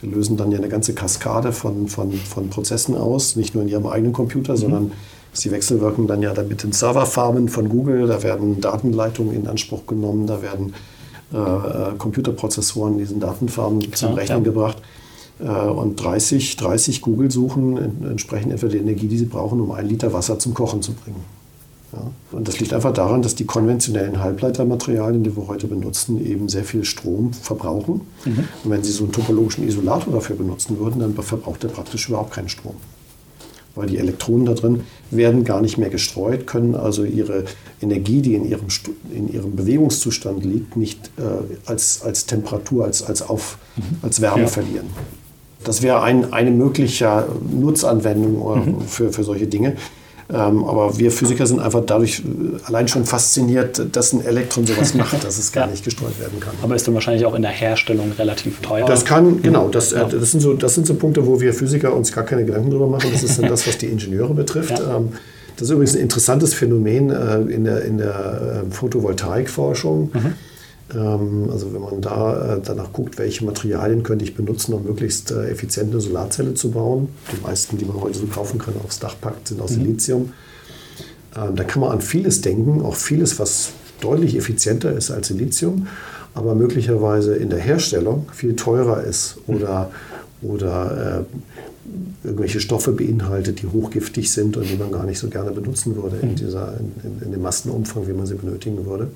Sie 0.00 0.06
lösen 0.06 0.36
dann 0.36 0.50
ja 0.50 0.58
eine 0.58 0.68
ganze 0.68 0.94
Kaskade 0.94 1.52
von, 1.52 1.88
von, 1.88 2.12
von 2.12 2.48
Prozessen 2.48 2.96
aus, 2.96 3.36
nicht 3.36 3.54
nur 3.54 3.62
in 3.62 3.68
Ihrem 3.68 3.86
eigenen 3.86 4.12
Computer, 4.12 4.54
mhm. 4.54 4.56
sondern 4.56 4.92
Sie 5.32 5.50
wechselwirken 5.50 6.06
dann 6.06 6.22
ja 6.22 6.32
mit 6.42 6.62
den 6.62 6.72
Serverfarmen 6.72 7.48
von 7.48 7.68
Google, 7.68 8.06
da 8.08 8.22
werden 8.22 8.60
Datenleitungen 8.60 9.34
in 9.34 9.46
Anspruch 9.46 9.86
genommen, 9.86 10.26
da 10.26 10.42
werden 10.42 10.74
äh, 11.32 11.36
äh 11.36 11.94
Computerprozessoren 11.98 12.94
in 12.94 12.98
diesen 12.98 13.20
Datenfarmen 13.20 13.92
zum 13.92 14.14
Rechnen 14.14 14.38
ja. 14.38 14.44
gebracht. 14.44 14.78
Äh, 15.42 15.48
und 15.48 16.02
30, 16.02 16.56
30 16.56 17.00
Google-Suchen 17.00 18.06
entsprechen 18.10 18.50
etwa 18.50 18.68
der 18.68 18.80
Energie, 18.80 19.06
die 19.06 19.18
Sie 19.18 19.26
brauchen, 19.26 19.60
um 19.60 19.70
ein 19.72 19.86
Liter 19.88 20.12
Wasser 20.12 20.38
zum 20.38 20.54
Kochen 20.54 20.82
zu 20.82 20.92
bringen. 20.92 21.24
Ja. 21.92 22.02
Und 22.30 22.46
das 22.46 22.60
liegt 22.60 22.72
einfach 22.72 22.92
daran, 22.92 23.22
dass 23.22 23.34
die 23.34 23.44
konventionellen 23.44 24.20
Halbleitermaterialien, 24.20 25.24
die 25.24 25.36
wir 25.36 25.48
heute 25.48 25.66
benutzen, 25.66 26.24
eben 26.24 26.48
sehr 26.48 26.64
viel 26.64 26.84
Strom 26.84 27.32
verbrauchen. 27.32 28.02
Mhm. 28.24 28.48
Und 28.64 28.70
wenn 28.70 28.84
Sie 28.84 28.92
so 28.92 29.04
einen 29.04 29.12
topologischen 29.12 29.66
Isolator 29.66 30.12
dafür 30.12 30.36
benutzen 30.36 30.78
würden, 30.78 31.00
dann 31.00 31.14
verbraucht 31.14 31.64
er 31.64 31.70
praktisch 31.70 32.08
überhaupt 32.08 32.32
keinen 32.32 32.48
Strom. 32.48 32.74
Weil 33.74 33.88
die 33.88 33.98
Elektronen 33.98 34.46
da 34.46 34.54
drin 34.54 34.82
werden 35.10 35.44
gar 35.44 35.60
nicht 35.60 35.78
mehr 35.78 35.90
gestreut, 35.90 36.46
können 36.46 36.74
also 36.74 37.04
ihre 37.04 37.44
Energie, 37.80 38.20
die 38.20 38.34
in 38.34 38.44
ihrem, 38.44 38.66
in 39.12 39.32
ihrem 39.32 39.56
Bewegungszustand 39.56 40.44
liegt, 40.44 40.76
nicht 40.76 41.10
äh, 41.16 41.22
als, 41.66 42.02
als 42.02 42.26
Temperatur, 42.26 42.84
als, 42.84 43.02
als, 43.02 43.22
auf, 43.22 43.58
mhm. 43.76 43.82
als 44.02 44.20
Wärme 44.20 44.42
ja. 44.42 44.48
verlieren. 44.48 44.86
Das 45.64 45.82
wäre 45.82 46.02
ein, 46.02 46.32
eine 46.32 46.50
mögliche 46.50 47.26
Nutzanwendung 47.50 48.34
äh, 48.34 48.70
mhm. 48.70 48.80
für, 48.82 49.12
für 49.12 49.24
solche 49.24 49.46
Dinge. 49.46 49.76
Ähm, 50.32 50.64
aber 50.64 50.96
wir 50.96 51.10
Physiker 51.10 51.46
sind 51.46 51.60
einfach 51.60 51.82
dadurch 51.84 52.20
äh, 52.20 52.64
allein 52.64 52.86
schon 52.86 53.04
fasziniert, 53.04 53.82
dass 53.92 54.12
ein 54.12 54.24
Elektron 54.24 54.64
sowas 54.64 54.94
macht, 54.94 55.24
dass 55.24 55.38
es 55.38 55.50
gar 55.52 55.64
ja. 55.66 55.72
nicht 55.72 55.84
gestreut 55.84 56.18
werden 56.20 56.38
kann. 56.38 56.54
Aber 56.62 56.76
ist 56.76 56.86
dann 56.86 56.94
wahrscheinlich 56.94 57.26
auch 57.26 57.34
in 57.34 57.42
der 57.42 57.50
Herstellung 57.50 58.12
relativ 58.16 58.60
teuer. 58.60 58.86
Das 58.86 59.04
kann, 59.04 59.42
genau, 59.42 59.68
das, 59.68 59.92
äh, 59.92 60.06
das, 60.08 60.30
sind 60.30 60.40
so, 60.40 60.54
das 60.54 60.74
sind 60.74 60.86
so 60.86 60.94
Punkte, 60.94 61.26
wo 61.26 61.40
wir 61.40 61.52
Physiker 61.52 61.94
uns 61.94 62.12
gar 62.12 62.24
keine 62.24 62.44
Gedanken 62.44 62.70
drüber 62.70 62.86
machen. 62.86 63.10
Das 63.12 63.22
ist 63.24 63.38
dann 63.38 63.48
das, 63.48 63.66
was 63.66 63.78
die 63.78 63.86
Ingenieure 63.86 64.34
betrifft. 64.34 64.78
Ja. 64.78 64.98
Ähm, 64.98 65.10
das 65.56 65.68
ist 65.68 65.72
übrigens 65.72 65.96
ein 65.96 66.02
interessantes 66.02 66.54
Phänomen 66.54 67.10
äh, 67.10 67.40
in 67.52 67.64
der, 67.64 67.84
in 67.84 67.98
der 67.98 68.64
Photovoltaikforschung. 68.70 70.10
Mhm 70.12 70.34
also 70.98 71.72
wenn 71.72 71.80
man 71.80 72.00
da 72.00 72.56
äh, 72.56 72.60
danach 72.64 72.92
guckt, 72.92 73.18
welche 73.18 73.44
Materialien 73.44 74.02
könnte 74.02 74.24
ich 74.24 74.34
benutzen, 74.34 74.74
um 74.74 74.84
möglichst 74.84 75.30
äh, 75.30 75.50
effizient 75.50 75.92
eine 75.92 76.00
Solarzelle 76.00 76.54
zu 76.54 76.70
bauen. 76.70 77.08
Die 77.32 77.40
meisten, 77.42 77.78
die 77.78 77.84
man 77.84 78.00
heute 78.00 78.18
so 78.18 78.26
kaufen 78.26 78.58
kann, 78.58 78.74
aufs 78.84 78.98
Dach 78.98 79.14
packt, 79.20 79.48
sind 79.48 79.60
aus 79.60 79.70
mhm. 79.72 79.82
Silizium. 79.82 80.32
Ähm, 81.36 81.56
da 81.56 81.64
kann 81.64 81.80
man 81.80 81.92
an 81.92 82.00
vieles 82.00 82.40
denken, 82.40 82.82
auch 82.82 82.96
vieles, 82.96 83.38
was 83.38 83.70
deutlich 84.00 84.36
effizienter 84.36 84.92
ist 84.92 85.10
als 85.10 85.28
Silizium, 85.28 85.86
aber 86.34 86.54
möglicherweise 86.54 87.34
in 87.36 87.50
der 87.50 87.58
Herstellung 87.58 88.26
viel 88.32 88.56
teurer 88.56 89.04
ist 89.04 89.36
oder, 89.46 89.90
oder 90.42 91.26
äh, 92.24 92.26
irgendwelche 92.26 92.60
Stoffe 92.60 92.92
beinhaltet, 92.92 93.62
die 93.62 93.66
hochgiftig 93.66 94.32
sind 94.32 94.56
und 94.56 94.68
die 94.68 94.76
man 94.76 94.92
gar 94.92 95.04
nicht 95.04 95.18
so 95.18 95.28
gerne 95.28 95.50
benutzen 95.50 95.96
würde 95.96 96.16
in, 96.22 96.30
mhm. 96.30 96.36
dieser, 96.36 96.74
in, 96.78 97.24
in 97.24 97.32
dem 97.32 97.42
Massenumfang, 97.42 98.06
wie 98.08 98.12
man 98.12 98.26
sie 98.26 98.34
benötigen 98.34 98.84
würde. 98.86 99.08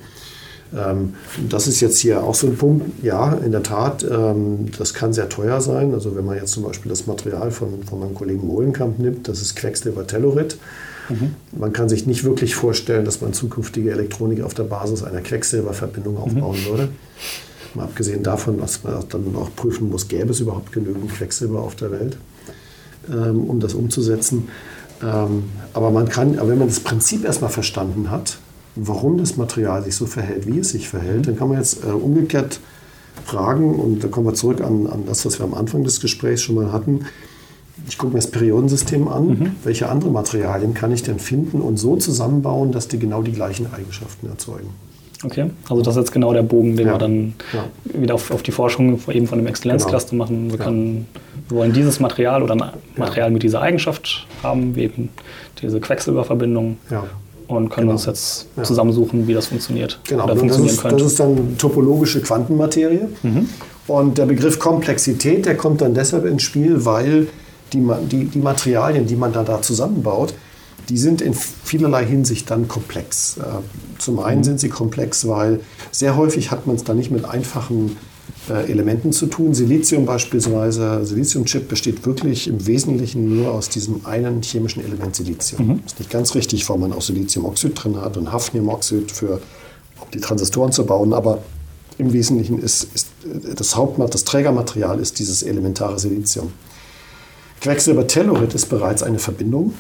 Ähm, 0.75 1.15
das 1.49 1.67
ist 1.67 1.81
jetzt 1.81 1.99
hier 1.99 2.23
auch 2.23 2.35
so 2.35 2.47
ein 2.47 2.57
Punkt. 2.57 3.03
Ja, 3.03 3.35
in 3.35 3.53
der 3.53 3.63
Tat, 3.63 4.05
ähm, 4.09 4.71
das 4.77 4.95
kann 4.95 5.13
sehr 5.13 5.29
teuer 5.29 5.61
sein. 5.61 5.95
Also 5.95 6.17
wenn 6.17 6.25
man 6.25 6.37
jetzt 6.37 6.53
zum 6.53 6.65
Beispiel 6.65 6.91
das 6.91 7.07
Material 7.07 7.51
von, 7.51 7.83
von 7.85 8.01
meinem 8.01 8.15
Kollegen 8.15 8.47
Mohlenkamp 8.47 8.99
nimmt, 8.99 9.29
das 9.29 9.41
ist 9.41 9.57
Quecksilber-Tellurid. 9.57 10.57
Mhm. 11.09 11.35
Man 11.59 11.73
kann 11.73 11.89
sich 11.89 12.07
nicht 12.07 12.25
wirklich 12.25 12.55
vorstellen, 12.55 13.05
dass 13.05 13.21
man 13.21 13.33
zukünftige 13.33 13.91
Elektronik 13.91 14.43
auf 14.43 14.55
der 14.55 14.65
Basis 14.65 15.03
einer 15.03 15.21
Quecksilberverbindung 15.21 16.15
mhm. 16.15 16.21
aufbauen 16.21 16.59
mhm. 16.61 16.71
würde. 16.71 16.89
Mal 17.75 17.85
abgesehen 17.85 18.23
davon, 18.23 18.59
dass 18.59 18.85
man 18.85 19.05
dann 19.09 19.35
auch 19.37 19.55
prüfen 19.55 19.91
muss, 19.91 20.09
gäbe 20.09 20.31
es 20.31 20.41
überhaupt 20.41 20.73
genügend 20.73 21.13
Quecksilber 21.13 21.61
auf 21.61 21.75
der 21.75 21.91
Welt, 21.91 22.17
ähm, 23.11 23.45
um 23.45 23.61
das 23.61 23.75
umzusetzen. 23.75 24.49
aber 25.01 25.91
man 25.91 26.09
kann, 26.09 26.39
aber 26.39 26.51
wenn 26.51 26.59
man 26.59 26.69
das 26.69 26.81
Prinzip 26.81 27.25
erstmal 27.25 27.51
verstanden 27.51 28.11
hat, 28.11 28.39
warum 28.77 29.19
das 29.19 29.37
Material 29.37 29.85
sich 29.85 29.95
so 29.95 30.07
verhält, 30.07 30.47
wie 30.47 30.59
es 30.59 30.71
sich 30.71 30.89
verhält, 30.89 31.29
dann 31.29 31.37
kann 31.37 31.49
man 31.49 31.59
jetzt 31.59 31.85
äh, 31.85 31.89
umgekehrt 31.89 32.61
fragen, 33.25 33.75
und 33.75 34.03
da 34.03 34.09
kommen 34.09 34.27
wir 34.27 34.35
zurück 34.35 34.61
an, 34.61 34.87
an 34.87 35.05
das, 35.07 35.25
was 35.25 35.39
wir 35.39 35.45
am 35.45 35.55
Anfang 35.55 35.85
des 35.85 36.01
Gesprächs 36.01 36.43
schon 36.43 36.57
mal 36.57 36.73
hatten. 36.73 37.07
Ich 37.89 37.99
gucke 37.99 38.13
mir 38.13 38.21
das 38.21 38.31
Periodensystem 38.31 39.09
an. 39.09 39.27
Mhm. 39.27 39.51
Welche 39.65 39.89
andere 39.89 40.11
Materialien 40.11 40.75
kann 40.75 40.93
ich 40.93 41.03
denn 41.03 41.19
finden 41.19 41.61
und 41.61 41.77
so 41.77 41.97
zusammenbauen, 41.97 42.73
dass 42.73 42.89
die 42.89 42.99
genau 42.99 43.23
die 43.23 43.33
gleichen 43.33 43.73
Eigenschaften 43.73 44.29
erzeugen? 44.29 44.69
Okay, 45.25 45.51
also 45.69 45.83
das 45.83 45.97
ist 45.97 46.03
jetzt 46.03 46.13
genau 46.13 46.33
der 46.33 46.43
Bogen, 46.43 46.77
den 46.77 46.87
ja. 46.87 46.95
wir 46.95 46.99
dann 46.99 47.35
ja. 47.53 47.65
wieder 47.99 48.15
auf, 48.15 48.31
auf, 48.31 48.43
die 48.43 48.53
Forschung 48.53 49.01
eben 49.09 49.27
von 49.27 49.39
dem 49.39 49.47
Exzellenzcluster 49.47 50.11
genau. 50.11 50.25
machen. 50.25 50.51
Wir, 50.51 50.59
können, 50.59 51.07
wir 51.49 51.57
wollen 51.57 51.73
dieses 51.73 51.99
Material 51.99 52.43
oder 52.43 52.55
ein 52.55 52.63
Material 52.97 53.31
mit 53.31 53.43
dieser 53.43 53.63
Eigenschaft 53.63 54.27
haben, 54.43 54.77
wie 54.77 54.83
eben 54.83 55.09
diese 55.63 55.81
Quecksilberverbindung. 55.81 56.77
Und 57.57 57.69
können 57.71 57.87
genau. 57.87 57.93
uns 57.93 58.07
jetzt 58.07 58.47
ja. 58.57 58.63
zusammensuchen, 58.63 59.27
wie 59.29 59.35
das 59.35 59.47
funktioniert. 59.47 60.01
Genau, 60.09 60.25
oder 60.25 60.37
funktionieren 60.37 60.69
das, 60.69 60.77
ist, 60.77 60.83
könnte. 60.83 60.97
das 60.97 61.07
ist 61.13 61.21
dann 61.21 61.59
topologische 61.59 62.21
Quantenmaterie. 62.21 63.07
Mhm. 63.23 63.49
Und 63.87 64.19
der 64.19 64.27
Begriff 64.27 64.59
Komplexität, 64.59 65.47
der 65.47 65.57
kommt 65.57 65.81
dann 65.81 65.95
deshalb 65.95 66.25
ins 66.25 66.43
Spiel, 66.43 66.85
weil 66.85 67.29
die, 67.73 67.87
die, 68.11 68.25
die 68.27 68.39
Materialien, 68.39 69.07
die 69.07 69.17
man 69.17 69.33
da, 69.33 69.43
da 69.43 69.61
zusammenbaut, 69.61 70.35
die 70.89 70.99
sind 70.99 71.21
in 71.21 71.35
vielerlei 71.35 72.05
Hinsicht 72.05 72.51
dann 72.51 72.69
komplex. 72.69 73.39
Äh, 73.39 73.43
zum 73.99 74.19
einen 74.19 74.41
mhm. 74.41 74.45
sind 74.45 74.61
sie 74.61 74.69
komplex, 74.69 75.27
weil 75.29 75.61
sehr 75.91 76.17
häufig 76.17 76.51
hat 76.51 76.67
man 76.67 76.77
es 76.77 76.85
dann 76.85 76.97
nicht 76.97 77.11
mit 77.11 77.25
einfachen 77.25 77.97
äh, 78.51 78.71
Elementen 78.71 79.13
zu 79.13 79.27
tun. 79.27 79.55
Silizium 79.55 80.07
beispielsweise, 80.07 81.05
Siliziumchip 81.05 81.69
besteht 81.69 82.05
wirklich 82.05 82.49
im 82.49 82.67
Wesentlichen 82.67 83.35
nur 83.35 83.53
aus 83.53 83.69
diesem 83.69 84.05
einen 84.05 84.43
chemischen 84.43 84.85
Element 84.85 85.17
Silizium. 85.17 85.67
Mhm. 85.67 85.83
Ist 85.87 85.99
nicht 85.99 86.11
ganz 86.11 86.35
richtig, 86.35 86.69
weil 86.69 86.79
man 86.79 86.93
auch 86.93 87.03
Siliziumoxid 87.03 87.73
drin 87.83 88.01
hat 88.01 88.17
und 88.17 88.33
Hafniumoxid 88.33 89.11
für 89.11 89.41
um 90.01 90.11
die 90.13 90.21
Transistoren 90.21 90.73
zu 90.73 90.85
bauen, 90.85 91.13
aber 91.13 91.43
im 91.99 92.13
Wesentlichen 92.13 92.59
ist, 92.59 92.89
ist 92.95 93.09
das 93.57 93.77
Hauptmaterial, 93.77 94.11
das 94.11 94.25
Trägermaterial 94.25 94.99
ist 94.99 95.19
dieses 95.19 95.43
elementare 95.43 95.99
Silizium. 95.99 96.53
Quecksilbertellurid 97.61 98.55
ist 98.55 98.67
bereits 98.67 99.03
eine 99.03 99.19
Verbindung. 99.19 99.75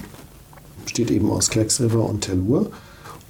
besteht 0.84 1.10
eben 1.10 1.30
aus 1.30 1.50
Quecksilber 1.50 2.08
und 2.08 2.22
Tellur. 2.22 2.70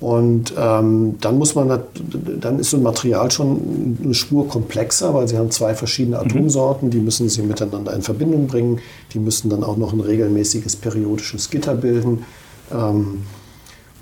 Und 0.05 0.53
ähm, 0.59 1.15
dann 1.23 1.39
muss 1.39 1.55
man, 1.55 1.81
dann 2.39 2.59
ist 2.59 2.69
so 2.69 2.77
ein 2.77 2.83
Material 2.83 3.31
schon 3.31 3.97
eine 4.05 4.13
Spur 4.13 4.47
komplexer, 4.47 5.15
weil 5.15 5.27
sie 5.29 5.39
haben 5.39 5.51
zwei 5.51 5.75
verschiedene 5.75 6.19
mhm. 6.19 6.25
Atomsorten, 6.25 6.91
die 6.91 6.99
müssen 6.99 7.31
sie 7.31 7.41
miteinander 7.41 7.95
in 7.95 8.03
Verbindung 8.03 8.47
bringen. 8.47 8.81
Die 9.15 9.19
müssen 9.19 9.49
dann 9.49 9.65
auch 9.65 9.79
noch 9.79 9.95
ein 9.95 10.01
regelmäßiges 10.01 10.77
periodisches 10.77 11.49
Gitter 11.49 11.75
bilden. 11.75 12.27
Ähm, 12.71 13.23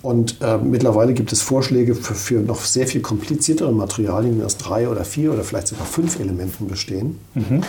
und 0.02 0.38
äh, 0.40 0.58
mittlerweile 0.58 1.14
gibt 1.14 1.32
es 1.32 1.40
Vorschläge 1.40 1.94
für, 1.94 2.16
für, 2.16 2.40
noch 2.40 2.64
sehr 2.64 2.88
viel 2.88 3.00
kompliziertere 3.00 3.70
Materialien, 3.70 4.38
die 4.38 4.44
aus 4.44 4.56
drei 4.56 4.88
oder 4.88 5.04
vier 5.04 5.32
oder 5.32 5.44
vielleicht 5.44 5.68
sogar 5.68 5.86
fünf 5.86 6.18
Elementen 6.18 6.66
bestehen. 6.66 7.20
Mhm. 7.34 7.62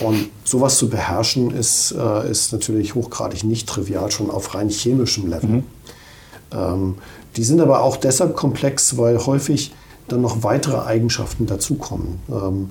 Und 0.00 0.28
sowas 0.42 0.76
zu 0.76 0.88
beherrschen 0.88 1.52
ist, 1.52 1.94
äh, 1.96 2.28
ist 2.28 2.52
natürlich 2.52 2.96
hochgradig 2.96 3.44
nicht 3.44 3.68
trivial, 3.68 4.10
schon 4.10 4.28
auf 4.28 4.56
rein 4.56 4.70
chemischem 4.70 5.28
Level. 5.28 5.48
Mhm. 5.48 5.64
Ähm, 6.52 6.94
die 7.36 7.44
sind 7.44 7.60
aber 7.60 7.82
auch 7.82 7.96
deshalb 7.96 8.34
komplex, 8.34 8.96
weil 8.96 9.18
häufig 9.18 9.72
dann 10.08 10.20
noch 10.20 10.42
weitere 10.42 10.78
Eigenschaften 10.78 11.46
dazukommen. 11.46 12.20
Ähm, 12.30 12.70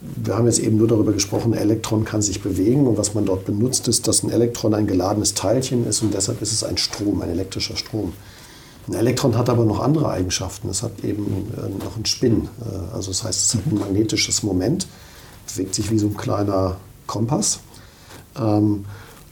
wir 0.00 0.36
haben 0.36 0.46
jetzt 0.46 0.58
eben 0.58 0.78
nur 0.78 0.88
darüber 0.88 1.12
gesprochen, 1.12 1.54
ein 1.54 1.60
Elektron 1.60 2.04
kann 2.04 2.22
sich 2.22 2.42
bewegen 2.42 2.86
und 2.86 2.98
was 2.98 3.14
man 3.14 3.24
dort 3.24 3.44
benutzt, 3.44 3.86
ist, 3.86 4.08
dass 4.08 4.22
ein 4.24 4.30
Elektron 4.30 4.74
ein 4.74 4.86
geladenes 4.86 5.34
Teilchen 5.34 5.86
ist 5.86 6.02
und 6.02 6.12
deshalb 6.12 6.42
ist 6.42 6.52
es 6.52 6.64
ein 6.64 6.76
Strom, 6.76 7.22
ein 7.22 7.30
elektrischer 7.30 7.76
Strom. 7.76 8.12
Ein 8.88 8.94
Elektron 8.94 9.38
hat 9.38 9.48
aber 9.48 9.64
noch 9.64 9.78
andere 9.78 10.10
Eigenschaften. 10.10 10.68
Es 10.68 10.82
hat 10.82 11.04
eben 11.04 11.52
äh, 11.56 11.84
noch 11.84 11.94
einen 11.94 12.04
Spin. 12.04 12.48
Äh, 12.60 12.94
also 12.94 13.12
das 13.12 13.22
heißt, 13.22 13.46
es 13.46 13.54
hat 13.54 13.66
ein 13.70 13.78
magnetisches 13.78 14.42
Moment, 14.42 14.88
bewegt 15.46 15.74
sich 15.76 15.90
wie 15.92 15.98
so 15.98 16.08
ein 16.08 16.16
kleiner 16.16 16.78
Kompass. 17.06 17.60
Ähm, 18.36 18.86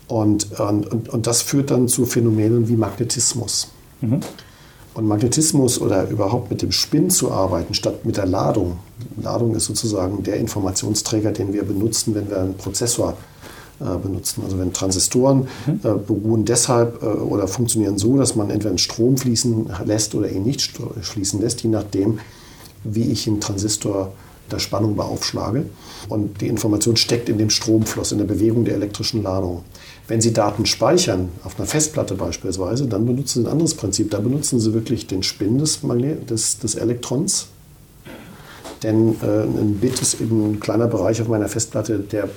und, 0.07 0.61
und, 0.61 1.09
und 1.09 1.27
das 1.27 1.43
führt 1.43 1.71
dann 1.71 1.89
zu 1.89 2.07
Phänomenen 2.07 2.69
wie 2.69 2.77
Magnetismus. 2.77 3.69
Mhm. 4.01 4.21
Und 4.95 5.07
Magnetismus 5.07 5.81
oder 5.81 6.09
überhaupt 6.09 6.51
mit 6.51 6.63
dem 6.63 6.73
Spin 6.73 7.11
zu 7.11 7.31
arbeiten, 7.31 7.75
statt 7.75 8.05
mit 8.05 8.17
der 8.17 8.27
Ladung. 8.27 8.79
Ladung 9.23 9.55
ist 9.55 9.67
sozusagen 9.67 10.23
der 10.25 10.37
Informationsträger, 10.37 11.31
den 11.31 11.53
wir 11.53 11.63
benutzen, 11.63 12.15
wenn 12.15 12.29
wir 12.29 12.41
einen 12.41 12.55
Prozessor 12.55 13.17
äh, 13.81 13.97
benutzen. 13.97 14.43
Also 14.45 14.59
wenn 14.59 14.75
Transistoren 14.75 15.49
mhm. 15.67 15.81
äh, 15.83 15.95
beruhen 15.95 16.45
deshalb 16.45 17.03
äh, 17.03 17.07
oder 17.07 17.49
funktionieren 17.49 17.97
so, 17.97 18.19
dass 18.19 18.37
man 18.37 18.51
entweder 18.51 18.71
einen 18.71 18.79
Strom 18.79 19.17
fließen 19.17 19.71
lässt 19.87 20.15
oder 20.15 20.31
ihn 20.31 20.43
nicht 20.43 20.79
fließen 21.01 21.41
lässt, 21.41 21.63
je 21.63 21.71
nachdem, 21.71 22.19
wie 22.85 23.11
ich 23.11 23.27
einen 23.27 23.41
Transistor 23.41 24.13
der 24.51 24.59
Spannung 24.59 24.97
beaufschlage. 24.97 25.65
Und 26.11 26.43
die 26.43 26.49
Information 26.49 26.97
steckt 26.97 27.31
in 27.31 27.39
dem 27.39 27.49
Stromfluss, 27.49 28.13
in 28.13 28.19
der 28.19 28.27
Bewegung 28.27 28.67
der 28.67 28.75
elektrischen 28.75 29.23
Ladung. 29.23 29.63
Wenn 30.11 30.21
Sie 30.21 30.33
Daten 30.33 30.67
speichern, 30.67 31.29
auf 31.45 31.57
einer 31.57 31.69
Festplatte 31.69 32.17
beispielsweise, 32.17 32.89
dann 32.89 33.07
benutzen 33.07 33.43
Sie 33.43 33.49
ein 33.49 33.53
anderes 33.53 33.75
Prinzip. 33.77 34.11
Da 34.11 34.19
benutzen 34.19 34.59
Sie 34.59 34.75
wirklich 34.75 35.07
den 35.07 35.23
Spin 35.23 35.59
des, 35.59 35.85
Magnet 35.85 36.29
des, 36.31 36.59
des 36.59 36.75
Elektrons. 36.75 37.47
Denn 38.83 39.15
äh, 39.23 39.45
ein 39.45 39.79
Bit 39.81 40.03
ist 40.03 40.21
eben 40.21 40.55
ein 40.55 40.59
kleiner 40.59 40.89
Bereich 40.89 41.23
auf 41.23 41.29
meiner 41.29 41.47
Festplatte, 41.47 42.01
der 42.01 42.29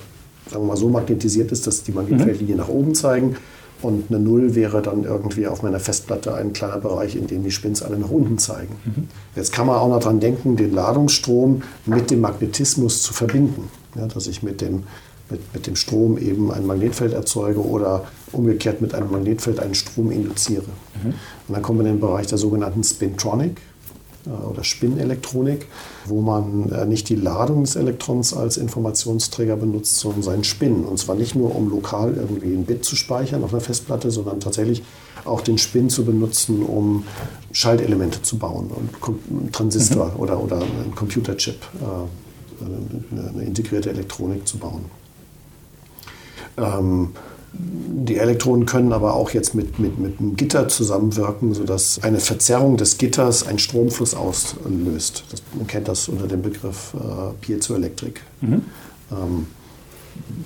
sagen 0.48 0.62
wir 0.62 0.68
mal, 0.68 0.76
so 0.76 0.88
magnetisiert 0.88 1.50
ist, 1.50 1.66
dass 1.66 1.82
die 1.82 1.90
Magnetfeldlinien 1.90 2.58
mhm. 2.58 2.62
nach 2.62 2.68
oben 2.68 2.94
zeigen. 2.94 3.34
Und 3.82 4.04
eine 4.08 4.20
Null 4.20 4.54
wäre 4.54 4.80
dann 4.80 5.02
irgendwie 5.02 5.48
auf 5.48 5.64
meiner 5.64 5.80
Festplatte 5.80 6.32
ein 6.32 6.52
kleiner 6.52 6.78
Bereich, 6.78 7.16
in 7.16 7.26
dem 7.26 7.42
die 7.42 7.50
Spins 7.50 7.82
alle 7.82 7.98
nach 7.98 8.10
unten 8.10 8.38
zeigen. 8.38 8.76
Mhm. 8.84 9.08
Jetzt 9.34 9.52
kann 9.52 9.66
man 9.66 9.78
auch 9.78 9.88
noch 9.88 9.98
daran 9.98 10.20
denken, 10.20 10.54
den 10.54 10.72
Ladungsstrom 10.72 11.62
mit 11.86 12.08
dem 12.12 12.20
Magnetismus 12.20 13.02
zu 13.02 13.12
verbinden. 13.12 13.68
Ja, 13.96 14.06
dass 14.06 14.28
ich 14.28 14.44
mit 14.44 14.60
dem 14.60 14.84
mit, 15.30 15.54
mit 15.54 15.66
dem 15.66 15.76
Strom 15.76 16.18
eben 16.18 16.50
ein 16.50 16.66
Magnetfeld 16.66 17.12
erzeuge 17.12 17.64
oder 17.64 18.04
umgekehrt 18.32 18.80
mit 18.80 18.94
einem 18.94 19.10
Magnetfeld 19.10 19.60
einen 19.60 19.74
Strom 19.74 20.10
induziere. 20.10 20.64
Mhm. 21.02 21.14
Und 21.48 21.54
dann 21.54 21.62
kommen 21.62 21.78
wir 21.80 21.86
in 21.86 21.94
den 21.96 22.00
Bereich 22.00 22.26
der 22.26 22.38
sogenannten 22.38 22.84
Spintronic 22.84 23.60
äh, 24.26 24.30
oder 24.30 24.64
Spin-Elektronik, 24.64 25.66
wo 26.06 26.20
man 26.20 26.70
äh, 26.70 26.86
nicht 26.86 27.08
die 27.08 27.16
Ladung 27.16 27.64
des 27.64 27.76
Elektrons 27.76 28.34
als 28.34 28.56
Informationsträger 28.56 29.56
benutzt, 29.56 29.96
sondern 29.98 30.22
seinen 30.22 30.44
Spin. 30.44 30.84
Und 30.84 30.98
zwar 30.98 31.14
nicht 31.14 31.34
nur, 31.34 31.54
um 31.54 31.70
lokal 31.70 32.14
irgendwie 32.14 32.52
ein 32.52 32.64
Bit 32.64 32.84
zu 32.84 32.96
speichern 32.96 33.44
auf 33.44 33.52
einer 33.52 33.62
Festplatte, 33.62 34.10
sondern 34.10 34.40
tatsächlich 34.40 34.82
auch 35.24 35.40
den 35.40 35.56
Spin 35.56 35.88
zu 35.88 36.04
benutzen, 36.04 36.62
um 36.62 37.04
Schaltelemente 37.52 38.20
zu 38.20 38.36
bauen 38.36 38.70
und 38.70 38.90
einen 39.30 39.52
Transistor 39.52 40.12
mhm. 40.12 40.20
oder, 40.20 40.42
oder 40.42 40.56
einen 40.56 40.94
Computerchip, 40.94 41.56
äh, 41.80 43.36
eine 43.36 43.44
integrierte 43.44 43.90
Elektronik 43.90 44.46
zu 44.46 44.58
bauen. 44.58 44.84
Ähm, 46.56 47.10
die 47.56 48.16
Elektronen 48.16 48.66
können 48.66 48.92
aber 48.92 49.14
auch 49.14 49.30
jetzt 49.30 49.54
mit, 49.54 49.78
mit, 49.78 49.98
mit 49.98 50.18
einem 50.18 50.36
Gitter 50.36 50.68
zusammenwirken, 50.68 51.54
sodass 51.54 52.00
eine 52.02 52.18
Verzerrung 52.18 52.76
des 52.76 52.98
Gitters 52.98 53.46
einen 53.46 53.58
Stromfluss 53.58 54.14
auslöst. 54.14 55.24
Das, 55.30 55.42
man 55.56 55.66
kennt 55.66 55.88
das 55.88 56.08
unter 56.08 56.26
dem 56.26 56.42
Begriff 56.42 56.94
äh, 56.94 57.32
Piezoelektrik. 57.40 58.22
Mhm. 58.40 58.62
Ähm, 59.12 59.46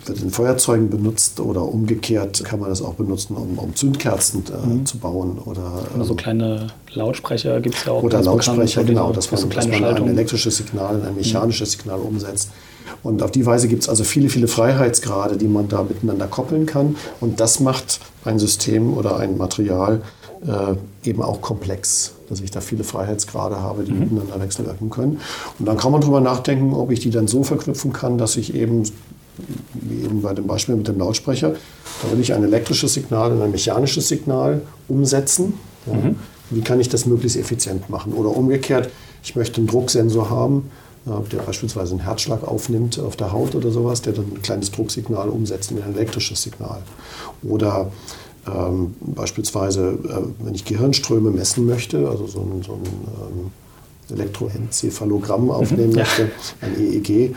wird 0.06 0.22
in 0.22 0.30
Feuerzeugen 0.30 0.88
benutzt 0.88 1.40
oder 1.40 1.62
umgekehrt 1.62 2.42
kann 2.44 2.60
man 2.60 2.70
das 2.70 2.82
auch 2.82 2.94
benutzen, 2.94 3.36
um, 3.36 3.58
um 3.58 3.74
Zündkerzen 3.74 4.44
äh, 4.46 4.66
mhm. 4.66 4.86
zu 4.86 4.98
bauen. 4.98 5.38
Oder, 5.44 5.82
oder 5.94 6.04
so 6.04 6.12
ähm, 6.12 6.16
kleine 6.16 6.66
Lautsprecher 6.92 7.60
gibt 7.60 7.76
es 7.76 7.84
ja 7.84 7.92
auch. 7.92 8.02
Oder 8.02 8.22
Lautsprecher, 8.22 8.84
genau, 8.84 9.12
dass 9.12 9.30
man, 9.30 9.40
so 9.40 9.46
dass 9.48 9.68
man 9.68 9.84
ein 9.84 10.08
elektrisches 10.08 10.56
Signal 10.58 10.98
in 10.98 11.06
ein 11.06 11.14
mechanisches 11.14 11.76
mhm. 11.76 11.80
Signal 11.80 12.00
umsetzt. 12.00 12.50
Und 13.02 13.22
auf 13.22 13.30
die 13.30 13.46
Weise 13.46 13.68
gibt 13.68 13.82
es 13.82 13.88
also 13.88 14.04
viele, 14.04 14.28
viele 14.28 14.48
Freiheitsgrade, 14.48 15.36
die 15.36 15.48
man 15.48 15.68
da 15.68 15.82
miteinander 15.82 16.26
koppeln 16.26 16.66
kann. 16.66 16.96
Und 17.20 17.40
das 17.40 17.60
macht 17.60 18.00
ein 18.24 18.38
System 18.38 18.96
oder 18.96 19.18
ein 19.18 19.36
Material 19.36 20.02
äh, 20.46 21.08
eben 21.08 21.22
auch 21.22 21.40
komplex, 21.40 22.12
dass 22.28 22.40
ich 22.40 22.50
da 22.50 22.60
viele 22.60 22.84
Freiheitsgrade 22.84 23.60
habe, 23.60 23.84
die 23.84 23.92
mhm. 23.92 24.00
miteinander 24.00 24.40
wechselwirken 24.40 24.90
können. 24.90 25.20
Und 25.58 25.66
dann 25.66 25.76
kann 25.76 25.92
man 25.92 26.00
darüber 26.00 26.20
nachdenken, 26.20 26.74
ob 26.74 26.90
ich 26.90 27.00
die 27.00 27.10
dann 27.10 27.26
so 27.26 27.42
verknüpfen 27.42 27.92
kann, 27.92 28.18
dass 28.18 28.36
ich 28.36 28.54
eben, 28.54 28.84
wie 29.74 30.04
eben 30.04 30.22
bei 30.22 30.34
dem 30.34 30.46
Beispiel 30.46 30.76
mit 30.76 30.88
dem 30.88 30.98
Lautsprecher, 30.98 31.54
da 32.02 32.12
will 32.12 32.20
ich 32.20 32.32
ein 32.32 32.44
elektrisches 32.44 32.94
Signal 32.94 33.32
in 33.32 33.42
ein 33.42 33.50
mechanisches 33.50 34.08
Signal 34.08 34.62
umsetzen. 34.86 35.54
Ja. 35.86 35.94
Mhm. 35.94 36.16
Wie 36.50 36.62
kann 36.62 36.80
ich 36.80 36.88
das 36.88 37.04
möglichst 37.04 37.36
effizient 37.36 37.90
machen? 37.90 38.12
Oder 38.14 38.34
umgekehrt, 38.34 38.90
ich 39.22 39.36
möchte 39.36 39.58
einen 39.58 39.66
Drucksensor 39.66 40.30
haben, 40.30 40.70
der 41.04 41.38
beispielsweise 41.38 41.92
einen 41.92 42.00
Herzschlag 42.00 42.46
aufnimmt 42.46 42.98
auf 42.98 43.16
der 43.16 43.32
Haut 43.32 43.54
oder 43.54 43.70
sowas, 43.70 44.02
der 44.02 44.12
dann 44.12 44.26
ein 44.26 44.42
kleines 44.42 44.70
Drucksignal 44.70 45.28
umsetzt 45.28 45.70
in 45.70 45.82
ein 45.82 45.94
elektrisches 45.94 46.42
Signal. 46.42 46.82
Oder 47.42 47.90
ähm, 48.46 48.94
beispielsweise, 49.00 49.98
äh, 50.04 50.44
wenn 50.44 50.54
ich 50.54 50.64
Gehirnströme 50.64 51.30
messen 51.30 51.66
möchte, 51.66 52.08
also 52.08 52.26
so 52.26 52.40
ein, 52.40 52.62
so 52.62 52.72
ein 52.74 52.82
ähm, 52.84 53.50
Elektroenzephalogramm 54.10 55.44
mhm. 55.44 55.50
aufnehmen 55.50 55.90
mhm, 55.90 55.96
möchte, 55.96 56.30
ein 56.60 56.78
EEG, 56.78 57.10
äh, 57.10 57.34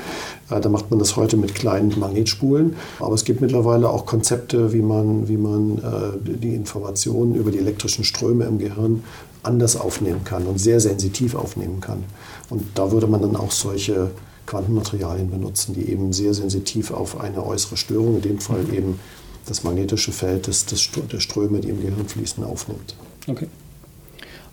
da 0.61 0.69
macht 0.69 0.89
man 0.89 0.99
das 0.99 1.15
heute 1.15 1.37
mit 1.37 1.55
kleinen 1.55 1.97
Magnetspulen. 1.99 2.75
Aber 2.99 3.15
es 3.15 3.25
gibt 3.25 3.41
mittlerweile 3.41 3.89
auch 3.89 4.05
Konzepte, 4.05 4.73
wie 4.73 4.81
man, 4.81 5.27
wie 5.27 5.37
man 5.37 5.77
äh, 5.77 6.37
die 6.37 6.55
Informationen 6.55 7.35
über 7.35 7.51
die 7.51 7.59
elektrischen 7.59 8.03
Ströme 8.03 8.45
im 8.45 8.59
Gehirn 8.59 9.03
anders 9.43 9.75
aufnehmen 9.75 10.23
kann 10.23 10.45
und 10.45 10.59
sehr 10.59 10.79
sensitiv 10.79 11.35
aufnehmen 11.35 11.81
kann. 11.81 12.03
Und 12.51 12.63
da 12.75 12.91
würde 12.91 13.07
man 13.07 13.21
dann 13.21 13.35
auch 13.35 13.49
solche 13.49 14.11
Quantenmaterialien 14.45 15.31
benutzen, 15.31 15.73
die 15.73 15.89
eben 15.89 16.11
sehr 16.11 16.33
sensitiv 16.33 16.91
auf 16.91 17.19
eine 17.19 17.45
äußere 17.45 17.77
Störung, 17.77 18.17
in 18.17 18.21
dem 18.21 18.39
Fall 18.39 18.65
eben 18.73 18.99
das 19.45 19.63
magnetische 19.63 20.11
Feld 20.11 20.47
des, 20.47 20.65
des, 20.65 20.89
der 21.11 21.19
Ströme, 21.19 21.61
die 21.61 21.69
im 21.69 21.81
Gehirn 21.81 22.07
fließen, 22.07 22.43
aufnimmt. 22.43 22.95
Okay. 23.27 23.47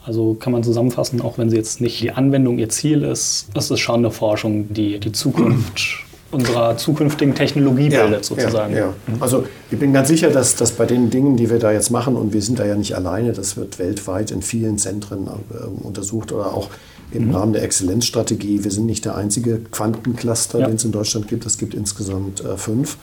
Also 0.04 0.34
kann 0.34 0.52
man 0.52 0.62
zusammenfassen, 0.62 1.20
auch 1.20 1.36
wenn 1.36 1.50
sie 1.50 1.56
jetzt 1.56 1.80
nicht 1.80 2.00
die 2.00 2.12
Anwendung 2.12 2.58
ihr 2.58 2.68
Ziel 2.68 3.02
ist, 3.02 3.48
ist 3.54 3.70
es 3.70 3.80
schon 3.80 3.96
eine 3.96 4.10
Forschung, 4.10 4.72
die 4.72 5.00
die 5.00 5.12
Zukunft 5.12 5.82
unserer 6.30 6.76
zukünftigen 6.76 7.34
Technologie 7.34 7.88
bildet, 7.88 8.10
ja, 8.10 8.22
sozusagen. 8.22 8.74
Ja, 8.74 8.80
ja. 8.80 8.94
Also 9.20 9.44
ich 9.70 9.78
bin 9.78 9.92
ganz 9.92 10.08
sicher, 10.08 10.30
dass, 10.30 10.54
dass 10.54 10.72
bei 10.72 10.86
den 10.86 11.10
Dingen, 11.10 11.36
die 11.36 11.50
wir 11.50 11.58
da 11.58 11.72
jetzt 11.72 11.90
machen, 11.90 12.16
und 12.16 12.32
wir 12.32 12.40
sind 12.40 12.58
da 12.58 12.64
ja 12.64 12.76
nicht 12.76 12.94
alleine, 12.94 13.32
das 13.32 13.56
wird 13.56 13.78
weltweit 13.78 14.30
in 14.30 14.42
vielen 14.42 14.78
Zentren 14.78 15.26
äh, 15.26 15.66
untersucht 15.84 16.32
oder 16.32 16.54
auch 16.54 16.68
im 17.12 17.28
mhm. 17.28 17.34
Rahmen 17.34 17.52
der 17.52 17.62
Exzellenzstrategie. 17.62 18.64
Wir 18.64 18.70
sind 18.70 18.86
nicht 18.86 19.04
der 19.04 19.16
einzige 19.16 19.58
Quantencluster, 19.58 20.58
den 20.58 20.76
es 20.76 20.84
in 20.84 20.92
Deutschland 20.92 21.28
gibt. 21.28 21.46
Es 21.46 21.58
gibt 21.58 21.74
insgesamt 21.74 22.44
äh, 22.44 22.56
fünf, 22.56 22.98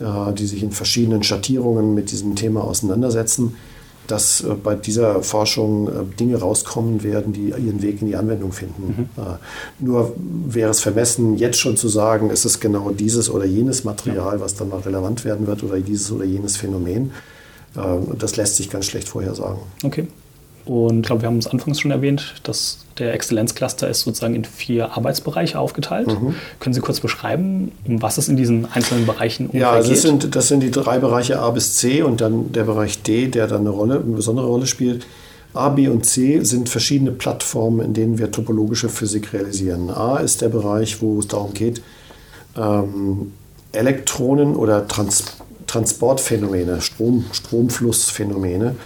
äh, 0.00 0.32
die 0.34 0.46
sich 0.46 0.62
in 0.62 0.72
verschiedenen 0.72 1.22
Schattierungen 1.22 1.94
mit 1.94 2.10
diesem 2.10 2.36
Thema 2.36 2.64
auseinandersetzen 2.64 3.54
dass 4.06 4.42
äh, 4.42 4.54
bei 4.54 4.74
dieser 4.74 5.22
Forschung 5.22 5.88
äh, 5.88 6.16
Dinge 6.18 6.36
rauskommen 6.38 7.02
werden, 7.02 7.32
die 7.32 7.48
ihren 7.50 7.82
Weg 7.82 8.00
in 8.02 8.08
die 8.08 8.16
Anwendung 8.16 8.52
finden. 8.52 9.08
Mhm. 9.16 9.22
Äh, 9.22 9.36
nur 9.78 10.14
wäre 10.18 10.70
es 10.70 10.80
vermessen, 10.80 11.36
jetzt 11.38 11.58
schon 11.58 11.76
zu 11.76 11.88
sagen, 11.88 12.30
ist 12.30 12.44
es 12.44 12.60
genau 12.60 12.90
dieses 12.90 13.30
oder 13.30 13.44
jenes 13.44 13.84
Material, 13.84 14.40
was 14.40 14.54
dann 14.54 14.68
mal 14.68 14.80
relevant 14.80 15.24
werden 15.24 15.46
wird 15.46 15.62
oder 15.62 15.80
dieses 15.80 16.10
oder 16.12 16.24
jenes 16.24 16.56
Phänomen. 16.56 17.12
Das 18.18 18.36
lässt 18.36 18.56
sich 18.56 18.68
ganz 18.68 18.84
schlecht 18.84 19.08
vorhersagen. 19.08 19.62
Okay. 19.82 20.06
Und 20.64 21.00
ich 21.00 21.06
glaube, 21.06 21.22
wir 21.22 21.28
haben 21.28 21.38
es 21.38 21.46
anfangs 21.46 21.80
schon 21.80 21.90
erwähnt, 21.90 22.34
dass 22.44 22.78
der 22.98 23.14
Exzellenzcluster 23.14 23.88
ist 23.88 24.00
sozusagen 24.02 24.34
in 24.34 24.44
vier 24.44 24.96
Arbeitsbereiche 24.96 25.58
aufgeteilt. 25.58 26.08
Mhm. 26.08 26.34
Können 26.60 26.74
Sie 26.74 26.80
kurz 26.80 27.00
beschreiben, 27.00 27.72
um 27.86 28.02
was 28.02 28.18
es 28.18 28.28
in 28.28 28.36
diesen 28.36 28.70
einzelnen 28.70 29.06
Bereichen 29.06 29.46
ungefähr 29.46 29.60
ja, 29.60 29.70
also 29.72 29.88
geht? 29.88 29.96
Ja, 29.96 30.02
sind, 30.02 30.36
das 30.36 30.48
sind 30.48 30.60
die 30.60 30.70
drei 30.70 30.98
Bereiche 30.98 31.40
A 31.40 31.50
bis 31.50 31.76
C 31.76 32.02
und 32.02 32.20
dann 32.20 32.52
der 32.52 32.64
Bereich 32.64 33.02
D, 33.02 33.28
der 33.28 33.46
dann 33.46 33.60
eine 33.60 33.70
Rolle, 33.70 33.94
eine 33.94 34.14
besondere 34.14 34.46
Rolle 34.46 34.66
spielt. 34.66 35.06
A, 35.54 35.68
B 35.68 35.88
und 35.88 36.06
C 36.06 36.42
sind 36.42 36.68
verschiedene 36.68 37.12
Plattformen, 37.12 37.80
in 37.80 37.92
denen 37.92 38.18
wir 38.18 38.30
topologische 38.30 38.88
Physik 38.88 39.32
realisieren. 39.32 39.90
A 39.90 40.18
ist 40.18 40.40
der 40.40 40.48
Bereich, 40.48 41.02
wo 41.02 41.18
es 41.18 41.28
darum 41.28 41.52
geht, 41.52 41.82
ähm, 42.56 43.32
Elektronen 43.72 44.56
oder 44.56 44.86
Trans 44.86 45.24
Transportphänomene, 45.66 46.82
Strom, 46.82 47.24
Stromflussphänomene, 47.32 48.76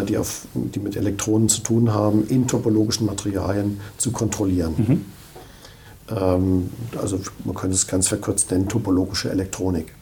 die, 0.00 0.16
auf, 0.16 0.46
die 0.54 0.80
mit 0.80 0.96
Elektronen 0.96 1.48
zu 1.48 1.60
tun 1.62 1.92
haben, 1.92 2.26
in 2.28 2.46
topologischen 2.46 3.06
Materialien 3.06 3.80
zu 3.98 4.10
kontrollieren. 4.10 4.74
Mhm. 4.76 5.04
Ähm, 6.16 6.70
also 7.00 7.20
man 7.44 7.54
könnte 7.54 7.74
es 7.74 7.86
ganz 7.86 8.08
verkürzt 8.08 8.50
nennen, 8.50 8.68
topologische 8.68 9.30
Elektronik. 9.30 9.94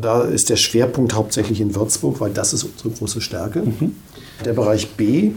Da 0.00 0.22
ist 0.22 0.48
der 0.50 0.56
Schwerpunkt 0.56 1.14
hauptsächlich 1.14 1.60
in 1.60 1.74
Würzburg, 1.74 2.20
weil 2.20 2.30
das 2.30 2.52
ist 2.52 2.64
unsere 2.64 2.90
große 2.90 3.20
Stärke. 3.20 3.62
Mhm. 3.62 3.96
Der 4.44 4.52
Bereich 4.52 4.94
B, 4.94 5.32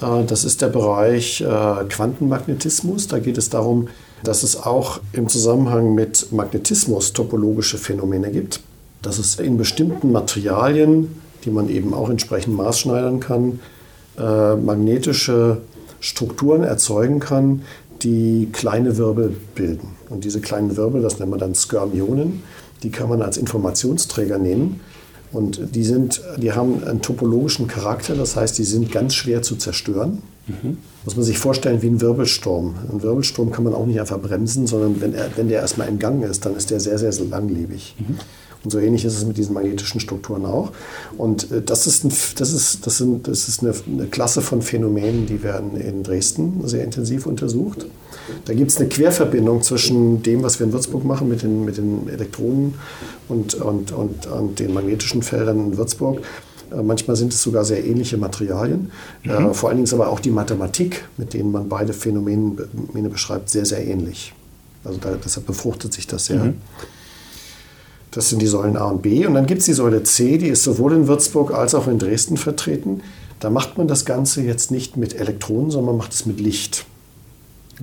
äh, 0.00 0.24
das 0.26 0.44
ist 0.44 0.62
der 0.62 0.68
Bereich 0.68 1.40
äh, 1.40 1.44
Quantenmagnetismus. 1.88 3.08
Da 3.08 3.18
geht 3.18 3.38
es 3.38 3.50
darum, 3.50 3.88
dass 4.22 4.42
es 4.42 4.56
auch 4.56 5.00
im 5.12 5.28
Zusammenhang 5.28 5.94
mit 5.94 6.32
Magnetismus 6.32 7.12
topologische 7.12 7.78
Phänomene 7.78 8.30
gibt. 8.30 8.60
Dass 9.02 9.18
es 9.18 9.38
in 9.38 9.58
bestimmten 9.58 10.12
Materialien, 10.12 11.20
die 11.44 11.50
man 11.50 11.68
eben 11.68 11.94
auch 11.94 12.10
entsprechend 12.10 12.56
maßschneidern 12.56 13.20
kann, 13.20 13.60
äh, 14.18 14.54
magnetische 14.56 15.58
Strukturen 16.00 16.64
erzeugen 16.64 17.20
kann, 17.20 17.62
die 18.02 18.48
kleine 18.52 18.96
Wirbel 18.98 19.34
bilden. 19.54 19.88
Und 20.10 20.24
diese 20.24 20.40
kleinen 20.40 20.76
Wirbel, 20.76 21.02
das 21.02 21.18
nennt 21.18 21.30
man 21.30 21.40
dann 21.40 21.54
Skyrmionen, 21.54 22.42
die 22.82 22.90
kann 22.90 23.08
man 23.08 23.22
als 23.22 23.36
Informationsträger 23.36 24.38
nehmen. 24.38 24.80
Und 25.32 25.74
die, 25.74 25.82
sind, 25.82 26.22
die 26.36 26.52
haben 26.52 26.84
einen 26.84 27.02
topologischen 27.02 27.66
Charakter, 27.66 28.14
das 28.14 28.36
heißt, 28.36 28.56
die 28.58 28.64
sind 28.64 28.92
ganz 28.92 29.14
schwer 29.14 29.42
zu 29.42 29.56
zerstören. 29.56 30.22
Mhm. 30.46 30.78
Muss 31.04 31.16
man 31.16 31.24
sich 31.24 31.38
vorstellen 31.38 31.82
wie 31.82 31.88
ein 31.88 32.00
Wirbelsturm. 32.00 32.74
Ein 32.92 33.02
Wirbelsturm 33.02 33.50
kann 33.50 33.64
man 33.64 33.74
auch 33.74 33.86
nicht 33.86 34.00
einfach 34.00 34.20
bremsen, 34.20 34.66
sondern 34.66 35.00
wenn, 35.00 35.14
er, 35.14 35.30
wenn 35.36 35.48
der 35.48 35.60
erstmal 35.60 35.88
in 35.88 35.98
Gang 35.98 36.22
ist, 36.22 36.46
dann 36.46 36.54
ist 36.54 36.70
der 36.70 36.78
sehr, 36.78 36.98
sehr, 36.98 37.12
sehr 37.12 37.26
langlebig. 37.26 37.96
Mhm. 37.98 38.18
Und 38.64 38.70
so 38.70 38.78
ähnlich 38.78 39.04
ist 39.04 39.16
es 39.16 39.24
mit 39.26 39.36
diesen 39.36 39.54
magnetischen 39.54 40.00
Strukturen 40.00 40.46
auch. 40.46 40.72
Und 41.18 41.52
äh, 41.52 41.62
das 41.62 41.86
ist, 41.86 42.04
ein, 42.04 42.12
das 42.38 42.52
ist, 42.52 42.86
das 42.86 42.98
sind, 42.98 43.28
das 43.28 43.48
ist 43.48 43.62
eine, 43.62 43.74
eine, 43.86 44.06
Klasse 44.06 44.40
von 44.40 44.62
Phänomenen, 44.62 45.26
die 45.26 45.42
werden 45.42 45.76
in 45.76 46.02
Dresden 46.02 46.66
sehr 46.66 46.82
intensiv 46.82 47.26
untersucht. 47.26 47.86
Da 48.46 48.54
gibt 48.54 48.70
es 48.70 48.78
eine 48.78 48.88
Querverbindung 48.88 49.62
zwischen 49.62 50.22
dem, 50.22 50.42
was 50.42 50.58
wir 50.58 50.66
in 50.66 50.72
Würzburg 50.72 51.04
machen 51.04 51.28
mit 51.28 51.42
den, 51.42 51.64
mit 51.64 51.76
den 51.76 52.08
Elektronen 52.08 52.74
und, 53.28 53.54
und, 53.54 53.92
und, 53.92 54.26
und 54.26 54.58
den 54.58 54.72
magnetischen 54.72 55.22
Feldern 55.22 55.58
in 55.58 55.76
Würzburg. 55.76 56.22
Äh, 56.72 56.82
manchmal 56.82 57.16
sind 57.16 57.34
es 57.34 57.42
sogar 57.42 57.64
sehr 57.66 57.84
ähnliche 57.84 58.16
Materialien. 58.16 58.90
Mhm. 59.24 59.30
Äh, 59.30 59.54
vor 59.54 59.68
allen 59.68 59.76
Dingen 59.76 59.84
ist 59.84 59.92
aber 59.92 60.08
auch 60.08 60.20
die 60.20 60.30
Mathematik, 60.30 61.04
mit 61.18 61.34
denen 61.34 61.52
man 61.52 61.68
beide 61.68 61.92
Phänomene 61.92 62.56
beschreibt, 63.10 63.50
sehr, 63.50 63.66
sehr 63.66 63.86
ähnlich. 63.86 64.32
Also 64.84 64.98
da, 65.00 65.16
deshalb 65.22 65.46
befruchtet 65.46 65.92
sich 65.92 66.06
das 66.06 66.26
sehr. 66.26 66.44
Mhm. 66.44 66.54
Das 68.14 68.28
sind 68.28 68.40
die 68.40 68.46
Säulen 68.46 68.76
A 68.76 68.84
und 68.84 69.02
B. 69.02 69.26
Und 69.26 69.34
dann 69.34 69.46
gibt 69.46 69.60
es 69.60 69.66
die 69.66 69.72
Säule 69.72 70.02
C, 70.04 70.38
die 70.38 70.48
ist 70.48 70.62
sowohl 70.62 70.92
in 70.92 71.08
Würzburg 71.08 71.52
als 71.52 71.74
auch 71.74 71.88
in 71.88 71.98
Dresden 71.98 72.36
vertreten. 72.36 73.02
Da 73.40 73.50
macht 73.50 73.76
man 73.76 73.88
das 73.88 74.04
Ganze 74.04 74.42
jetzt 74.42 74.70
nicht 74.70 74.96
mit 74.96 75.14
Elektronen, 75.14 75.70
sondern 75.70 75.96
man 75.96 75.96
macht 75.98 76.12
es 76.12 76.24
mit 76.24 76.40
Licht. 76.40 76.86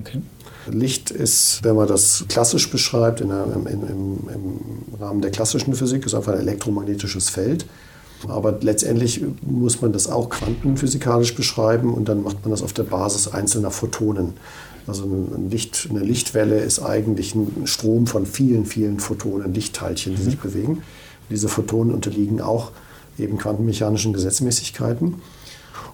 Okay. 0.00 0.22
Licht 0.70 1.10
ist, 1.10 1.60
wenn 1.62 1.76
man 1.76 1.88
das 1.88 2.24
klassisch 2.28 2.70
beschreibt, 2.70 3.20
in 3.20 3.28
der, 3.28 3.44
im, 3.54 3.66
im, 3.66 3.82
im, 3.82 5.00
Rahmen 5.00 5.20
der 5.20 5.30
klassischen 5.30 5.74
Physik, 5.74 6.06
ist 6.06 6.14
einfach 6.14 6.32
ein 6.32 6.40
elektromagnetisches 6.40 7.28
Feld. 7.28 7.66
Aber 8.28 8.56
letztendlich 8.60 9.22
muss 9.42 9.80
man 9.82 9.92
das 9.92 10.08
auch 10.08 10.30
quantenphysikalisch 10.30 11.34
beschreiben 11.34 11.92
und 11.92 12.08
dann 12.08 12.22
macht 12.22 12.42
man 12.42 12.52
das 12.52 12.62
auf 12.62 12.72
der 12.72 12.84
Basis 12.84 13.28
einzelner 13.28 13.72
Photonen. 13.72 14.34
Also 14.86 15.04
ein 15.04 15.50
Licht, 15.50 15.88
eine 15.90 16.00
Lichtwelle 16.00 16.58
ist 16.58 16.80
eigentlich 16.80 17.34
ein 17.34 17.66
Strom 17.66 18.06
von 18.06 18.26
vielen, 18.26 18.66
vielen 18.66 18.98
Photonen, 19.00 19.54
Lichtteilchen, 19.54 20.14
die 20.14 20.20
mhm. 20.20 20.24
sich 20.24 20.38
bewegen. 20.38 20.82
Diese 21.30 21.48
Photonen 21.48 21.94
unterliegen 21.94 22.40
auch 22.40 22.72
eben 23.18 23.38
quantenmechanischen 23.38 24.12
Gesetzmäßigkeiten. 24.12 25.14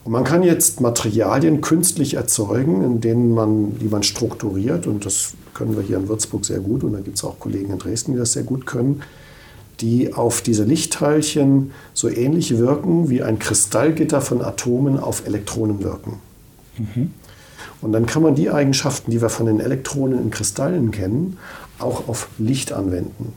Und 0.05 0.13
man 0.13 0.25
kann 0.25 0.43
jetzt 0.43 0.81
Materialien 0.81 1.61
künstlich 1.61 2.15
erzeugen, 2.15 2.83
in 2.83 3.01
denen 3.01 3.35
man, 3.35 3.79
die 3.79 3.89
man 3.89 4.03
strukturiert. 4.03 4.87
Und 4.87 5.05
das 5.05 5.35
können 5.55 5.77
wir 5.77 5.83
hier 5.83 5.99
in 5.99 6.09
Würzburg 6.09 6.45
sehr 6.45 6.61
gut. 6.61 6.83
Und 6.83 6.95
da 6.95 7.01
gibt 7.01 7.19
es 7.19 7.25
auch 7.25 7.39
Kollegen 7.39 7.73
in 7.73 7.79
Dresden, 7.79 8.13
die 8.13 8.19
das 8.19 8.33
sehr 8.33 8.45
gut 8.45 8.65
können 8.65 9.03
die 9.81 10.13
auf 10.13 10.41
diese 10.41 10.65
Lichtteilchen 10.65 11.71
so 11.95 12.09
ähnlich 12.09 12.59
wirken 12.59 13.11
wie 13.11 13.23
ein 13.23 13.39
Kristallgitter 13.39 14.21
von 14.21 14.43
Atomen 14.43 14.99
auf 14.99 15.27
Elektronen 15.27 15.83
wirken. 15.83 16.15
Mhm. 16.79 17.13
Und 17.81 17.93
dann 17.93 18.07
kann 18.07 18.23
man 18.23 18.35
die 18.35 18.51
Eigenschaften, 18.51 19.11
die 19.11 19.23
wir 19.23 19.29
von 19.29 19.47
den 19.47 19.61
Elektronen 19.61 20.21
in 20.21 20.31
Kristallen 20.31 20.91
kennen, 20.91 21.39
auch 21.79 22.09
auf 22.09 22.29
Licht 22.39 22.73
anwenden. 22.73 23.33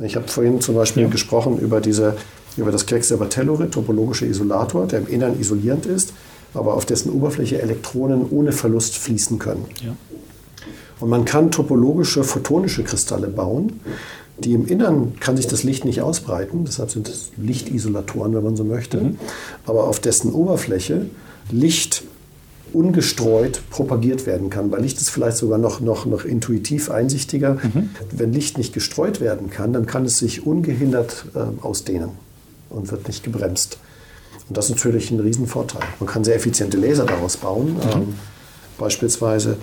Ich 0.00 0.16
habe 0.16 0.26
vorhin 0.28 0.60
zum 0.60 0.74
Beispiel 0.74 1.04
ja. 1.04 1.08
gesprochen 1.08 1.58
über, 1.58 1.80
diese, 1.80 2.16
über 2.56 2.72
das 2.72 2.86
Quecksilber-Tellurid, 2.86 3.72
topologische 3.72 4.26
Isolator, 4.26 4.86
der 4.86 5.00
im 5.00 5.08
Innern 5.08 5.38
isolierend 5.38 5.86
ist, 5.86 6.12
aber 6.54 6.74
auf 6.74 6.86
dessen 6.86 7.12
Oberfläche 7.12 7.60
Elektronen 7.60 8.26
ohne 8.30 8.52
Verlust 8.52 8.96
fließen 8.96 9.38
können. 9.38 9.66
Ja. 9.82 9.94
Und 11.00 11.10
man 11.10 11.24
kann 11.24 11.50
topologische 11.50 12.24
photonische 12.24 12.84
Kristalle 12.84 13.28
bauen. 13.28 13.80
Die 14.38 14.52
im 14.52 14.66
Innern 14.66 15.14
kann 15.20 15.36
sich 15.36 15.46
das 15.46 15.62
Licht 15.62 15.84
nicht 15.84 16.00
ausbreiten, 16.00 16.64
deshalb 16.64 16.90
sind 16.90 17.08
es 17.08 17.30
Lichtisolatoren, 17.36 18.34
wenn 18.34 18.42
man 18.42 18.56
so 18.56 18.64
möchte. 18.64 18.98
Mhm. 18.98 19.18
Aber 19.66 19.84
auf 19.84 20.00
dessen 20.00 20.32
Oberfläche 20.32 21.06
Licht 21.50 22.04
ungestreut 22.74 23.62
propagiert 23.70 24.26
werden 24.26 24.50
kann. 24.50 24.70
Bei 24.70 24.78
Licht 24.78 25.00
ist 25.00 25.10
vielleicht 25.10 25.36
sogar 25.36 25.58
noch, 25.58 25.80
noch, 25.80 26.06
noch 26.06 26.24
intuitiv 26.24 26.90
einsichtiger. 26.90 27.54
Mhm. 27.54 27.90
Wenn 28.10 28.32
Licht 28.32 28.58
nicht 28.58 28.74
gestreut 28.74 29.20
werden 29.20 29.50
kann, 29.50 29.72
dann 29.72 29.86
kann 29.86 30.04
es 30.04 30.18
sich 30.18 30.46
ungehindert 30.46 31.26
äh, 31.34 31.64
ausdehnen 31.64 32.10
und 32.70 32.90
wird 32.90 33.06
nicht 33.06 33.22
gebremst. 33.22 33.78
Und 34.48 34.56
das 34.56 34.66
ist 34.66 34.76
natürlich 34.76 35.10
ein 35.10 35.20
Riesenvorteil. 35.20 35.82
Man 36.00 36.08
kann 36.08 36.24
sehr 36.24 36.36
effiziente 36.36 36.76
Laser 36.76 37.06
daraus 37.06 37.36
bauen. 37.36 37.74
Mhm. 37.74 37.80
Ähm, 37.92 38.14
beispielsweise 38.76 39.56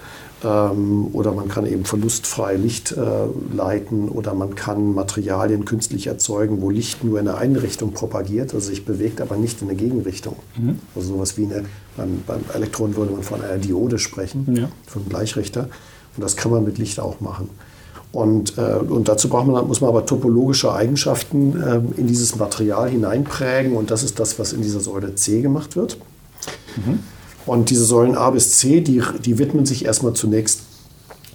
ähm, 0.43 1.07
oder 1.13 1.31
man 1.31 1.47
kann 1.47 1.65
eben 1.65 1.85
verlustfrei 1.85 2.55
Licht 2.55 2.91
äh, 2.91 3.55
leiten 3.55 4.09
oder 4.09 4.33
man 4.33 4.55
kann 4.55 4.93
Materialien 4.93 5.65
künstlich 5.65 6.07
erzeugen, 6.07 6.61
wo 6.61 6.69
Licht 6.69 7.03
nur 7.03 7.19
in 7.19 7.27
eine 7.27 7.37
Einrichtung 7.37 7.93
propagiert, 7.93 8.53
also 8.53 8.67
sich 8.67 8.85
bewegt, 8.85 9.21
aber 9.21 9.37
nicht 9.37 9.61
in 9.61 9.69
eine 9.69 9.77
Gegenrichtung. 9.77 10.35
Mhm. 10.57 10.79
Also 10.95 11.13
sowas 11.13 11.37
wie 11.37 11.45
eine, 11.45 11.65
beim, 11.95 12.23
beim 12.25 12.41
Elektron 12.53 12.95
würde 12.95 13.13
man 13.13 13.23
von 13.23 13.41
einer 13.41 13.57
Diode 13.57 13.99
sprechen, 13.99 14.45
ja. 14.55 14.69
von 14.87 15.01
einem 15.01 15.09
Gleichrichter. 15.09 15.69
Und 16.15 16.23
das 16.23 16.35
kann 16.35 16.51
man 16.51 16.63
mit 16.63 16.77
Licht 16.77 16.99
auch 16.99 17.19
machen. 17.21 17.49
Und, 18.11 18.57
äh, 18.57 18.61
und 18.61 19.07
dazu 19.07 19.29
braucht 19.29 19.47
man, 19.47 19.67
muss 19.67 19.79
man 19.79 19.89
aber 19.89 20.05
topologische 20.05 20.73
Eigenschaften 20.73 21.61
äh, 21.61 21.99
in 21.99 22.07
dieses 22.07 22.35
Material 22.35 22.89
hineinprägen 22.89 23.73
und 23.73 23.89
das 23.89 24.03
ist 24.03 24.19
das, 24.19 24.37
was 24.37 24.51
in 24.51 24.61
dieser 24.61 24.81
Säule 24.81 25.15
C 25.15 25.41
gemacht 25.41 25.77
wird. 25.77 25.97
Mhm. 26.75 26.99
Und 27.45 27.69
diese 27.69 27.85
Säulen 27.85 28.15
A 28.15 28.29
bis 28.29 28.57
C, 28.57 28.81
die, 28.81 29.01
die 29.23 29.37
widmen 29.37 29.65
sich 29.65 29.85
erstmal 29.85 30.13
zunächst 30.13 30.61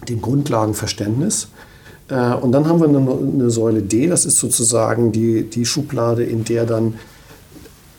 dem 0.09 0.23
Grundlagenverständnis. 0.23 1.49
Äh, 2.09 2.35
und 2.35 2.53
dann 2.53 2.67
haben 2.69 2.81
wir 2.81 2.89
eine, 2.89 2.99
eine, 2.99 3.51
Säule 3.51 3.83
D, 3.83 4.07
das 4.07 4.25
ist 4.25 4.39
sozusagen 4.39 5.13
die, 5.13 5.45
die 5.45 5.65
Schublade, 5.65 6.25
in 6.25 6.45
der 6.45 6.67
dann 6.67 6.95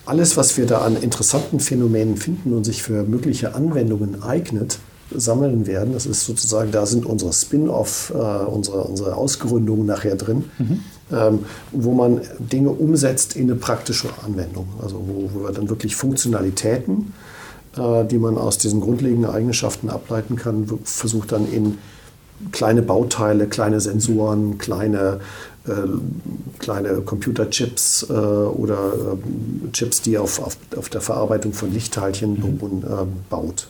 alles, 0.05 0.37
was 0.37 0.57
wir 0.57 0.65
da 0.65 0.79
an 0.79 0.95
interessanten 0.95 1.59
Phänomenen 1.59 2.15
finden 2.15 2.53
und 2.53 2.63
sich 2.63 2.81
für 2.81 3.03
mögliche 3.03 3.55
Anwendungen 3.55 4.23
eignet, 4.23 4.79
sammeln 5.13 5.67
werden. 5.67 5.93
Das 5.93 6.05
ist 6.05 6.25
sozusagen, 6.25 6.71
da 6.71 6.85
sind 6.85 7.05
unsere 7.05 7.33
Spin-off, 7.33 8.11
äh, 8.15 8.17
unsere, 8.17 8.83
unsere 8.83 9.15
Ausgründungen 9.15 9.85
nachher 9.85 10.15
drin, 10.15 10.45
mhm. 10.57 10.79
ähm, 11.11 11.39
wo 11.71 11.93
man 11.93 12.21
Dinge 12.39 12.69
umsetzt 12.69 13.35
in 13.35 13.43
eine 13.43 13.55
praktische 13.55 14.09
Anwendung. 14.25 14.67
Also 14.81 14.95
wo, 14.95 15.29
wo 15.33 15.43
wir 15.47 15.51
dann 15.53 15.69
wirklich 15.69 15.95
Funktionalitäten 15.95 17.13
die 17.77 18.17
man 18.17 18.37
aus 18.37 18.57
diesen 18.57 18.81
grundlegenden 18.81 19.29
Eigenschaften 19.29 19.89
ableiten 19.89 20.35
kann, 20.35 20.67
versucht 20.83 21.31
dann 21.31 21.51
in 21.51 21.77
kleine 22.51 22.81
Bauteile, 22.81 23.47
kleine 23.47 23.81
Sensoren, 23.81 24.57
kleine, 24.57 25.19
äh, 25.67 25.71
kleine 26.59 27.01
Computerchips 27.01 28.07
äh, 28.09 28.13
oder 28.13 28.93
äh, 28.93 29.71
Chips, 29.71 30.01
die 30.01 30.17
auf, 30.17 30.39
auf, 30.39 30.57
auf 30.75 30.89
der 30.89 31.01
Verarbeitung 31.01 31.53
von 31.53 31.73
Lichtteilchen 31.73 32.33
mhm. 32.33 32.57
beruhen, 32.57 32.83
äh, 32.83 33.05
baut. 33.29 33.67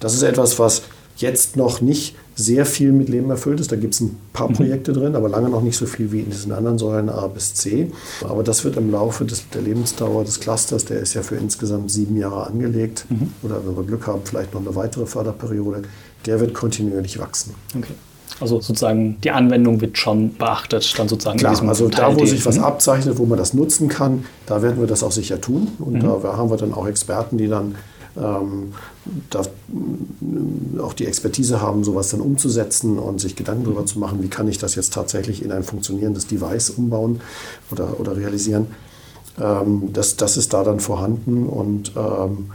Das 0.00 0.14
ist 0.14 0.22
etwas, 0.22 0.58
was 0.58 0.82
jetzt 1.16 1.56
noch 1.56 1.80
nicht 1.80 2.14
sehr 2.34 2.66
viel 2.66 2.92
mit 2.92 3.08
Leben 3.08 3.30
erfüllt 3.30 3.60
ist. 3.60 3.72
Da 3.72 3.76
gibt 3.76 3.94
es 3.94 4.00
ein 4.00 4.16
paar 4.32 4.48
mhm. 4.48 4.54
Projekte 4.54 4.92
drin, 4.92 5.16
aber 5.16 5.28
lange 5.28 5.48
noch 5.48 5.62
nicht 5.62 5.76
so 5.76 5.86
viel 5.86 6.12
wie 6.12 6.20
in 6.20 6.30
diesen 6.30 6.52
anderen 6.52 6.78
Säulen 6.78 7.08
A 7.08 7.26
bis 7.28 7.54
C. 7.54 7.90
Aber 8.22 8.42
das 8.42 8.64
wird 8.64 8.76
im 8.76 8.90
Laufe 8.90 9.24
des, 9.24 9.48
der 9.48 9.62
Lebensdauer 9.62 10.24
des 10.24 10.40
Clusters, 10.40 10.84
der 10.84 11.00
ist 11.00 11.14
ja 11.14 11.22
für 11.22 11.36
insgesamt 11.36 11.90
sieben 11.90 12.16
Jahre 12.16 12.46
angelegt, 12.46 13.06
mhm. 13.08 13.32
oder 13.42 13.66
wenn 13.66 13.76
wir 13.76 13.84
Glück 13.84 14.06
haben, 14.06 14.20
vielleicht 14.24 14.52
noch 14.52 14.60
eine 14.60 14.74
weitere 14.74 15.06
Förderperiode, 15.06 15.82
der 16.26 16.40
wird 16.40 16.52
kontinuierlich 16.54 17.18
wachsen. 17.18 17.54
Okay. 17.76 17.94
Also 18.38 18.60
sozusagen 18.60 19.18
die 19.22 19.30
Anwendung 19.30 19.80
wird 19.80 19.96
schon 19.96 20.34
beachtet, 20.34 20.98
dann 20.98 21.08
sozusagen. 21.08 21.38
Klar, 21.38 21.62
also 21.62 21.88
da, 21.88 22.14
wo 22.14 22.26
sich 22.26 22.44
was 22.44 22.58
abzeichnet, 22.58 23.18
wo 23.18 23.24
man 23.24 23.38
das 23.38 23.54
nutzen 23.54 23.88
kann, 23.88 24.26
da 24.44 24.60
werden 24.60 24.78
wir 24.78 24.86
das 24.86 25.02
auch 25.02 25.12
sicher 25.12 25.40
tun. 25.40 25.68
Und 25.78 25.94
mhm. 25.94 26.00
da 26.00 26.36
haben 26.36 26.50
wir 26.50 26.58
dann 26.58 26.74
auch 26.74 26.86
Experten, 26.86 27.38
die 27.38 27.48
dann 27.48 27.76
ähm, 28.18 28.72
da 29.30 29.42
auch 30.80 30.92
die 30.92 31.06
Expertise 31.06 31.60
haben, 31.60 31.84
sowas 31.84 32.10
dann 32.10 32.20
umzusetzen 32.20 32.98
und 32.98 33.20
sich 33.20 33.36
Gedanken 33.36 33.64
darüber 33.64 33.86
zu 33.86 33.98
machen, 33.98 34.22
wie 34.22 34.28
kann 34.28 34.48
ich 34.48 34.58
das 34.58 34.74
jetzt 34.74 34.92
tatsächlich 34.92 35.42
in 35.42 35.52
ein 35.52 35.62
funktionierendes 35.62 36.26
Device 36.26 36.70
umbauen 36.70 37.20
oder, 37.70 38.00
oder 38.00 38.16
realisieren. 38.16 38.66
Ähm, 39.40 39.90
das, 39.92 40.16
das 40.16 40.36
ist 40.36 40.52
da 40.52 40.64
dann 40.64 40.80
vorhanden 40.80 41.46
und 41.46 41.92
ähm, 41.96 42.50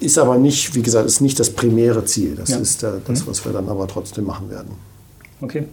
ist 0.00 0.18
aber 0.18 0.38
nicht, 0.38 0.74
wie 0.74 0.82
gesagt, 0.82 1.06
ist 1.06 1.20
nicht 1.20 1.38
das 1.40 1.50
primäre 1.50 2.04
Ziel. 2.04 2.36
Das 2.36 2.50
ja. 2.50 2.58
ist 2.58 2.82
der, 2.82 3.00
das, 3.04 3.22
mhm. 3.22 3.30
was 3.30 3.44
wir 3.44 3.52
dann 3.52 3.68
aber 3.68 3.88
trotzdem 3.88 4.24
machen 4.24 4.50
werden. 4.50 4.70
Okay. 5.42 5.64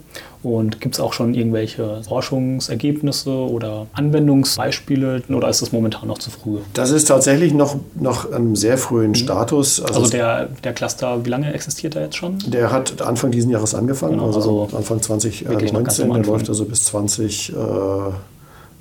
Und 0.42 0.80
gibt 0.80 0.96
es 0.96 1.00
auch 1.00 1.12
schon 1.12 1.34
irgendwelche 1.34 2.02
Forschungsergebnisse 2.02 3.30
oder 3.30 3.86
Anwendungsbeispiele 3.92 5.22
oder 5.28 5.48
ist 5.48 5.62
das 5.62 5.70
momentan 5.70 6.08
noch 6.08 6.18
zu 6.18 6.30
früh? 6.30 6.58
Das 6.74 6.90
ist 6.90 7.06
tatsächlich 7.06 7.54
noch, 7.54 7.76
noch 7.94 8.32
einem 8.32 8.56
sehr 8.56 8.76
frühen 8.76 9.10
mhm. 9.10 9.14
Status. 9.14 9.80
Also, 9.80 10.00
also, 10.00 10.10
der, 10.10 10.48
der 10.64 10.72
Cluster, 10.72 11.24
wie 11.24 11.30
lange 11.30 11.52
existiert 11.52 11.94
er 11.94 12.02
jetzt 12.02 12.16
schon? 12.16 12.38
Der 12.46 12.72
hat 12.72 13.00
Anfang 13.00 13.30
dieses 13.30 13.50
Jahres 13.50 13.74
angefangen, 13.74 14.14
genau, 14.14 14.26
also, 14.26 14.38
also, 14.64 14.76
Anfang 14.76 15.00
2019, 15.00 16.12
der 16.12 16.22
läuft 16.24 16.48
also 16.48 16.64
bis 16.64 16.84
20. 16.84 17.52
Äh, 17.52 17.56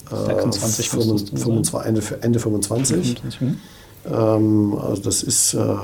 26, 0.10 0.90
25, 0.90 1.74
Ende, 1.86 2.02
Ende 2.22 2.40
25. 2.40 3.22
Mhm. 3.40 3.58
Ähm, 4.12 4.78
also 4.82 5.02
das 5.04 5.24
ist 5.24 5.54
äh, 5.54 5.60
äh, 5.60 5.78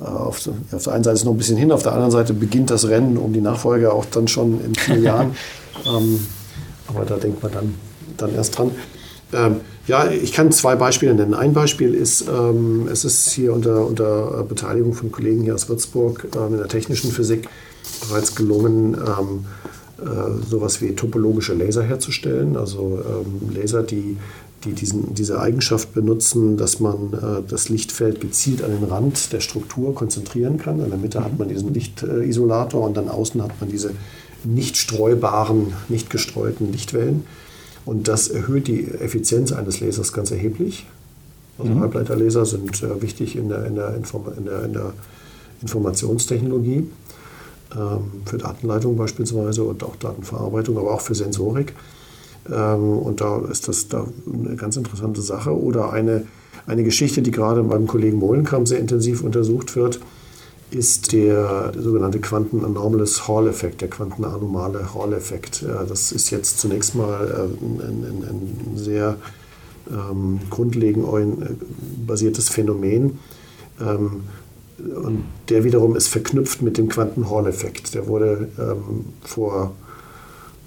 auf, 0.00 0.48
auf, 0.72 0.82
der 0.84 0.92
einen 0.92 1.04
Seite 1.04 1.14
ist 1.14 1.24
noch 1.24 1.32
ein 1.32 1.38
bisschen 1.38 1.56
hin, 1.56 1.72
auf 1.72 1.82
der 1.82 1.92
anderen 1.92 2.10
Seite 2.10 2.34
beginnt 2.34 2.70
das 2.70 2.88
Rennen 2.88 3.16
um 3.16 3.32
die 3.32 3.40
Nachfolge 3.40 3.92
auch 3.92 4.04
dann 4.06 4.28
schon 4.28 4.60
in 4.64 4.74
vier 4.74 4.98
Jahren. 5.00 5.36
Ähm, 5.86 6.20
aber 6.88 7.04
da 7.04 7.16
denkt 7.16 7.42
man 7.42 7.52
dann, 7.52 7.74
dann 8.16 8.34
erst 8.34 8.58
dran. 8.58 8.72
Ähm, 9.32 9.60
ja, 9.86 10.10
ich 10.10 10.32
kann 10.32 10.50
zwei 10.52 10.76
Beispiele 10.76 11.14
nennen. 11.14 11.34
Ein 11.34 11.52
Beispiel 11.52 11.94
ist, 11.94 12.26
ähm, 12.28 12.88
es 12.90 13.04
ist 13.04 13.30
hier 13.32 13.52
unter, 13.52 13.86
unter 13.86 14.44
Beteiligung 14.48 14.94
von 14.94 15.12
Kollegen 15.12 15.42
hier 15.42 15.54
aus 15.54 15.68
Würzburg 15.68 16.28
ähm, 16.34 16.54
in 16.54 16.58
der 16.58 16.68
technischen 16.68 17.10
Physik 17.10 17.48
bereits 18.08 18.34
gelungen, 18.34 18.94
ähm, 18.94 19.44
äh, 20.00 20.48
sowas 20.48 20.80
wie 20.80 20.94
topologische 20.94 21.54
Laser 21.54 21.82
herzustellen. 21.82 22.56
Also 22.56 23.00
ähm, 23.04 23.54
Laser, 23.54 23.82
die 23.82 24.16
die 24.64 24.72
diesen, 24.72 25.14
diese 25.14 25.40
Eigenschaft 25.40 25.94
benutzen, 25.94 26.56
dass 26.56 26.80
man 26.80 27.12
äh, 27.12 27.48
das 27.48 27.68
Lichtfeld 27.68 28.20
gezielt 28.20 28.62
an 28.62 28.70
den 28.70 28.84
Rand 28.84 29.32
der 29.32 29.40
Struktur 29.40 29.94
konzentrieren 29.94 30.58
kann. 30.58 30.80
In 30.80 30.90
der 30.90 30.98
Mitte 30.98 31.24
hat 31.24 31.38
man 31.38 31.48
diesen 31.48 31.72
Lichtisolator 31.72 32.82
und 32.82 32.96
dann 32.96 33.08
außen 33.08 33.42
hat 33.42 33.60
man 33.60 33.70
diese 33.70 33.92
nicht 34.44 34.76
streubaren, 34.76 35.72
nicht 35.88 36.10
gestreuten 36.10 36.72
Lichtwellen. 36.72 37.24
Und 37.84 38.08
das 38.08 38.28
erhöht 38.28 38.66
die 38.66 38.86
Effizienz 38.88 39.52
eines 39.52 39.80
Lasers 39.80 40.12
ganz 40.12 40.30
erheblich. 40.30 40.86
Also 41.58 41.72
mhm. 41.72 41.80
Halbleiterlaser 41.80 42.46
sind 42.46 42.82
äh, 42.82 43.00
wichtig 43.02 43.36
in 43.36 43.48
der, 43.48 43.66
in 43.66 43.74
der, 43.76 43.94
Inform 43.94 44.24
in 44.36 44.44
der, 44.46 44.64
in 44.64 44.72
der 44.72 44.92
Informationstechnologie, 45.62 46.88
ähm, 47.76 48.22
für 48.24 48.38
Datenleitung 48.38 48.96
beispielsweise 48.96 49.62
und 49.64 49.82
auch 49.82 49.96
Datenverarbeitung, 49.96 50.78
aber 50.78 50.92
auch 50.92 51.00
für 51.00 51.14
Sensorik. 51.14 51.72
Ähm, 52.50 52.98
und 52.98 53.20
da 53.20 53.38
ist 53.50 53.68
das 53.68 53.88
da 53.88 54.06
eine 54.32 54.56
ganz 54.56 54.76
interessante 54.76 55.22
Sache. 55.22 55.58
Oder 55.58 55.92
eine, 55.92 56.26
eine 56.66 56.84
Geschichte, 56.84 57.22
die 57.22 57.30
gerade 57.30 57.62
beim 57.62 57.86
Kollegen 57.86 58.18
Mohlenkamp 58.18 58.68
sehr 58.68 58.78
intensiv 58.80 59.22
untersucht 59.22 59.76
wird, 59.76 60.00
ist 60.70 61.12
der 61.12 61.72
sogenannte 61.78 62.18
Quanten-Anomalous 62.18 63.28
Hall-Effekt, 63.28 63.80
der 63.80 63.88
quantenanomale 63.88 64.94
Hall-Effekt. 64.94 65.64
Das 65.88 66.10
ist 66.10 66.30
jetzt 66.30 66.58
zunächst 66.58 66.94
mal 66.94 67.26
äh, 67.26 67.64
ein, 67.64 67.80
ein, 67.80 68.24
ein 68.24 68.76
sehr 68.76 69.16
ähm, 69.90 70.40
grundlegend 70.50 71.06
basiertes 72.06 72.48
Phänomen. 72.48 73.18
Ähm, 73.80 74.22
und 74.78 75.24
der 75.48 75.64
wiederum 75.64 75.94
ist 75.94 76.08
verknüpft 76.08 76.60
mit 76.62 76.78
dem 76.78 76.88
Quanten-Hall-Effekt. 76.88 77.94
Der 77.94 78.08
wurde 78.08 78.48
ähm, 78.58 79.06
vor 79.22 79.72
äh, 79.80 79.83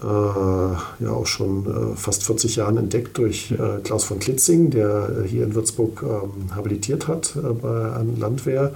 ja 0.04 1.10
auch 1.12 1.26
schon 1.26 1.66
äh, 1.66 1.96
fast 1.96 2.24
40 2.24 2.58
Jahren 2.58 2.78
entdeckt 2.78 3.18
durch 3.18 3.52
äh, 3.52 3.82
Klaus 3.84 4.04
von 4.04 4.20
Klitzing, 4.20 4.70
der 4.70 5.24
hier 5.26 5.44
in 5.44 5.56
Würzburg 5.56 6.04
ähm, 6.04 6.56
habilitiert 6.56 7.08
hat 7.08 7.36
bei 7.62 7.94
einem 7.94 8.20
Landwehr 8.20 8.74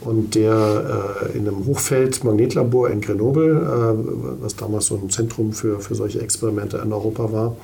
und 0.00 0.34
der 0.34 1.30
in 1.34 1.46
einem 1.46 1.66
Hochfeld-Magnetlabor 1.66 2.88
in 2.88 3.02
Grenoble, 3.02 4.38
was 4.40 4.56
damals 4.56 4.86
so 4.86 4.96
ein 4.96 5.10
Zentrum 5.10 5.52
für, 5.52 5.78
für 5.78 5.94
solche 5.94 6.22
Experimente 6.22 6.78
in 6.78 6.90
Europa 6.90 7.30
war, 7.30 7.56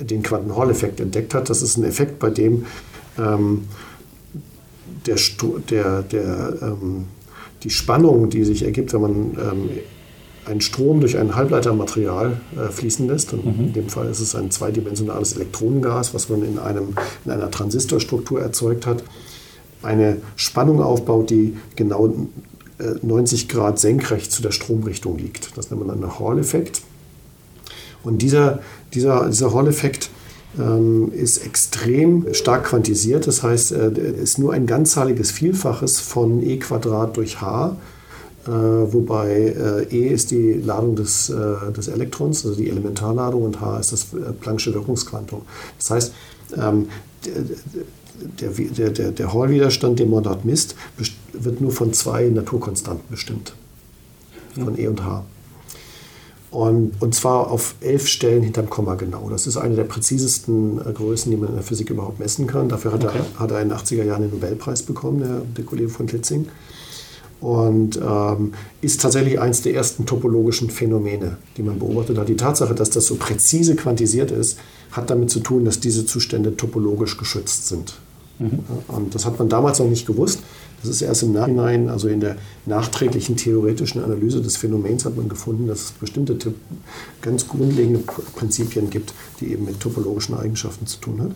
den 0.00 0.24
Quanten-Hall-Effekt 0.24 0.98
entdeckt 0.98 1.32
hat. 1.32 1.48
Das 1.48 1.62
ist 1.62 1.76
ein 1.76 1.84
Effekt, 1.84 2.18
bei 2.18 2.30
dem 2.30 2.66
ähm, 3.18 3.68
der, 5.06 5.16
der, 5.70 6.02
der, 6.02 6.54
ähm, 6.62 7.06
die 7.62 7.70
Spannung, 7.70 8.30
die 8.30 8.44
sich 8.44 8.64
ergibt, 8.64 8.92
wenn 8.92 9.00
man 9.00 9.12
ähm, 9.12 9.70
einen 10.46 10.60
Strom 10.60 11.00
durch 11.00 11.18
ein 11.18 11.34
Halbleitermaterial 11.34 12.40
äh, 12.56 12.70
fließen 12.70 13.06
lässt. 13.06 13.32
Und 13.32 13.44
mhm. 13.44 13.66
in 13.66 13.72
dem 13.72 13.88
Fall 13.88 14.08
ist 14.08 14.20
es 14.20 14.34
ein 14.34 14.50
zweidimensionales 14.50 15.34
Elektronengas, 15.34 16.14
was 16.14 16.28
man 16.28 16.42
in, 16.42 16.58
einem, 16.58 16.94
in 17.24 17.30
einer 17.30 17.50
Transistorstruktur 17.50 18.40
erzeugt 18.40 18.86
hat. 18.86 19.02
Eine 19.82 20.18
Spannung 20.36 20.82
aufbaut, 20.82 21.30
die 21.30 21.56
genau 21.76 22.14
äh, 22.78 22.94
90 23.02 23.48
Grad 23.48 23.78
senkrecht 23.78 24.32
zu 24.32 24.42
der 24.42 24.52
Stromrichtung 24.52 25.18
liegt. 25.18 25.56
Das 25.56 25.70
nennt 25.70 25.86
man 25.86 25.94
einen 25.94 26.18
Hall-Effekt. 26.18 26.82
Und 28.02 28.22
dieser, 28.22 28.60
dieser, 28.94 29.28
dieser 29.28 29.52
Hall-Effekt 29.52 30.10
ähm, 30.58 31.12
ist 31.12 31.44
extrem 31.44 32.32
stark 32.32 32.64
quantisiert. 32.64 33.26
Das 33.26 33.42
heißt, 33.42 33.72
äh, 33.72 33.90
ist 34.22 34.38
nur 34.38 34.52
ein 34.52 34.66
ganzzahliges 34.66 35.30
Vielfaches 35.30 36.00
von 36.00 36.42
e 36.42 36.58
Quadrat 36.58 37.16
durch 37.16 37.40
h 37.40 37.76
äh, 38.46 38.50
wobei 38.50 39.54
äh, 39.90 39.94
E 39.94 40.08
ist 40.08 40.30
die 40.30 40.54
Ladung 40.54 40.96
des, 40.96 41.28
äh, 41.28 41.72
des 41.76 41.88
Elektrons, 41.88 42.46
also 42.46 42.56
die 42.56 42.70
Elementarladung, 42.70 43.42
und 43.42 43.60
H 43.60 43.78
ist 43.78 43.92
das 43.92 44.06
Planck'sche 44.42 44.72
Wirkungsquantum. 44.72 45.42
Das 45.78 45.90
heißt, 45.90 46.14
ähm, 46.56 46.88
der, 48.40 48.50
der, 48.50 48.90
der, 48.90 49.10
der 49.12 49.34
Hall-Widerstand, 49.34 49.98
den 49.98 50.10
man 50.10 50.22
dort 50.22 50.46
misst, 50.46 50.74
wird 51.34 51.60
nur 51.60 51.70
von 51.70 51.92
zwei 51.92 52.28
Naturkonstanten 52.28 53.04
bestimmt, 53.10 53.52
von 54.54 54.78
E 54.78 54.86
und 54.86 55.04
H. 55.04 55.24
Und, 56.50 56.92
und 57.00 57.14
zwar 57.14 57.48
auf 57.50 57.74
elf 57.80 58.08
Stellen 58.08 58.42
hinterm 58.42 58.68
Komma 58.68 58.96
genau. 58.96 59.28
Das 59.30 59.46
ist 59.46 59.56
eine 59.56 59.76
der 59.76 59.84
präzisesten 59.84 60.78
Größen, 60.78 61.30
die 61.30 61.36
man 61.36 61.50
in 61.50 61.54
der 61.54 61.62
Physik 61.62 61.90
überhaupt 61.90 62.18
messen 62.18 62.48
kann. 62.48 62.68
Dafür 62.68 62.92
hat, 62.92 63.04
okay. 63.04 63.18
er, 63.18 63.38
hat 63.38 63.50
er 63.52 63.60
in 63.60 63.68
den 63.68 63.78
80er 63.78 64.02
Jahren 64.02 64.22
den 64.22 64.30
Nobelpreis 64.30 64.82
bekommen, 64.82 65.20
der, 65.20 65.42
der 65.56 65.64
Kollege 65.64 65.90
von 65.90 66.06
Klitzing 66.06 66.48
und 67.40 67.98
ähm, 68.02 68.52
ist 68.82 69.00
tatsächlich 69.00 69.40
eines 69.40 69.62
der 69.62 69.74
ersten 69.74 70.06
topologischen 70.06 70.70
Phänomene, 70.70 71.38
die 71.56 71.62
man 71.62 71.78
beobachtet 71.78 72.18
hat. 72.18 72.28
Die 72.28 72.36
Tatsache, 72.36 72.74
dass 72.74 72.90
das 72.90 73.06
so 73.06 73.16
präzise 73.16 73.76
quantisiert 73.76 74.30
ist, 74.30 74.58
hat 74.92 75.10
damit 75.10 75.30
zu 75.30 75.40
tun, 75.40 75.64
dass 75.64 75.80
diese 75.80 76.04
Zustände 76.04 76.56
topologisch 76.56 77.16
geschützt 77.16 77.68
sind. 77.68 77.94
Mhm. 78.38 78.60
Und 78.88 79.14
das 79.14 79.24
hat 79.24 79.38
man 79.38 79.48
damals 79.48 79.78
noch 79.78 79.88
nicht 79.88 80.06
gewusst. 80.06 80.40
Das 80.82 80.90
ist 80.90 81.02
erst 81.02 81.22
im 81.22 81.32
Nachhinein, 81.32 81.90
also 81.90 82.08
in 82.08 82.20
der 82.20 82.36
nachträglichen 82.64 83.36
theoretischen 83.36 84.02
Analyse 84.02 84.40
des 84.40 84.56
Phänomens 84.56 85.04
hat 85.04 85.16
man 85.16 85.28
gefunden, 85.28 85.66
dass 85.66 85.80
es 85.80 85.90
bestimmte 85.92 86.36
ganz 87.20 87.46
grundlegende 87.48 88.00
Prinzipien 88.34 88.88
gibt, 88.88 89.12
die 89.40 89.52
eben 89.52 89.66
mit 89.66 89.78
topologischen 89.78 90.34
Eigenschaften 90.34 90.86
zu 90.86 90.98
tun 90.98 91.20
haben. 91.20 91.34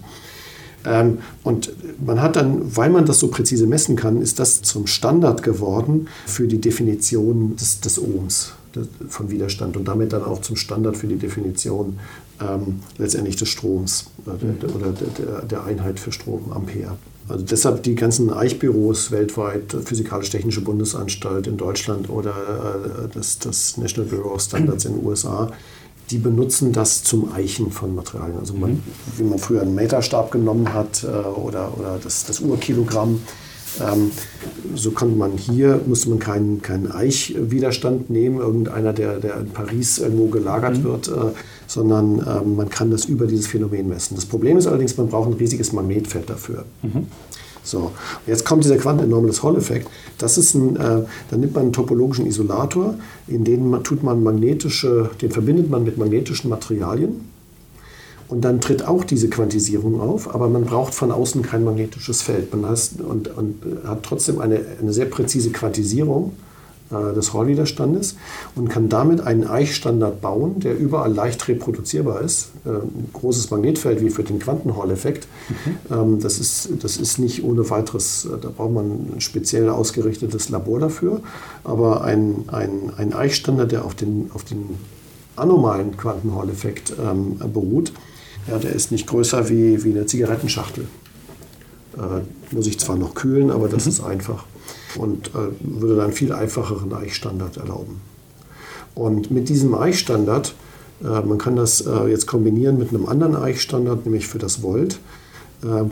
Ähm, 0.84 1.18
und 1.42 1.72
man 2.04 2.20
hat 2.20 2.36
dann, 2.36 2.76
weil 2.76 2.90
man 2.90 3.06
das 3.06 3.18
so 3.18 3.28
präzise 3.28 3.66
messen 3.66 3.96
kann, 3.96 4.20
ist 4.20 4.38
das 4.38 4.62
zum 4.62 4.86
Standard 4.86 5.42
geworden 5.42 6.08
für 6.26 6.46
die 6.46 6.60
Definition 6.60 7.56
des, 7.56 7.80
des 7.80 7.98
Ohms 7.98 8.52
von 9.08 9.30
Widerstand 9.30 9.76
und 9.76 9.86
damit 9.86 10.12
dann 10.12 10.24
auch 10.24 10.40
zum 10.40 10.56
Standard 10.56 10.96
für 10.96 11.06
die 11.06 11.16
Definition 11.16 11.98
ähm, 12.40 12.80
letztendlich 12.98 13.36
des 13.36 13.48
Stroms 13.48 14.10
äh, 14.26 14.66
oder 14.66 14.92
der, 14.92 15.42
der, 15.42 15.64
Einheit 15.64 16.00
für 16.00 16.12
Strom, 16.12 16.52
Ampere. 16.52 16.96
Also 17.28 17.44
deshalb 17.44 17.82
die 17.84 17.94
ganzen 17.94 18.30
Eichbüros 18.30 19.10
weltweit, 19.10 19.74
Physikalisch-Technische 19.84 20.60
Bundesanstalt 20.60 21.46
in 21.46 21.56
Deutschland 21.56 22.10
oder 22.10 22.30
äh, 22.32 23.08
das, 23.14 23.38
das 23.38 23.76
National 23.76 24.10
Bureau 24.10 24.34
of 24.34 24.42
Standards 24.42 24.84
in 24.84 24.94
den 24.94 25.06
USA, 25.06 25.52
die 26.10 26.18
benutzen 26.18 26.72
das 26.72 27.02
zum 27.02 27.32
Eichen 27.32 27.70
von 27.70 27.94
Materialien. 27.94 28.38
Also 28.38 28.54
man, 28.54 28.72
mhm. 28.72 28.82
wie 29.16 29.24
man 29.24 29.38
früher 29.38 29.62
einen 29.62 29.74
Meterstab 29.74 30.30
genommen 30.30 30.72
hat 30.72 31.04
äh, 31.04 31.06
oder, 31.06 31.72
oder 31.78 31.98
das, 32.02 32.24
das 32.26 32.40
Urkilogramm, 32.40 33.20
Ähm, 33.80 34.12
so 34.74 34.92
konnte 34.92 35.16
man 35.16 35.32
hier, 35.36 35.80
musste 35.86 36.08
man 36.10 36.18
keinen, 36.20 36.62
keinen 36.62 36.92
Eichwiderstand 36.92 38.08
nehmen, 38.08 38.38
irgendeiner, 38.38 38.92
der, 38.92 39.18
der 39.18 39.40
in 39.40 39.50
Paris 39.50 39.98
irgendwo 39.98 40.26
gelagert 40.26 40.78
mhm. 40.78 40.84
wird, 40.84 41.08
äh, 41.08 41.32
sondern 41.66 42.20
äh, 42.20 42.40
man 42.46 42.68
kann 42.68 42.90
das 42.90 43.04
über 43.06 43.26
dieses 43.26 43.48
Phänomen 43.48 43.88
messen. 43.88 44.14
Das 44.14 44.26
Problem 44.26 44.58
ist 44.58 44.66
allerdings, 44.66 44.96
man 44.96 45.08
braucht 45.08 45.28
ein 45.28 45.34
riesiges 45.34 45.72
Magnetfeld 45.72 46.30
dafür. 46.30 46.64
Mhm. 46.82 47.06
So, 47.64 47.92
jetzt 48.26 48.44
kommt 48.44 48.62
dieser 48.62 48.76
Quantenenormales 48.76 49.42
Hall-Effekt. 49.42 49.88
Das 50.18 50.36
ist 50.36 50.54
ein, 50.54 50.76
äh, 50.76 51.02
dann 51.30 51.40
nimmt 51.40 51.54
man 51.54 51.64
einen 51.64 51.72
topologischen 51.72 52.26
Isolator, 52.26 52.94
in 53.26 53.44
den 53.44 53.70
man, 53.70 53.82
tut 53.82 54.02
man 54.02 54.22
magnetische, 54.22 55.10
den 55.22 55.30
verbindet 55.30 55.70
man 55.70 55.82
mit 55.82 55.96
magnetischen 55.96 56.50
Materialien. 56.50 57.32
Und 58.28 58.42
dann 58.42 58.60
tritt 58.60 58.86
auch 58.86 59.04
diese 59.04 59.28
Quantisierung 59.28 60.00
auf, 60.00 60.34
aber 60.34 60.48
man 60.48 60.64
braucht 60.64 60.94
von 60.94 61.10
außen 61.10 61.42
kein 61.42 61.64
magnetisches 61.64 62.22
Feld. 62.22 62.52
Man 62.54 62.68
hat, 62.68 62.90
und, 63.06 63.28
und 63.36 63.62
hat 63.86 64.02
trotzdem 64.02 64.40
eine, 64.40 64.60
eine 64.80 64.92
sehr 64.92 65.06
präzise 65.06 65.50
Quantisierung 65.50 66.32
äh, 66.32 66.53
des 66.90 67.32
Hall-Widerstandes 67.32 68.16
und 68.54 68.68
kann 68.68 68.88
damit 68.88 69.20
einen 69.20 69.46
Eichstandard 69.46 70.20
bauen, 70.20 70.60
der 70.60 70.78
überall 70.78 71.12
leicht 71.12 71.48
reproduzierbar 71.48 72.20
ist. 72.20 72.50
Äh, 72.64 72.70
ein 72.70 73.08
großes 73.12 73.50
Magnetfeld 73.50 74.00
wie 74.00 74.10
für 74.10 74.22
den 74.22 74.38
Quantenhall-Effekt. 74.38 75.26
Mhm. 75.48 75.94
Ähm, 75.94 76.20
das, 76.20 76.38
ist, 76.38 76.68
das 76.82 76.96
ist 76.96 77.18
nicht 77.18 77.42
ohne 77.42 77.68
weiteres, 77.70 78.26
äh, 78.26 78.38
da 78.40 78.50
braucht 78.50 78.72
man 78.72 78.84
ein 78.84 79.20
speziell 79.20 79.68
ausgerichtetes 79.68 80.50
Labor 80.50 80.80
dafür. 80.80 81.20
Aber 81.64 82.04
ein, 82.04 82.44
ein, 82.48 82.92
ein 82.96 83.12
Eichstandard, 83.14 83.72
der 83.72 83.84
auf 83.84 83.94
den, 83.94 84.30
auf 84.34 84.44
den 84.44 84.76
anomalen 85.36 85.96
Quantenhall-Effekt 85.96 86.94
ähm, 87.02 87.38
beruht, 87.52 87.92
ja, 88.48 88.58
der 88.58 88.72
ist 88.72 88.92
nicht 88.92 89.06
größer 89.06 89.48
wie, 89.48 89.82
wie 89.84 89.90
eine 89.90 90.06
Zigarettenschachtel. 90.06 90.86
Äh, 91.96 92.54
muss 92.54 92.66
ich 92.66 92.78
zwar 92.78 92.96
noch 92.96 93.14
kühlen, 93.14 93.50
aber 93.50 93.68
das 93.68 93.86
mhm. 93.86 93.90
ist 93.90 94.00
einfach 94.04 94.44
und 94.96 95.28
äh, 95.28 95.50
würde 95.60 95.96
dann 95.96 96.12
viel 96.12 96.32
einfacheren 96.32 96.92
Eichstandard 96.92 97.56
erlauben. 97.56 98.00
Und 98.94 99.30
mit 99.30 99.48
diesem 99.48 99.74
Eichstandard, 99.74 100.54
äh, 101.02 101.06
man 101.06 101.38
kann 101.38 101.56
das 101.56 101.80
äh, 101.80 102.06
jetzt 102.06 102.26
kombinieren 102.26 102.78
mit 102.78 102.90
einem 102.90 103.06
anderen 103.06 103.36
Eichstandard, 103.36 104.04
nämlich 104.04 104.28
für 104.28 104.38
das 104.38 104.62
Volt, 104.62 104.98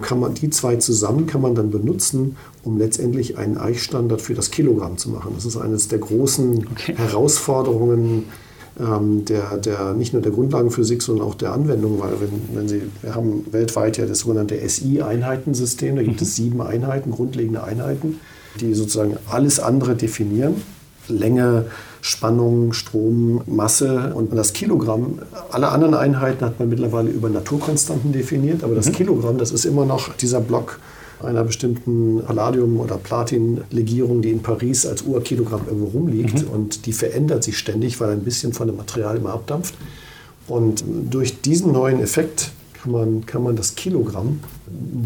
kann 0.02 0.20
man 0.20 0.34
die 0.34 0.50
zwei 0.50 0.76
zusammen 0.76 1.26
kann 1.26 1.40
man 1.40 1.54
dann 1.54 1.70
benutzen, 1.70 2.36
um 2.62 2.76
letztendlich 2.76 3.38
einen 3.38 3.56
Eichstandard 3.56 4.20
für 4.20 4.34
das 4.34 4.50
Kilogramm 4.50 4.98
zu 4.98 5.08
machen. 5.08 5.32
Das 5.34 5.46
ist 5.46 5.56
eines 5.56 5.88
der 5.88 5.98
großen 5.98 6.66
okay. 6.72 6.94
Herausforderungen 6.94 8.24
ähm, 8.80 9.24
der, 9.26 9.58
der, 9.58 9.92
nicht 9.92 10.12
nur 10.12 10.22
der 10.22 10.32
Grundlagenphysik, 10.32 11.02
sondern 11.02 11.26
auch 11.26 11.34
der 11.34 11.52
Anwendung, 11.52 12.00
weil 12.00 12.12
wenn, 12.20 12.56
wenn 12.56 12.68
Sie, 12.68 12.82
wir 13.02 13.14
haben 13.14 13.44
weltweit 13.50 13.98
ja 13.98 14.06
das 14.06 14.20
sogenannte 14.20 14.56
SI-Einheitensystem, 14.66 15.96
da 15.96 16.02
gibt 16.02 16.20
mhm. 16.20 16.26
es 16.26 16.36
sieben 16.36 16.60
Einheiten, 16.62 17.10
grundlegende 17.10 17.62
Einheiten 17.62 18.20
die 18.60 18.74
sozusagen 18.74 19.16
alles 19.30 19.60
andere 19.60 19.94
definieren. 19.94 20.62
Länge, 21.08 21.66
Spannung, 22.00 22.72
Strom, 22.72 23.42
Masse 23.46 24.12
und 24.14 24.34
das 24.34 24.52
Kilogramm. 24.52 25.20
Alle 25.50 25.68
anderen 25.68 25.94
Einheiten 25.94 26.44
hat 26.44 26.58
man 26.58 26.68
mittlerweile 26.68 27.10
über 27.10 27.28
Naturkonstanten 27.28 28.12
definiert, 28.12 28.64
aber 28.64 28.74
das 28.74 28.88
mhm. 28.88 28.92
Kilogramm, 28.92 29.38
das 29.38 29.52
ist 29.52 29.64
immer 29.64 29.84
noch 29.84 30.14
dieser 30.16 30.40
Block 30.40 30.78
einer 31.22 31.44
bestimmten 31.44 32.22
Palladium- 32.24 32.80
oder 32.80 32.96
Platin-Legierung, 32.96 34.22
die 34.22 34.30
in 34.30 34.42
Paris 34.42 34.84
als 34.86 35.02
Urkilogramm 35.02 35.62
irgendwo 35.66 35.86
rumliegt. 35.98 36.42
Mhm. 36.42 36.50
Und 36.50 36.86
die 36.86 36.92
verändert 36.92 37.44
sich 37.44 37.58
ständig, 37.58 38.00
weil 38.00 38.10
ein 38.10 38.24
bisschen 38.24 38.52
von 38.52 38.66
dem 38.66 38.76
Material 38.76 39.16
immer 39.16 39.32
abdampft. 39.32 39.74
Und 40.48 40.82
durch 41.10 41.40
diesen 41.40 41.72
neuen 41.72 42.00
Effekt 42.00 42.50
kann 42.82 42.92
man, 42.92 43.26
kann 43.26 43.42
man 43.42 43.54
das 43.54 43.76
Kilogramm 43.76 44.40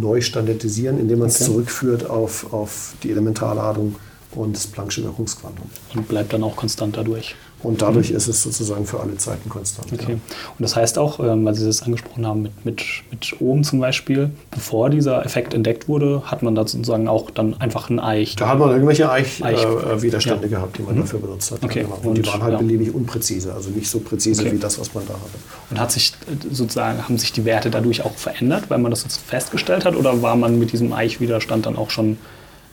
neu 0.01 0.21
standardisieren, 0.21 0.99
indem 0.99 1.19
man 1.19 1.29
es 1.29 1.37
okay. 1.37 1.51
zurückführt 1.51 2.09
auf, 2.09 2.53
auf 2.53 2.95
die 3.03 3.11
Elementarladung 3.11 3.97
und 4.33 4.57
das 4.57 4.67
Planck'sche 4.67 5.03
Wirkungsquantum. 5.03 5.69
Und 5.95 6.09
bleibt 6.09 6.33
dann 6.33 6.43
auch 6.43 6.57
konstant 6.57 6.97
dadurch. 6.97 7.35
Und 7.67 7.83
dadurch 7.83 8.11
mhm. 8.11 8.17
ist 8.17 8.29
es 8.29 8.43
sozusagen 8.45 8.87
für 8.87 9.01
alle 9.01 9.17
Zeiten 9.17 9.49
konstant. 9.49 9.93
Okay. 9.93 10.13
Ja. 10.13 10.15
Und 10.15 10.61
das 10.61 10.77
heißt 10.77 10.99
auch, 10.99 11.19
ähm, 11.19 11.45
weil 11.45 11.55
Sie 11.55 11.67
das 11.67 11.83
angesprochen 11.83 12.25
haben 12.25 12.43
mit, 12.43 12.65
mit, 12.65 12.83
mit 13.11 13.41
Ohm 13.41 13.65
zum 13.65 13.81
Beispiel, 13.81 14.31
bevor 14.53 14.89
dieser 14.89 15.27
Effekt 15.27 15.53
entdeckt 15.53 15.89
wurde, 15.89 16.23
hat 16.27 16.45
man 16.45 16.55
da 16.55 16.63
sozusagen 16.63 17.09
auch 17.09 17.29
dann 17.31 17.61
einfach 17.61 17.91
ein 17.91 17.99
Eich. 17.99 18.37
Da 18.37 18.49
hat 18.49 18.61
man 18.61 18.71
irgendwelche 18.71 19.11
Eich-Widerstände 19.11 20.45
Eich. 20.45 20.47
äh, 20.47 20.49
gehabt, 20.49 20.79
die 20.79 20.83
man 20.83 20.95
mhm. 20.95 21.01
dafür 21.01 21.19
benutzt 21.19 21.51
hat. 21.51 21.65
Okay. 21.65 21.83
Genau. 21.83 21.99
Und, 22.03 22.07
und, 22.07 22.19
die 22.19 22.27
waren 22.27 22.43
halt 22.43 22.53
ja. 22.53 22.59
beliebig 22.59 22.95
unpräzise, 22.95 23.53
also 23.53 23.71
nicht 23.71 23.91
so 23.91 23.99
präzise 23.99 24.43
okay. 24.43 24.53
wie 24.53 24.59
das, 24.59 24.79
was 24.79 24.95
man 24.95 25.05
da 25.05 25.15
hatte. 25.15 25.39
Und 25.71 25.81
hat 25.81 25.91
sich 25.91 26.13
äh, 26.29 26.55
sozusagen, 26.55 27.03
haben 27.03 27.19
sich 27.19 27.33
die 27.33 27.45
Werte 27.45 27.71
dadurch 27.71 28.05
auch 28.05 28.15
verändert, 28.15 28.71
weil 28.71 28.79
man 28.79 28.93
das 28.93 29.03
jetzt 29.03 29.19
festgestellt 29.19 29.85
hat, 29.85 29.97
oder 29.97 30.23
war 30.23 30.37
man 30.37 30.59
mit 30.61 30.73
diesem 30.73 30.93
Eich-Widerstand 30.93 31.67
dann 31.67 31.77
auch 31.77 31.91
schon 31.91 32.17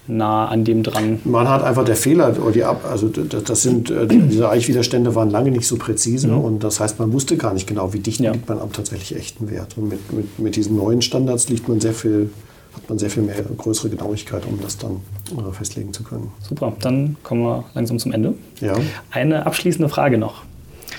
nah 0.08 0.48
an 0.48 0.64
dem 0.66 0.84
dran. 0.84 1.20
Man 1.24 1.48
hat 1.48 1.64
einfach 1.64 1.86
der 1.86 1.96
Fehler, 1.96 2.34
die 2.54 2.64
ab, 2.64 2.86
also 2.90 3.08
das 3.08 3.62
sind, 3.62 3.90
äh, 3.90 4.08
diese 4.08 4.50
Eichwiderstände 4.50 5.16
waren 5.16 5.30
lange 5.30 5.52
nicht 5.52 5.68
so 5.68 5.78
präzise 5.78 6.28
mhm. 6.28 6.40
und 6.40 6.64
das 6.64 6.80
heißt, 6.80 7.00
man 7.00 7.14
wusste 7.14 7.38
gar 7.38 7.54
nicht 7.54 7.68
genau, 7.68 7.94
wie 7.94 8.00
dicht 8.00 8.20
ja. 8.20 8.32
liegt 8.32 8.50
man 8.50 8.60
am 8.60 8.72
tatsächlich 8.72 9.16
echten 9.18 9.50
Wert. 9.50 9.78
Und 9.78 9.90
mit, 9.90 10.12
mit, 10.12 10.40
mit 10.40 10.56
diesen 10.56 10.76
neuen 10.76 11.02
Standards 11.02 11.50
liegt 11.50 11.70
man 11.70 11.80
sehr 11.80 11.94
viel, 11.94 12.30
hat 12.76 12.90
man 12.90 13.00
sehr 13.00 13.10
viel 13.10 13.24
mehr 13.24 13.42
größere 13.58 13.90
Genauigkeit, 13.90 14.44
um 14.46 14.60
das 14.62 14.78
dann 14.78 15.02
äh, 15.32 15.52
festlegen 15.54 15.94
zu 15.94 16.04
können. 16.04 16.32
Super, 16.48 16.74
dann 16.82 17.16
kommen 17.24 17.44
wir 17.44 17.64
langsam 17.74 17.98
zum 18.00 18.12
Ende. 18.12 18.34
Ja. 18.60 18.74
Eine 19.12 19.46
abschließende 19.46 19.90
Frage 19.90 20.18
noch. 20.18 20.44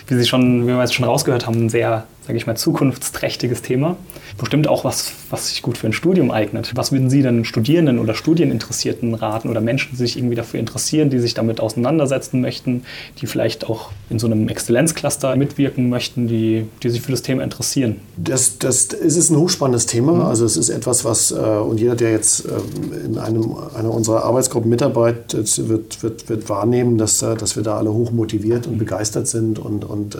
Wie 0.06 0.14
Sie 0.16 0.24
schon, 0.24 0.64
wie 0.64 0.68
wir 0.68 0.80
jetzt 0.80 0.94
schon 0.94 1.04
rausgehört 1.04 1.46
haben, 1.46 1.66
ein 1.66 1.68
sehr 1.68 2.04
sage 2.26 2.38
ich 2.38 2.46
mal, 2.46 2.56
zukunftsträchtiges 2.56 3.62
Thema. 3.62 3.96
Bestimmt 4.36 4.66
auch 4.66 4.84
was, 4.84 5.12
was 5.30 5.48
sich 5.50 5.62
gut 5.62 5.78
für 5.78 5.86
ein 5.86 5.92
Studium 5.92 6.30
eignet. 6.30 6.72
Was 6.74 6.90
würden 6.90 7.08
Sie 7.08 7.22
denn 7.22 7.44
Studierenden 7.44 7.98
oder 8.00 8.14
Studieninteressierten 8.14 9.14
raten 9.14 9.48
oder 9.48 9.60
Menschen, 9.60 9.90
die 9.92 9.96
sich 9.96 10.16
irgendwie 10.16 10.34
dafür 10.34 10.58
interessieren, 10.58 11.08
die 11.08 11.20
sich 11.20 11.34
damit 11.34 11.60
auseinandersetzen 11.60 12.40
möchten, 12.40 12.82
die 13.20 13.26
vielleicht 13.26 13.68
auch 13.68 13.90
in 14.10 14.18
so 14.18 14.26
einem 14.26 14.48
Exzellenzcluster 14.48 15.36
mitwirken 15.36 15.88
möchten, 15.88 16.26
die, 16.26 16.66
die 16.82 16.90
sich 16.90 17.00
für 17.00 17.12
das 17.12 17.22
Thema 17.22 17.44
interessieren? 17.44 18.00
Das, 18.16 18.58
das 18.58 18.88
es 18.92 19.16
ist 19.16 19.30
ein 19.30 19.36
hochspannendes 19.36 19.86
Thema. 19.86 20.12
Mhm. 20.14 20.20
Also 20.22 20.44
es 20.44 20.56
ist 20.56 20.68
etwas, 20.68 21.04
was, 21.04 21.30
äh, 21.30 21.34
und 21.34 21.78
jeder, 21.78 21.94
der 21.94 22.10
jetzt 22.10 22.46
äh, 22.46 23.06
in 23.06 23.18
einem, 23.18 23.54
einer 23.76 23.92
unserer 23.92 24.24
Arbeitsgruppen 24.24 24.68
mitarbeitet, 24.68 25.68
wird, 25.68 26.02
wird, 26.02 26.28
wird 26.28 26.48
wahrnehmen, 26.48 26.98
dass, 26.98 27.22
äh, 27.22 27.36
dass 27.36 27.54
wir 27.54 27.62
da 27.62 27.76
alle 27.76 27.92
hoch 27.92 28.10
motiviert 28.10 28.66
und 28.66 28.78
begeistert 28.78 29.28
sind 29.28 29.58
und, 29.58 29.84
und 29.84 30.18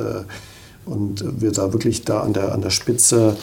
und 0.87 1.41
wir 1.41 1.53
da 1.53 1.73
wirklich 1.73 2.05
da 2.05 2.21
an 2.21 2.33
der, 2.33 2.53
an 2.53 2.63
der 2.63 2.71
Spitze 2.71 3.37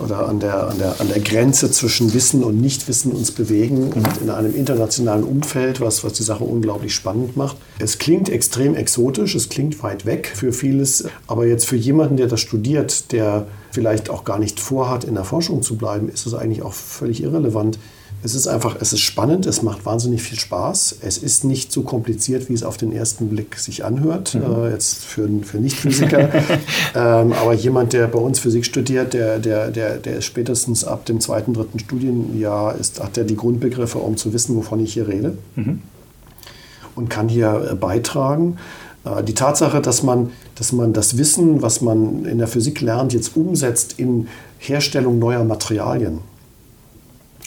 oder 0.00 0.28
an 0.28 0.40
der, 0.40 0.68
an, 0.68 0.78
der, 0.78 1.00
an 1.00 1.08
der 1.08 1.20
Grenze 1.20 1.70
zwischen 1.70 2.12
Wissen 2.12 2.44
und 2.44 2.60
Nichtwissen 2.60 3.12
uns 3.12 3.30
bewegen 3.30 3.92
und 3.92 4.06
in 4.20 4.30
einem 4.30 4.54
internationalen 4.54 5.24
Umfeld, 5.24 5.80
was, 5.80 6.04
was 6.04 6.12
die 6.12 6.22
Sache 6.22 6.44
unglaublich 6.44 6.94
spannend 6.94 7.36
macht. 7.36 7.56
Es 7.78 7.98
klingt 7.98 8.28
extrem 8.28 8.74
exotisch, 8.74 9.34
es 9.34 9.48
klingt 9.48 9.82
weit 9.82 10.04
weg 10.04 10.30
für 10.34 10.52
vieles, 10.52 11.06
aber 11.26 11.46
jetzt 11.46 11.66
für 11.66 11.76
jemanden, 11.76 12.16
der 12.16 12.26
das 12.26 12.40
studiert, 12.40 13.12
der 13.12 13.46
vielleicht 13.70 14.10
auch 14.10 14.24
gar 14.24 14.38
nicht 14.38 14.60
vorhat, 14.60 15.04
in 15.04 15.14
der 15.14 15.24
Forschung 15.24 15.62
zu 15.62 15.76
bleiben, 15.76 16.08
ist 16.08 16.26
es 16.26 16.34
eigentlich 16.34 16.62
auch 16.62 16.72
völlig 16.72 17.22
irrelevant. 17.22 17.78
Es 18.26 18.34
ist 18.34 18.48
einfach, 18.48 18.74
es 18.80 18.92
ist 18.92 19.02
spannend, 19.02 19.46
es 19.46 19.62
macht 19.62 19.86
wahnsinnig 19.86 20.20
viel 20.20 20.36
Spaß. 20.36 20.96
Es 21.00 21.16
ist 21.16 21.44
nicht 21.44 21.70
so 21.70 21.82
kompliziert, 21.82 22.48
wie 22.48 22.54
es 22.54 22.64
auf 22.64 22.76
den 22.76 22.90
ersten 22.90 23.28
Blick 23.28 23.54
sich 23.56 23.84
anhört, 23.84 24.34
mhm. 24.34 24.64
äh, 24.64 24.70
jetzt 24.72 25.04
für, 25.04 25.28
für 25.44 25.58
Nicht-Physiker. 25.58 26.30
ähm, 26.96 27.32
aber 27.32 27.52
jemand, 27.52 27.92
der 27.92 28.08
bei 28.08 28.18
uns 28.18 28.40
Physik 28.40 28.64
studiert, 28.64 29.14
der, 29.14 29.38
der, 29.38 29.70
der, 29.70 29.98
der 29.98 30.16
ist 30.16 30.24
spätestens 30.24 30.82
ab 30.82 31.04
dem 31.04 31.20
zweiten, 31.20 31.54
dritten 31.54 31.78
Studienjahr, 31.78 32.74
ist, 32.74 33.00
hat 33.00 33.16
er 33.16 33.22
die 33.22 33.36
Grundbegriffe, 33.36 33.98
um 33.98 34.16
zu 34.16 34.32
wissen, 34.32 34.56
wovon 34.56 34.80
ich 34.80 34.94
hier 34.94 35.06
rede. 35.06 35.38
Mhm. 35.54 35.82
Und 36.96 37.08
kann 37.08 37.28
hier 37.28 37.68
äh, 37.70 37.74
beitragen. 37.76 38.56
Äh, 39.04 39.22
die 39.22 39.34
Tatsache, 39.34 39.80
dass 39.80 40.02
man, 40.02 40.32
dass 40.56 40.72
man 40.72 40.92
das 40.92 41.16
Wissen, 41.16 41.62
was 41.62 41.80
man 41.80 42.24
in 42.24 42.38
der 42.38 42.48
Physik 42.48 42.80
lernt, 42.80 43.12
jetzt 43.12 43.36
umsetzt 43.36 44.00
in 44.00 44.26
Herstellung 44.58 45.20
neuer 45.20 45.44
Materialien 45.44 46.18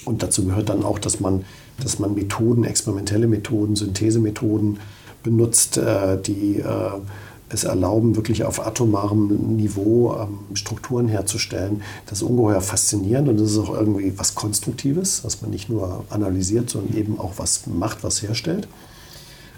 und 0.10 0.24
dazu 0.24 0.43
gehört 0.43 0.70
dann 0.70 0.84
auch, 0.84 0.97
dass 0.97 1.20
man, 1.20 1.45
dass 1.82 1.99
man 1.99 2.16
Methoden, 2.16 2.64
experimentelle 2.64 3.28
Methoden, 3.28 3.76
Synthesemethoden 3.76 4.80
benutzt, 5.22 5.78
äh, 5.78 6.20
die 6.20 6.62
äh, 6.62 6.89
es 7.49 7.64
erlauben, 7.64 8.16
wirklich 8.16 8.43
auf 8.43 8.66
atomarem 8.66 9.55
Niveau 9.55 10.18
ähm, 10.20 10.55
Strukturen 10.55 11.07
herzustellen. 11.07 11.84
Das 12.07 12.18
ist 12.20 12.24
ungeheuer 12.24 12.62
faszinierend 12.62 13.30
und 13.30 13.39
das 13.39 13.51
ist 13.51 13.60
auch 13.60 13.74
irgendwie 13.74 14.12
was 14.18 14.34
Konstruktives, 14.34 15.22
dass 15.22 15.43
man 15.43 15.51
nicht 15.51 15.70
nur 15.70 16.05
analysiert, 16.10 16.72
sondern 16.72 16.97
eben 16.97 17.20
auch 17.20 17.34
was 17.38 17.68
macht, 17.68 18.03
was 18.03 18.24
herstellt. 18.24 18.68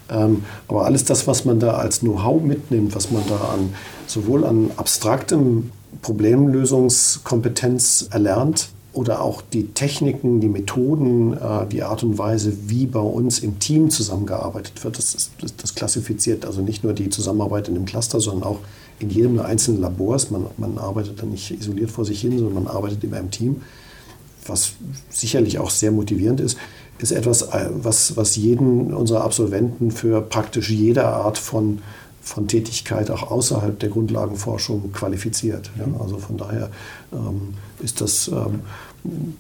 Ähm, 0.10 0.44
aber 0.68 0.84
alles 0.84 1.06
das, 1.06 1.28
was 1.28 1.46
man 1.46 1.62
da 1.62 1.76
als 1.76 2.02
Know-how 2.02 2.42
mitnimmt, 2.42 2.94
was 2.94 3.10
man 3.10 3.24
da 3.30 3.38
an, 3.54 3.74
sowohl 4.06 4.44
an 4.44 4.72
abstraktem 4.76 5.72
Problemlösungskompetenz 6.02 8.10
erlernt, 8.12 8.68
oder 8.94 9.22
auch 9.22 9.42
die 9.42 9.68
Techniken, 9.68 10.42
die 10.42 10.50
Methoden, 10.50 11.34
äh, 11.34 11.66
die 11.68 11.84
Art 11.84 12.04
und 12.04 12.18
Weise, 12.18 12.54
wie 12.68 12.86
bei 12.88 13.00
uns 13.00 13.40
im 13.40 13.60
Team 13.60 13.90
zusammengearbeitet 13.90 14.84
wird, 14.84 14.98
das, 14.98 15.16
ist, 15.16 15.32
das, 15.40 15.76
klassifiziert 15.76 16.46
also 16.46 16.62
nicht 16.62 16.84
nur 16.84 16.94
die 16.94 17.10
Zusammenarbeit 17.10 17.70
in 17.70 17.76
einem 17.76 17.86
Cluster, 17.86 18.20
sondern 18.20 18.44
auch 18.44 18.60
in 19.00 19.10
jedem 19.10 19.40
einzelnen 19.40 19.82
Labors. 19.82 20.30
Man, 20.30 20.46
man 20.58 20.78
arbeitet 20.78 21.22
dann 21.22 21.30
nicht 21.30 21.52
isoliert 21.52 21.90
vor 21.90 22.04
sich 22.04 22.20
hin, 22.20 22.38
sondern 22.38 22.64
man 22.64 22.68
arbeitet 22.68 23.04
immer 23.04 23.20
im 23.20 23.32
Team, 23.32 23.62
was 24.46 24.74
sicherlich 25.10 25.58
auch 25.58 25.70
sehr 25.70 25.92
motivierend 25.92 26.42
ist. 26.42 26.58
ist 27.00 27.12
etwas, 27.12 27.44
äh, 27.44 27.70
was, 27.72 28.18
was 28.18 28.36
jeden 28.36 28.94
unserer 28.94 29.24
Absolventen 29.24 29.92
für 29.92 30.22
praktisch 30.22 30.70
jede 30.70 31.06
Art 31.06 31.38
von, 31.38 31.80
von 32.22 32.48
Tätigkeit 32.48 33.10
auch 33.10 33.30
außerhalb 33.30 33.80
der 33.80 33.90
Grundlagenforschung 33.90 34.92
qualifiziert. 34.94 35.72
Ja, 35.78 35.86
also 36.00 36.18
von 36.18 36.38
daher 36.38 36.70
ähm, 37.12 37.56
ist 37.82 38.00
das, 38.00 38.28
ähm, 38.28 38.62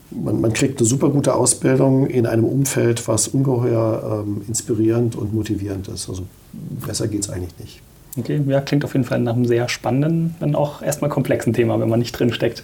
man, 0.09 0.41
man, 0.41 0.53
kriegt 0.53 0.79
eine 0.79 0.87
super 0.87 1.09
gute 1.09 1.35
Ausbildung 1.35 2.07
in 2.07 2.25
einem 2.25 2.45
Umfeld, 2.45 3.07
was 3.07 3.27
ungeheuer 3.27 4.23
ähm, 4.25 4.41
inspirierend 4.47 5.15
und 5.15 5.33
motivierend 5.33 5.87
ist. 5.87 6.09
Also 6.09 6.23
besser 6.53 7.07
geht 7.07 7.21
es 7.21 7.29
eigentlich 7.29 7.57
nicht. 7.59 7.81
Okay, 8.17 8.41
ja, 8.47 8.59
klingt 8.59 8.83
auf 8.83 8.93
jeden 8.93 9.05
Fall 9.05 9.19
nach 9.19 9.35
einem 9.35 9.45
sehr 9.45 9.69
spannenden, 9.69 10.35
wenn 10.39 10.55
auch 10.55 10.81
erstmal 10.81 11.09
komplexen 11.09 11.53
Thema, 11.53 11.79
wenn 11.79 11.87
man 11.87 11.99
nicht 11.99 12.11
drin 12.11 12.33
steckt. 12.33 12.63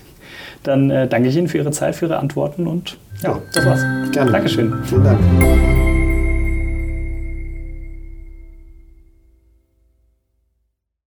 Dann 0.63 0.89
äh, 0.89 1.07
danke 1.07 1.30
ich 1.30 1.38
Ihnen 1.38 1.47
für 1.47 1.57
Ihre 1.57 1.72
Zeit, 1.72 1.95
für 1.95 2.07
Ihre 2.07 2.18
Antworten 2.18 2.68
und 2.68 2.97
ja, 3.24 3.41
das 3.53 3.65
war's. 3.65 3.82
Gerne. 4.11 4.32
Dankeschön. 4.32 4.74
Vielen 4.84 5.03
Dank. 5.03 6.16